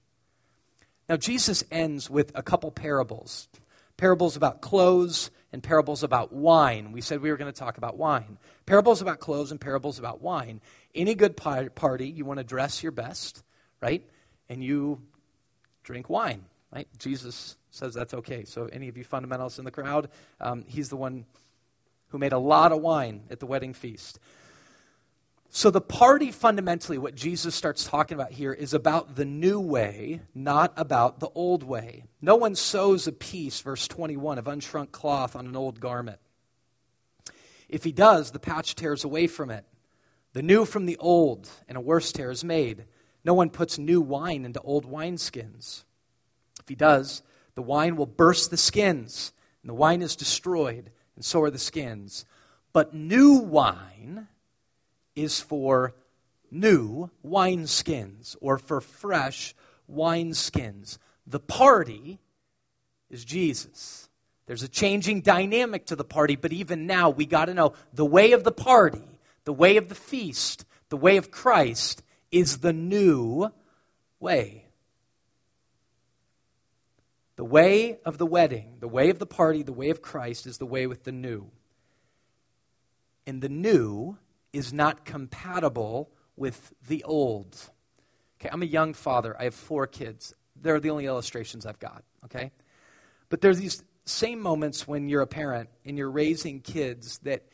Now, 1.09 1.17
Jesus 1.17 1.65
ends 1.71 2.11
with 2.11 2.33
a 2.35 2.43
couple 2.43 2.71
parables 2.71 3.49
parables 3.97 4.37
about 4.37 4.61
clothes 4.61 5.31
and 5.53 5.63
parables 5.63 6.03
about 6.03 6.33
wine. 6.33 6.93
We 6.93 7.01
said 7.01 7.21
we 7.21 7.31
were 7.31 7.37
going 7.37 7.53
to 7.53 7.59
talk 7.59 7.79
about 7.79 7.97
wine. 7.97 8.39
Parables 8.67 9.01
about 9.01 9.21
clothes 9.21 9.51
and 9.51 9.61
parables 9.61 9.99
about 9.99 10.21
wine. 10.21 10.61
Any 10.95 11.15
good 11.15 11.37
party, 11.37 12.09
you 12.09 12.25
want 12.25 12.39
to 12.39 12.45
dress 12.45 12.83
your 12.83 12.93
best, 12.93 13.43
right? 13.81 14.05
And 14.49 14.63
you 14.63 15.01
drink 15.83 16.11
wine, 16.11 16.45
right? 16.73 16.89
Jesus 16.99 17.57
says 17.71 17.95
that's 17.95 18.15
okay. 18.15 18.45
So, 18.45 18.67
any 18.73 18.89
of 18.89 18.97
you 18.97 19.05
fundamentalists 19.05 19.59
in 19.59 19.65
the 19.65 19.71
crowd, 19.71 20.09
um, 20.41 20.65
he's 20.67 20.89
the 20.89 20.97
one 20.97 21.27
who 22.09 22.19
made 22.19 22.33
a 22.33 22.39
lot 22.39 22.73
of 22.73 22.81
wine 22.81 23.23
at 23.31 23.41
the 23.41 23.47
wedding 23.47 23.75
feast. 23.75 24.19
So, 25.49 25.71
the 25.71 25.81
party 25.81 26.33
fundamentally, 26.33 26.99
what 26.99 27.15
Jesus 27.15 27.55
starts 27.55 27.85
talking 27.85 28.15
about 28.15 28.33
here, 28.33 28.53
is 28.53 28.75
about 28.75 29.17
the 29.17 29.25
new 29.25 29.61
way, 29.61 30.21
not 30.35 30.73
about 30.77 31.21
the 31.21 31.31
old 31.35 31.63
way. 31.63 32.05
No 32.21 32.37
one 32.37 32.55
sews 32.55 33.07
a 33.07 33.13
piece, 33.13 33.61
verse 33.61 33.89
21, 33.89 34.39
of 34.39 34.45
unshrunk 34.45 34.91
cloth 34.91 35.35
on 35.35 35.47
an 35.47 35.57
old 35.57 35.81
garment. 35.81 36.19
If 37.69 37.85
he 37.85 37.93
does, 37.93 38.31
the 38.31 38.39
patch 38.39 38.75
tears 38.75 39.05
away 39.05 39.27
from 39.27 39.51
it. 39.51 39.65
The 40.35 40.43
new 40.43 40.67
from 40.67 40.87
the 40.87 40.99
old, 40.99 41.49
and 41.69 41.79
a 41.79 41.81
worse 41.81 42.13
tear 42.13 42.31
is 42.31 42.45
made. 42.45 42.85
No 43.25 43.33
one 43.35 43.51
puts 43.51 43.79
new 43.79 44.01
wine 44.01 44.45
into 44.45 44.61
old 44.61 44.85
wineskins. 44.85 45.85
If 46.67 46.71
he 46.71 46.75
does, 46.75 47.23
the 47.55 47.63
wine 47.63 47.95
will 47.95 48.07
burst 48.07 48.51
the 48.51 48.57
skins, 48.57 49.33
and 49.63 49.71
the 49.71 49.75
wine 49.75 50.03
is 50.03 50.17
destroyed, 50.17 50.91
and 51.15 51.25
so 51.25 51.41
are 51.43 51.51
the 51.51 51.61
skins. 51.61 52.25
But 52.73 52.93
new 52.93 53.35
wine 53.35 54.27
is 55.15 55.39
for 55.39 55.95
new 56.51 57.09
wineskins 57.25 58.35
or 58.41 58.59
for 58.59 58.81
fresh 58.81 59.55
wineskins. 59.89 60.99
The 61.25 61.39
party 61.39 62.19
is 63.09 63.25
Jesus. 63.25 64.09
There's 64.47 64.65
a 64.65 64.69
changing 64.69 65.21
dynamic 65.21 65.87
to 65.87 65.95
the 65.95 66.03
party, 66.03 66.35
but 66.35 66.53
even 66.53 66.85
now 66.85 67.11
we 67.11 67.27
got 67.27 67.45
to 67.45 67.55
know 67.55 67.75
the 67.93 68.05
way 68.05 68.33
of 68.33 68.43
the 68.43 68.51
party, 68.51 69.21
the 69.45 69.53
way 69.53 69.77
of 69.77 69.89
the 69.89 69.95
feast, 69.95 70.65
the 70.89 70.97
way 70.97 71.17
of 71.17 71.31
Christ 71.31 72.03
is 72.33 72.59
the 72.59 72.73
new 72.73 73.53
way. 74.19 74.66
The 77.37 77.45
way 77.45 77.99
of 78.05 78.19
the 78.19 78.27
wedding, 78.27 78.77
the 78.81 78.89
way 78.89 79.11
of 79.11 79.19
the 79.19 79.27
party, 79.27 79.63
the 79.63 79.73
way 79.73 79.91
of 79.91 80.01
Christ 80.01 80.47
is 80.47 80.59
the 80.59 80.67
way 80.67 80.87
with 80.87 81.05
the 81.05 81.13
new. 81.13 81.51
And 83.27 83.43
the 83.43 83.49
new 83.49 84.17
is 84.53 84.73
not 84.73 85.05
compatible 85.05 86.11
with 86.37 86.73
the 86.89 87.05
old. 87.05 87.57
Okay, 88.41 88.49
I'm 88.51 88.63
a 88.63 88.67
young 88.67 88.95
father. 88.95 89.37
I 89.39 89.45
have 89.45 89.55
four 89.55 89.87
kids. 89.87 90.35
They're 90.61 90.81
the 90.81 90.91
only 90.91 91.07
illustrations 91.07 91.67
I've 91.67 91.79
got, 91.79 92.05
okay? 92.25 92.53
But 93.29 93.43
there's 93.43 93.59
these 93.59 93.83
same 94.07 94.41
moments 94.41 94.89
when 94.89 95.09
you're 95.09 95.23
a 95.23 95.27
parent 95.27 95.69
and 95.85 95.99
you're 95.99 96.11
raising 96.11 96.61
kids 96.61 97.19
that 97.19 97.45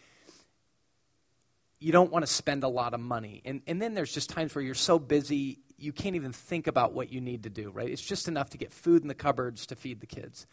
you 1.80 1.90
don't 1.90 2.12
want 2.12 2.24
to 2.24 2.32
spend 2.32 2.62
a 2.62 2.68
lot 2.68 2.94
of 2.94 3.00
money. 3.00 3.42
And, 3.44 3.62
and 3.66 3.82
then 3.82 3.94
there's 3.94 4.12
just 4.12 4.30
times 4.30 4.54
where 4.54 4.62
you're 4.62 4.74
so 4.74 4.98
busy, 4.98 5.58
you 5.82 5.92
can't 5.92 6.16
even 6.16 6.32
think 6.32 6.66
about 6.66 6.92
what 6.92 7.12
you 7.12 7.20
need 7.20 7.42
to 7.42 7.50
do, 7.50 7.70
right? 7.70 7.88
It's 7.88 8.02
just 8.02 8.28
enough 8.28 8.50
to 8.50 8.58
get 8.58 8.72
food 8.72 9.02
in 9.02 9.08
the 9.08 9.14
cupboards 9.14 9.66
to 9.66 9.76
feed 9.76 10.00
the 10.00 10.06
kids. 10.06 10.46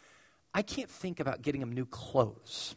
I 0.52 0.62
can't 0.62 0.90
think 0.90 1.20
about 1.20 1.42
getting 1.42 1.60
them 1.60 1.72
new 1.72 1.86
clothes 1.86 2.74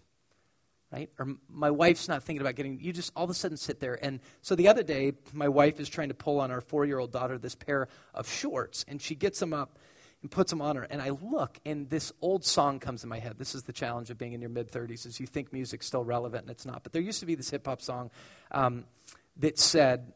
right? 0.94 1.10
Or 1.18 1.28
my 1.50 1.72
wife's 1.72 2.08
not 2.08 2.24
thinking 2.24 2.42
about 2.42 2.56
getting, 2.56 2.80
you 2.80 2.94
just 2.94 3.12
all 3.16 3.24
of 3.24 3.30
a 3.30 3.34
sudden 3.34 3.58
sit 3.58 3.80
there. 3.80 3.98
And 4.02 4.20
so 4.42 4.54
the 4.54 4.68
other 4.68 4.84
day, 4.84 5.14
my 5.34 5.48
wife 5.50 5.80
is 5.80 5.90
trying 5.90 6.10
to 6.10 6.14
pull 6.14 6.40
on 6.40 6.52
our 6.52 6.62
four 6.62 6.86
year 6.86 7.00
old 7.00 7.12
daughter 7.12 7.38
this 7.38 7.56
pair 7.56 7.88
of 8.14 8.30
shorts, 8.30 8.86
and 8.88 9.02
she 9.02 9.16
gets 9.16 9.40
them 9.40 9.54
up 9.54 9.80
and 10.22 10.30
puts 10.30 10.52
them 10.52 10.62
on 10.62 10.76
her. 10.76 10.84
And 10.84 11.02
I 11.02 11.10
look, 11.10 11.60
and 11.66 11.90
this 11.90 12.14
old 12.22 12.46
song 12.46 12.80
comes 12.80 13.04
in 13.04 13.10
my 13.10 13.20
head. 13.20 13.38
This 13.40 13.56
is 13.56 13.64
the 13.64 13.74
challenge 13.74 14.12
of 14.12 14.18
being 14.20 14.34
in 14.34 14.42
your 14.42 14.52
mid 14.52 14.72
30s, 14.72 15.08
is 15.08 15.20
you 15.20 15.26
think 15.26 15.52
music's 15.52 15.88
still 15.88 16.04
relevant, 16.04 16.44
and 16.44 16.52
it's 16.52 16.66
not. 16.66 16.84
But 16.84 16.94
there 16.94 17.02
used 17.02 17.20
to 17.22 17.26
be 17.26 17.36
this 17.36 17.50
hip 17.50 17.66
hop 17.66 17.82
song 17.82 18.12
um, 18.52 18.86
that 19.38 19.58
said, 19.58 20.14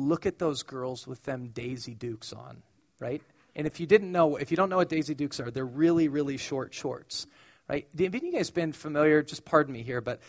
Look 0.00 0.26
at 0.26 0.38
those 0.38 0.62
girls 0.62 1.06
with 1.06 1.22
them 1.24 1.48
Daisy 1.48 1.94
Dukes 1.94 2.32
on, 2.32 2.62
right? 2.98 3.22
And 3.56 3.66
if 3.66 3.80
you 3.80 3.86
didn't 3.86 4.12
know, 4.12 4.36
if 4.36 4.50
you 4.50 4.56
don't 4.56 4.70
know 4.70 4.76
what 4.76 4.88
Daisy 4.88 5.14
Dukes 5.14 5.40
are, 5.40 5.50
they're 5.50 5.64
really, 5.64 6.08
really 6.08 6.36
short 6.36 6.72
shorts 6.72 7.26
right? 7.70 7.86
Have 8.00 8.14
you 8.14 8.32
guys 8.32 8.50
been 8.50 8.72
familiar, 8.72 9.22
just 9.22 9.44
pardon 9.44 9.72
me 9.72 9.82
here, 9.82 10.00
but 10.00 10.20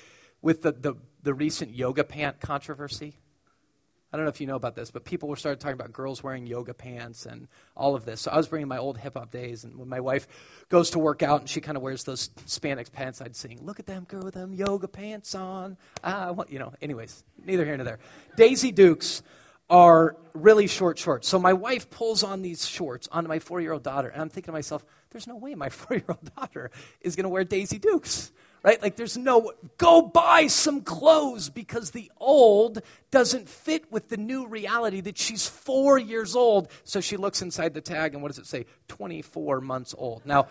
with 0.43 0.61
the, 0.61 0.73
the, 0.73 0.93
the 1.23 1.33
recent 1.33 1.73
yoga 1.73 2.03
pant 2.03 2.39
controversy? 2.39 3.15
I 4.13 4.17
don't 4.17 4.25
know 4.25 4.29
if 4.29 4.41
you 4.41 4.45
know 4.45 4.57
about 4.57 4.75
this, 4.75 4.91
but 4.91 5.05
people 5.05 5.27
were 5.29 5.37
started 5.37 5.59
talking 5.59 5.73
about 5.73 5.93
girls 5.93 6.21
wearing 6.21 6.45
yoga 6.45 6.73
pants 6.73 7.25
and 7.25 7.47
all 7.75 7.95
of 7.95 8.05
this. 8.05 8.21
So 8.21 8.31
I 8.31 8.37
was 8.37 8.47
bringing 8.47 8.67
my 8.67 8.77
old 8.77 8.97
hip 8.97 9.13
hop 9.15 9.31
days, 9.31 9.63
and 9.63 9.77
when 9.77 9.87
my 9.87 10.01
wife 10.01 10.27
goes 10.69 10.91
to 10.91 10.99
work 10.99 11.23
out 11.23 11.39
and 11.39 11.49
she 11.49 11.61
kind 11.61 11.77
of 11.77 11.81
wears 11.81 12.03
those 12.03 12.27
spandex 12.45 12.91
pants, 12.91 13.21
I'd 13.21 13.37
sing, 13.37 13.59
"Look 13.61 13.79
at 13.79 13.85
them 13.85 14.03
girl 14.03 14.23
with 14.23 14.33
them 14.33 14.53
yoga 14.53 14.89
pants 14.89 15.33
on." 15.33 15.77
Ah, 16.03 16.35
you 16.49 16.59
know. 16.59 16.73
Anyways, 16.81 17.23
neither 17.45 17.63
here 17.63 17.77
nor 17.77 17.85
there. 17.85 17.99
Daisy 18.35 18.73
Dukes 18.73 19.23
are 19.71 20.17
really 20.33 20.67
short 20.67 20.99
shorts. 20.99 21.27
So 21.27 21.39
my 21.39 21.53
wife 21.53 21.89
pulls 21.89 22.23
on 22.23 22.41
these 22.41 22.67
shorts 22.67 23.07
onto 23.11 23.29
my 23.29 23.39
four 23.39 23.61
year 23.61 23.71
old 23.71 23.83
daughter, 23.83 24.09
and 24.09 24.21
I'm 24.21 24.29
thinking 24.29 24.51
to 24.51 24.53
myself, 24.53 24.85
there's 25.11 25.27
no 25.27 25.37
way 25.37 25.55
my 25.55 25.69
four 25.69 25.97
year 25.97 26.05
old 26.09 26.35
daughter 26.35 26.69
is 26.99 27.15
going 27.15 27.23
to 27.23 27.29
wear 27.29 27.43
Daisy 27.43 27.79
Dukes. 27.79 28.31
Right? 28.63 28.79
Like, 28.79 28.95
there's 28.95 29.17
no, 29.17 29.53
go 29.79 30.03
buy 30.03 30.45
some 30.45 30.81
clothes 30.81 31.49
because 31.49 31.89
the 31.89 32.11
old 32.17 32.83
doesn't 33.09 33.49
fit 33.49 33.91
with 33.91 34.09
the 34.09 34.17
new 34.17 34.45
reality 34.45 35.01
that 35.01 35.17
she's 35.17 35.47
four 35.47 35.97
years 35.97 36.35
old. 36.35 36.67
So 36.83 37.01
she 37.01 37.17
looks 37.17 37.41
inside 37.41 37.73
the 37.73 37.81
tag, 37.81 38.13
and 38.13 38.21
what 38.21 38.27
does 38.27 38.37
it 38.37 38.45
say? 38.45 38.67
24 38.87 39.61
months 39.61 39.95
old. 39.97 40.27
Now, 40.27 40.47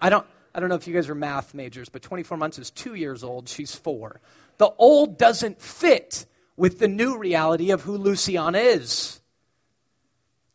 I 0.00 0.08
don't, 0.08 0.26
I 0.54 0.60
don't 0.60 0.70
know 0.70 0.74
if 0.74 0.88
you 0.88 0.94
guys 0.94 1.10
are 1.10 1.14
math 1.14 1.52
majors, 1.52 1.90
but 1.90 2.00
24 2.00 2.38
months 2.38 2.58
is 2.58 2.70
two 2.70 2.94
years 2.94 3.22
old. 3.22 3.46
She's 3.46 3.74
four. 3.74 4.22
The 4.56 4.70
old 4.78 5.18
doesn't 5.18 5.60
fit 5.60 6.24
with 6.60 6.78
the 6.78 6.88
new 6.88 7.16
reality 7.16 7.70
of 7.70 7.80
who 7.80 7.96
Luciana 7.96 8.58
is. 8.58 9.22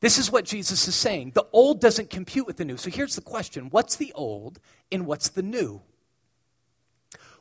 This 0.02 0.20
is 0.20 0.32
what 0.32 0.46
Jesus 0.46 0.88
is 0.88 0.94
saying. 0.94 1.32
The 1.34 1.48
old 1.52 1.82
doesn't 1.82 2.12
compute 2.12 2.46
with 2.46 2.58
the 2.58 2.64
new. 2.64 2.78
So 2.78 2.92
here's 2.92 3.16
the 3.16 3.22
question 3.22 3.70
What's 3.72 3.96
the 3.96 4.14
old 4.14 4.60
and 4.92 5.08
what's 5.08 5.30
the 5.30 5.42
new? 5.42 5.82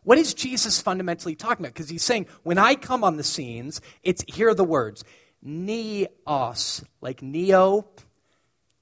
What 0.02 0.16
is 0.16 0.32
Jesus 0.32 0.80
fundamentally 0.80 1.34
talking 1.34 1.66
about? 1.66 1.74
Because 1.74 1.90
he's 1.90 2.02
saying, 2.02 2.26
when 2.42 2.56
I 2.56 2.74
come 2.74 3.04
on 3.04 3.18
the 3.18 3.22
scenes, 3.22 3.82
it's 4.02 4.24
here 4.28 4.48
are 4.48 4.54
the 4.54 4.64
words 4.64 5.04
neos, 5.46 6.82
like 7.02 7.20
neo, 7.20 7.86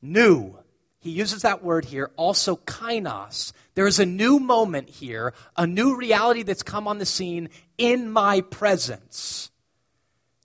new. 0.01 0.59
He 1.01 1.11
uses 1.11 1.43
that 1.43 1.65
word 1.65 1.87
here, 1.87 2.13
also 2.15 2.55
kainos. 2.55 3.53
There 3.75 3.89
is 3.89 3.99
a 3.99 4.07
new 4.07 4.39
moment 4.39 4.89
here, 4.89 5.35
a 5.57 5.67
new 5.67 5.97
reality 5.97 6.45
that's 6.45 6.63
come 6.63 6.87
on 6.87 6.99
the 6.99 7.07
scene 7.07 7.49
in 7.79 8.13
my 8.13 8.43
presence. 8.43 9.51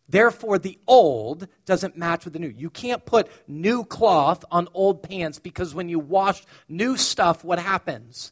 Therefore, 0.10 0.58
the 0.58 0.80
old 0.88 1.47
doesn't 1.66 1.97
match 1.97 2.24
with 2.24 2.34
the 2.34 2.39
new. 2.39 2.47
You 2.47 2.70
can't 2.70 3.05
put 3.05 3.30
new 3.47 3.84
cloth 3.84 4.45
on 4.51 4.70
old 4.74 5.03
pants 5.03 5.39
because 5.39 5.76
when 5.76 5.89
you 5.89 5.99
wash 5.99 6.43
new 6.70 6.95
stuff, 6.95 7.43
what 7.43 7.60
happens? 7.60 8.32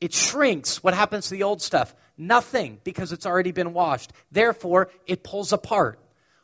It 0.00 0.14
shrinks. 0.14 0.82
What 0.82 0.94
happens 0.94 1.28
to 1.28 1.34
the 1.34 1.42
old 1.42 1.60
stuff? 1.60 1.94
Nothing 2.16 2.80
because 2.82 3.12
it's 3.12 3.26
already 3.26 3.52
been 3.52 3.72
washed. 3.72 4.12
Therefore, 4.30 4.90
it 5.06 5.22
pulls 5.22 5.52
apart. 5.52 5.98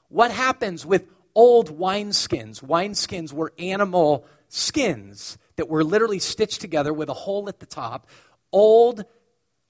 What 0.08 0.30
happens 0.30 0.84
with 0.84 1.06
old 1.34 1.78
wineskins? 1.78 2.62
Wineskins 2.62 3.32
were 3.32 3.52
animal 3.58 4.26
skins 4.48 5.38
that 5.56 5.68
were 5.68 5.84
literally 5.84 6.18
stitched 6.18 6.60
together 6.60 6.92
with 6.92 7.08
a 7.08 7.14
hole 7.14 7.48
at 7.48 7.58
the 7.58 7.66
top. 7.66 8.08
Old 8.52 9.04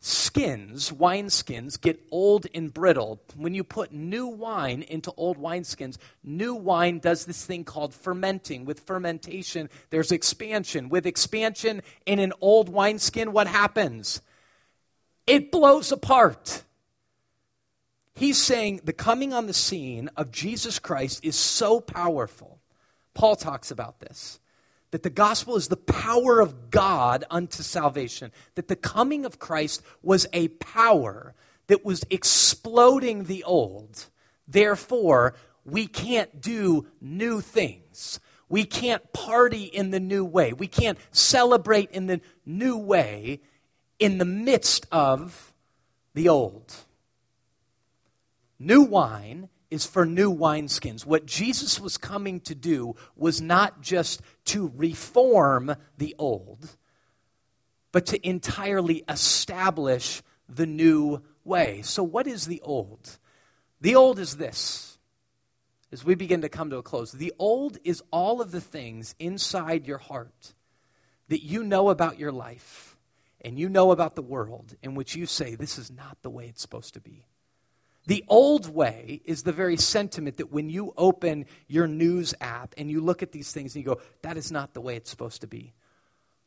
skins, 0.01 0.93
wine 0.93 1.31
skins, 1.31 1.77
get 1.77 2.01
old 2.11 2.47
and 2.55 2.73
brittle. 2.73 3.21
When 3.37 3.55
you 3.55 3.65
put 3.65 3.93
new 3.93 4.27
wine 4.27 4.83
into 4.83 5.13
old 5.17 5.39
wineskins, 5.39 5.99
new 6.23 6.55
wine 6.55 6.99
does 7.01 7.25
this 7.25 7.45
thing 7.45 7.65
called 7.65 7.95
fermenting. 7.95 8.65
With 8.65 8.81
fermentation, 8.81 9.69
there's 9.91 10.13
expansion. 10.13 10.89
With 10.89 11.07
expansion 11.07 11.83
in 12.07 12.19
an 12.19 12.33
old 12.41 12.69
wineskin, 12.69 13.33
what 13.33 13.47
happens? 13.47 14.23
It 15.27 15.51
blows 15.51 15.93
apart. 15.93 16.63
He's 18.15 18.39
saying 18.39 18.81
the 18.85 18.93
coming 18.93 19.33
on 19.33 19.47
the 19.47 19.55
scene 19.55 20.11
of 20.17 20.33
Jesus 20.33 20.79
Christ 20.79 21.25
is 21.25 21.37
so 21.37 21.81
powerful. 21.81 22.59
Paul 23.15 23.37
talks 23.37 23.71
about 23.71 24.01
this 24.01 24.41
that 24.91 25.03
the 25.03 25.11
gospel 25.11 25.57
is 25.57 25.69
the 25.69 25.77
power 25.77 26.41
of 26.41 26.71
God 26.71 27.25
unto 27.31 27.63
salvation, 27.63 28.33
that 28.55 28.69
the 28.69 28.77
coming 28.77 29.25
of 29.25 29.39
Christ 29.39 29.83
was 30.03 30.27
a 30.33 30.49
power 30.49 31.35
that 31.67 31.85
was 31.85 32.05
exploding 32.11 33.25
the 33.25 33.45
old. 33.45 34.07
Therefore, 34.47 35.35
we 35.65 35.87
can't 35.87 36.41
do 36.41 36.87
new 37.01 37.41
things. 37.41 38.21
We 38.49 38.65
can't 38.65 39.13
party 39.13 39.65
in 39.65 39.91
the 39.91 40.01
new 40.01 40.25
way. 40.25 40.55
We 40.55 40.69
can't 40.69 40.99
celebrate 41.13 41.91
in 41.91 42.07
the 42.07 42.23
new 42.47 42.79
way 42.79 43.41
in 43.99 44.19
the 44.19 44.25
midst 44.25 44.87
of 44.91 45.53
the 46.15 46.29
old. 46.29 46.75
New 48.59 48.83
wine 48.83 49.49
is 49.71 49.85
for 49.85 50.07
new 50.07 50.35
wineskins. 50.35 51.05
What 51.05 51.27
Jesus 51.27 51.81
was 51.81 51.97
coming 51.97 52.41
to 52.41 52.55
do 52.55 52.97
was 53.17 53.41
not 53.41 53.81
just 53.81 54.23
to 54.47 54.73
reform 54.75 55.75
the 55.99 56.15
old, 56.19 56.77
but 57.93 58.07
to 58.07 58.29
entirely 58.29 59.05
establish 59.09 60.23
the 60.49 60.67
new 60.67 61.23
way. 61.45 61.83
So, 61.83 62.03
what 62.03 62.27
is 62.27 62.47
the 62.47 62.61
old? 62.63 63.19
The 63.81 63.95
old 63.95 64.19
is 64.19 64.37
this. 64.37 64.99
As 65.91 66.05
we 66.05 66.15
begin 66.15 66.43
to 66.43 66.51
come 66.51 66.69
to 66.71 66.77
a 66.77 66.83
close, 66.83 67.13
the 67.13 67.33
old 67.39 67.79
is 67.83 68.03
all 68.11 68.43
of 68.43 68.51
the 68.51 68.61
things 68.61 69.15
inside 69.19 69.87
your 69.87 69.99
heart 69.99 70.55
that 71.29 71.43
you 71.43 71.65
know 71.65 71.89
about 71.89 72.19
your 72.19 72.33
life 72.33 72.97
and 73.41 73.59
you 73.59 73.69
know 73.69 73.91
about 73.91 74.15
the 74.15 74.23
world 74.23 74.77
in 74.83 74.95
which 74.95 75.17
you 75.17 75.25
say, 75.25 75.55
This 75.55 75.79
is 75.79 75.91
not 75.91 76.19
the 76.23 76.31
way 76.31 76.47
it's 76.47 76.61
supposed 76.61 76.95
to 76.95 77.01
be. 77.01 77.25
The 78.09 78.25
old 78.27 78.75
way 78.75 79.21
is 79.27 79.43
the 79.43 79.53
very 79.53 79.77
sentiment 79.77 80.39
that 80.39 80.51
when 80.51 80.71
you 80.71 80.95
open 80.97 81.45
your 81.67 81.87
news 81.87 82.35
app 82.41 82.75
and 82.79 82.91
you 82.91 83.03
look 83.03 83.23
at 83.23 83.33
these 83.33 83.53
things 83.53 83.77
and 83.77 83.85
you 83.85 83.95
go, 83.95 84.01
That 84.23 84.39
is 84.39 84.51
not 84.51 84.73
the 84.73 84.81
way 84.81 84.97
it's 84.97 85.11
supposed 85.11 85.43
to 85.43 85.47
be. 85.47 85.75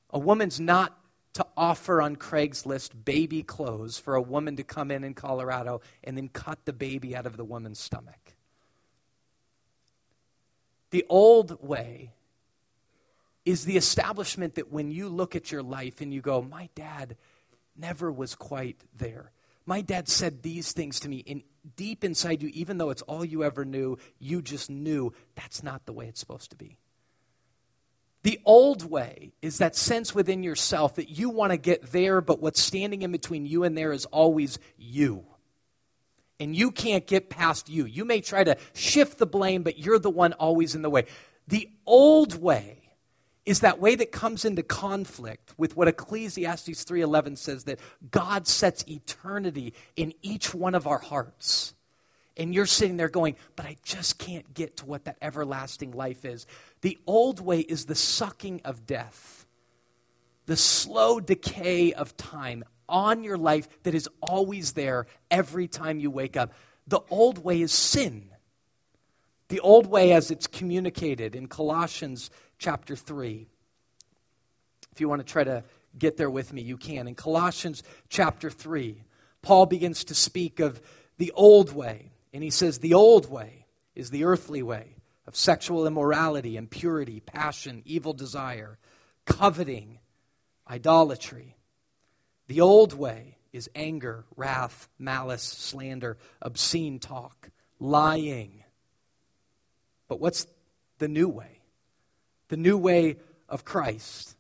A 0.10 0.18
woman's 0.18 0.60
not 0.60 0.98
to 1.34 1.46
offer 1.56 2.02
on 2.02 2.16
Craigslist 2.16 3.06
baby 3.06 3.44
clothes 3.44 4.00
for 4.00 4.16
a 4.16 4.22
woman 4.22 4.56
to 4.56 4.64
come 4.64 4.90
in 4.90 5.04
in 5.04 5.14
Colorado 5.14 5.82
and 6.04 6.18
then 6.18 6.30
cut 6.30 6.66
the 6.66 6.74
baby 6.74 7.16
out 7.16 7.28
of 7.28 7.38
the 7.38 7.46
woman's 7.46 7.80
stomach. 7.80 8.34
The 10.90 11.06
old 11.10 11.64
way 11.64 12.10
is 13.46 13.66
the 13.66 13.78
establishment 13.78 14.56
that 14.56 14.72
when 14.72 14.90
you 14.90 15.10
look 15.10 15.36
at 15.36 15.52
your 15.52 15.62
life 15.62 16.02
and 16.02 16.12
you 16.12 16.22
go, 16.22 16.42
My 16.42 16.70
dad 16.74 17.18
never 17.78 18.12
was 18.12 18.34
quite 18.34 18.84
there. 18.98 19.32
My 19.66 19.82
dad 19.82 20.10
said 20.10 20.42
these 20.42 20.72
things 20.72 21.00
to 21.02 21.10
me, 21.10 21.24
and 21.28 21.44
deep 21.76 22.04
inside 22.04 22.42
you, 22.42 22.50
even 22.54 22.78
though 22.78 22.90
it's 22.90 23.04
all 23.04 23.24
you 23.24 23.44
ever 23.44 23.64
knew, 23.64 23.98
you 24.20 24.42
just 24.42 24.70
knew 24.70 25.14
that's 25.36 25.64
not 25.64 25.86
the 25.86 25.94
way 25.94 26.08
it's 26.08 26.20
supposed 26.20 26.52
to 26.52 26.58
be. 26.58 26.78
The 28.24 28.40
old 28.46 28.90
way 28.90 29.34
is 29.42 29.58
that 29.58 29.76
sense 29.76 30.14
within 30.14 30.44
yourself 30.44 30.96
that 30.96 31.10
you 31.10 31.30
want 31.30 31.52
to 31.52 31.58
get 31.58 31.92
there, 31.92 32.22
but 32.22 32.40
what's 32.40 32.62
standing 32.62 33.02
in 33.02 33.12
between 33.12 33.46
you 33.46 33.64
and 33.64 33.78
there 33.78 33.92
is 33.92 34.06
always 34.06 34.60
you. 34.78 35.26
And 36.40 36.56
you 36.56 36.72
can't 36.72 37.06
get 37.06 37.30
past 37.30 37.70
you. 37.70 37.86
You 37.86 38.06
may 38.06 38.22
try 38.22 38.44
to 38.44 38.58
shift 38.74 39.18
the 39.18 39.26
blame, 39.26 39.64
but 39.64 39.78
you're 39.78 40.00
the 40.00 40.10
one 40.10 40.34
always 40.34 40.76
in 40.76 40.82
the 40.82 40.90
way. 40.90 41.06
The 41.48 41.70
old 41.86 42.40
way 42.40 42.81
is 43.46 43.62
that 43.62 43.80
way 43.80 43.96
that 43.96 44.12
comes 44.12 44.46
into 44.46 44.64
conflict 44.64 45.54
with 45.58 45.76
what 45.76 45.88
Ecclesiastes 45.88 46.84
3:11 46.84 47.36
says 47.36 47.64
that 47.64 47.80
God 48.12 48.48
sets 48.48 48.86
eternity 48.88 49.74
in 49.96 50.14
each 50.22 50.54
one 50.54 50.76
of 50.76 50.86
our 50.86 51.00
hearts. 51.00 51.74
And 52.38 52.54
you're 52.54 52.66
sitting 52.66 52.98
there 52.98 53.10
going, 53.10 53.36
"But 53.56 53.66
I 53.66 53.78
just 53.84 54.18
can't 54.18 54.54
get 54.54 54.78
to 54.78 54.86
what 54.86 55.06
that 55.06 55.18
everlasting 55.22 55.92
life 55.92 56.24
is." 56.24 56.46
The 56.82 57.00
old 57.06 57.40
way 57.40 57.60
is 57.62 57.86
the 57.86 57.96
sucking 57.96 58.62
of 58.64 58.86
death. 58.86 59.46
The 60.46 60.56
slow 60.58 61.20
decay 61.20 61.94
of 61.94 62.16
time 62.18 62.64
on 62.88 63.24
your 63.24 63.38
life 63.38 63.68
that 63.84 63.96
is 63.96 64.08
always 64.22 64.74
there 64.74 65.08
every 65.30 65.68
time 65.68 66.00
you 66.00 66.12
wake 66.12 66.38
up. 66.38 66.54
The 66.88 67.02
old 67.10 67.40
way 67.40 67.62
is 67.62 67.72
sin. 67.72 68.30
The 69.50 69.60
old 69.60 69.88
way, 69.88 70.14
as 70.14 70.32
it's 70.32 70.48
communicated 70.48 71.36
in 71.36 71.48
Colossians 71.48 72.30
chapter 72.62 72.96
3. 72.96 73.48
If 74.92 75.02
you 75.02 75.10
want 75.10 75.20
to 75.26 75.30
try 75.30 75.44
to 75.44 75.64
get 75.98 76.16
there 76.16 76.30
with 76.30 76.54
me, 76.54 76.62
you 76.62 76.78
can. 76.78 77.08
In 77.08 77.16
Colossians 77.16 77.82
chapter 78.08 78.50
3, 78.50 79.04
Paul 79.42 79.66
begins 79.66 80.04
to 80.06 80.16
speak 80.16 80.60
of 80.60 80.80
the 81.18 81.32
old 81.32 81.74
way. 81.74 82.12
And 82.32 82.44
he 82.44 82.52
says, 82.52 82.78
The 82.78 82.94
old 82.94 83.30
way 83.30 83.66
is 83.96 84.12
the 84.12 84.26
earthly 84.26 84.62
way 84.62 84.96
of 85.26 85.36
sexual 85.36 85.88
immorality, 85.88 86.56
impurity, 86.56 87.20
passion, 87.20 87.82
evil 87.84 88.14
desire, 88.14 88.78
coveting, 89.26 90.00
idolatry. 90.70 91.58
The 92.48 92.62
old 92.62 92.94
way 92.94 93.38
is 93.52 93.70
anger, 93.74 94.26
wrath, 94.36 94.88
malice, 95.00 95.42
slander, 95.42 96.18
obscene 96.42 97.00
talk, 97.00 97.50
lying. 97.80 98.64
But 100.08 100.20
what's 100.20 100.46
the 101.00 101.08
new 101.08 101.28
way? 101.28 101.61
The 102.52 102.58
new 102.58 102.78
way 102.78 103.16
of 103.48 103.64
Christ. 103.64 104.36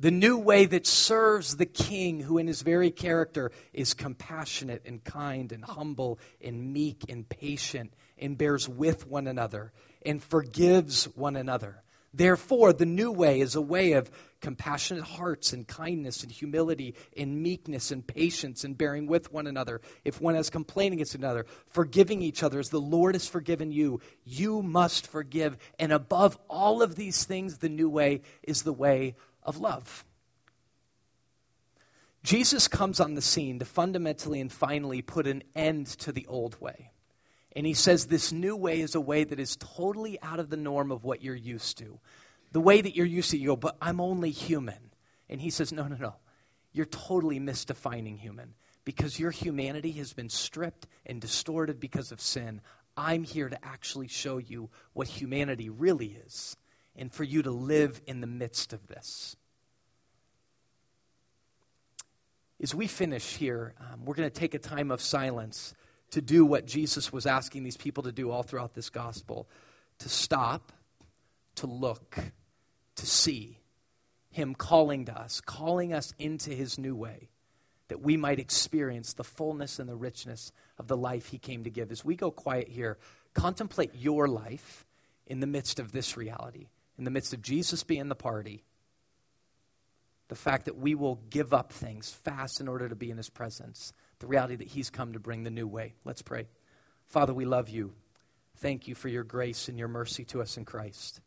The 0.00 0.10
new 0.10 0.38
way 0.38 0.64
that 0.64 0.86
serves 0.86 1.58
the 1.58 1.66
King, 1.66 2.20
who 2.20 2.38
in 2.38 2.46
his 2.46 2.62
very 2.62 2.90
character 2.90 3.52
is 3.74 3.92
compassionate 3.92 4.82
and 4.86 5.04
kind 5.04 5.52
and 5.52 5.62
humble 5.62 6.18
and 6.40 6.72
meek 6.72 7.04
and 7.10 7.28
patient 7.28 7.92
and 8.16 8.38
bears 8.38 8.66
with 8.66 9.06
one 9.06 9.26
another 9.26 9.72
and 10.06 10.22
forgives 10.22 11.04
one 11.14 11.36
another. 11.36 11.82
Therefore, 12.14 12.72
the 12.72 12.86
new 12.86 13.12
way 13.12 13.40
is 13.40 13.54
a 13.56 13.60
way 13.60 13.92
of 13.92 14.10
compassionate 14.42 15.04
hearts 15.04 15.54
and 15.54 15.66
kindness 15.66 16.22
and 16.22 16.30
humility 16.30 16.94
and 17.16 17.42
meekness 17.42 17.90
and 17.90 18.06
patience 18.06 18.64
and 18.64 18.76
bearing 18.76 19.06
with 19.06 19.32
one 19.32 19.46
another. 19.46 19.80
If 20.04 20.20
one 20.20 20.34
has 20.34 20.50
complained 20.50 20.92
against 20.92 21.14
another, 21.14 21.46
forgiving 21.68 22.20
each 22.20 22.42
other 22.42 22.58
as 22.58 22.68
the 22.68 22.80
Lord 22.80 23.14
has 23.14 23.26
forgiven 23.26 23.72
you, 23.72 24.00
you 24.24 24.62
must 24.62 25.06
forgive. 25.06 25.56
And 25.78 25.92
above 25.92 26.38
all 26.50 26.82
of 26.82 26.96
these 26.96 27.24
things, 27.24 27.58
the 27.58 27.70
new 27.70 27.88
way 27.88 28.20
is 28.42 28.62
the 28.62 28.72
way 28.72 29.14
of 29.42 29.58
love. 29.58 30.04
Jesus 32.22 32.68
comes 32.68 33.00
on 33.00 33.14
the 33.14 33.22
scene 33.22 33.58
to 33.58 33.64
fundamentally 33.64 34.40
and 34.40 34.52
finally 34.52 35.02
put 35.02 35.26
an 35.26 35.42
end 35.56 35.86
to 35.86 36.12
the 36.12 36.26
old 36.26 36.60
way. 36.60 36.90
And 37.54 37.66
he 37.66 37.74
says 37.74 38.06
this 38.06 38.32
new 38.32 38.56
way 38.56 38.80
is 38.80 38.94
a 38.94 39.00
way 39.00 39.24
that 39.24 39.40
is 39.40 39.56
totally 39.56 40.20
out 40.22 40.40
of 40.40 40.48
the 40.48 40.56
norm 40.56 40.90
of 40.90 41.04
what 41.04 41.22
you're 41.22 41.34
used 41.34 41.78
to. 41.78 41.98
The 42.52 42.60
way 42.60 42.80
that 42.80 42.94
you're 42.94 43.06
used 43.06 43.30
to, 43.30 43.38
you 43.38 43.48
go, 43.48 43.56
but 43.56 43.76
I'm 43.80 44.00
only 44.00 44.30
human. 44.30 44.92
And 45.28 45.40
he 45.40 45.50
says, 45.50 45.72
no, 45.72 45.88
no, 45.88 45.96
no. 45.96 46.16
You're 46.72 46.86
totally 46.86 47.40
misdefining 47.40 48.18
human 48.18 48.54
because 48.84 49.18
your 49.18 49.30
humanity 49.30 49.92
has 49.92 50.12
been 50.12 50.28
stripped 50.28 50.86
and 51.06 51.20
distorted 51.20 51.80
because 51.80 52.12
of 52.12 52.20
sin. 52.20 52.60
I'm 52.96 53.24
here 53.24 53.48
to 53.48 53.64
actually 53.64 54.08
show 54.08 54.38
you 54.38 54.70
what 54.92 55.08
humanity 55.08 55.70
really 55.70 56.18
is 56.26 56.56
and 56.96 57.12
for 57.12 57.24
you 57.24 57.42
to 57.42 57.50
live 57.50 58.00
in 58.06 58.20
the 58.20 58.26
midst 58.26 58.72
of 58.72 58.86
this. 58.86 59.36
As 62.60 62.74
we 62.74 62.86
finish 62.86 63.36
here, 63.36 63.74
um, 63.80 64.04
we're 64.04 64.14
going 64.14 64.30
to 64.30 64.40
take 64.40 64.54
a 64.54 64.58
time 64.58 64.90
of 64.90 65.00
silence 65.00 65.74
to 66.10 66.20
do 66.20 66.44
what 66.44 66.66
Jesus 66.66 67.12
was 67.12 67.26
asking 67.26 67.64
these 67.64 67.76
people 67.76 68.04
to 68.04 68.12
do 68.12 68.30
all 68.30 68.42
throughout 68.42 68.74
this 68.74 68.90
gospel 68.90 69.48
to 69.98 70.08
stop, 70.08 70.72
to 71.56 71.66
look, 71.66 72.18
to 72.96 73.06
see 73.06 73.58
Him 74.30 74.54
calling 74.54 75.06
to 75.06 75.18
us, 75.18 75.40
calling 75.40 75.92
us 75.92 76.14
into 76.18 76.50
His 76.50 76.78
new 76.78 76.94
way, 76.94 77.30
that 77.88 78.02
we 78.02 78.16
might 78.16 78.38
experience 78.38 79.12
the 79.12 79.24
fullness 79.24 79.78
and 79.78 79.88
the 79.88 79.96
richness 79.96 80.52
of 80.78 80.88
the 80.88 80.96
life 80.96 81.26
He 81.26 81.38
came 81.38 81.64
to 81.64 81.70
give. 81.70 81.90
As 81.90 82.04
we 82.04 82.16
go 82.16 82.30
quiet 82.30 82.68
here, 82.68 82.98
contemplate 83.34 83.94
your 83.94 84.28
life 84.28 84.86
in 85.26 85.40
the 85.40 85.46
midst 85.46 85.78
of 85.78 85.92
this 85.92 86.16
reality, 86.16 86.68
in 86.98 87.04
the 87.04 87.10
midst 87.10 87.32
of 87.32 87.42
Jesus 87.42 87.84
being 87.84 88.08
the 88.08 88.14
party. 88.14 88.64
The 90.28 90.34
fact 90.34 90.64
that 90.64 90.78
we 90.78 90.94
will 90.94 91.20
give 91.28 91.52
up 91.52 91.72
things 91.72 92.10
fast 92.10 92.60
in 92.60 92.68
order 92.68 92.88
to 92.88 92.96
be 92.96 93.10
in 93.10 93.18
his 93.18 93.28
presence 93.28 93.92
the 94.22 94.28
reality 94.28 94.56
that 94.56 94.68
He's 94.68 94.88
come 94.88 95.12
to 95.12 95.20
bring 95.20 95.42
the 95.42 95.50
new 95.50 95.66
way. 95.66 95.94
Let's 96.04 96.22
pray. 96.22 96.46
Father, 97.08 97.34
we 97.34 97.44
love 97.44 97.68
you. 97.68 97.92
Thank 98.58 98.86
you 98.86 98.94
for 98.94 99.08
your 99.08 99.24
grace 99.24 99.68
and 99.68 99.76
your 99.76 99.88
mercy 99.88 100.24
to 100.26 100.40
us 100.40 100.56
in 100.56 100.64
Christ. 100.64 101.20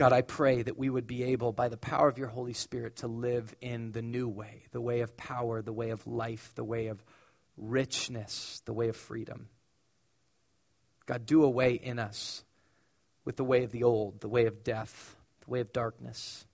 God, 0.00 0.14
I 0.14 0.22
pray 0.22 0.62
that 0.62 0.78
we 0.78 0.88
would 0.88 1.06
be 1.06 1.24
able, 1.24 1.52
by 1.52 1.68
the 1.68 1.76
power 1.76 2.08
of 2.08 2.16
your 2.16 2.28
Holy 2.28 2.54
Spirit, 2.54 2.96
to 2.96 3.06
live 3.06 3.54
in 3.60 3.92
the 3.92 4.00
new 4.00 4.28
way, 4.28 4.62
the 4.72 4.80
way 4.80 5.00
of 5.00 5.14
power, 5.14 5.60
the 5.60 5.74
way 5.74 5.90
of 5.90 6.06
life, 6.06 6.52
the 6.54 6.64
way 6.64 6.86
of 6.86 7.04
richness, 7.58 8.62
the 8.64 8.72
way 8.72 8.88
of 8.88 8.96
freedom. 8.96 9.50
God, 11.04 11.26
do 11.26 11.44
away 11.44 11.74
in 11.74 11.98
us 11.98 12.44
with 13.26 13.36
the 13.36 13.44
way 13.44 13.62
of 13.62 13.72
the 13.72 13.82
old, 13.82 14.22
the 14.22 14.28
way 14.30 14.46
of 14.46 14.64
death, 14.64 15.16
the 15.44 15.50
way 15.50 15.60
of 15.60 15.70
darkness. 15.70 16.46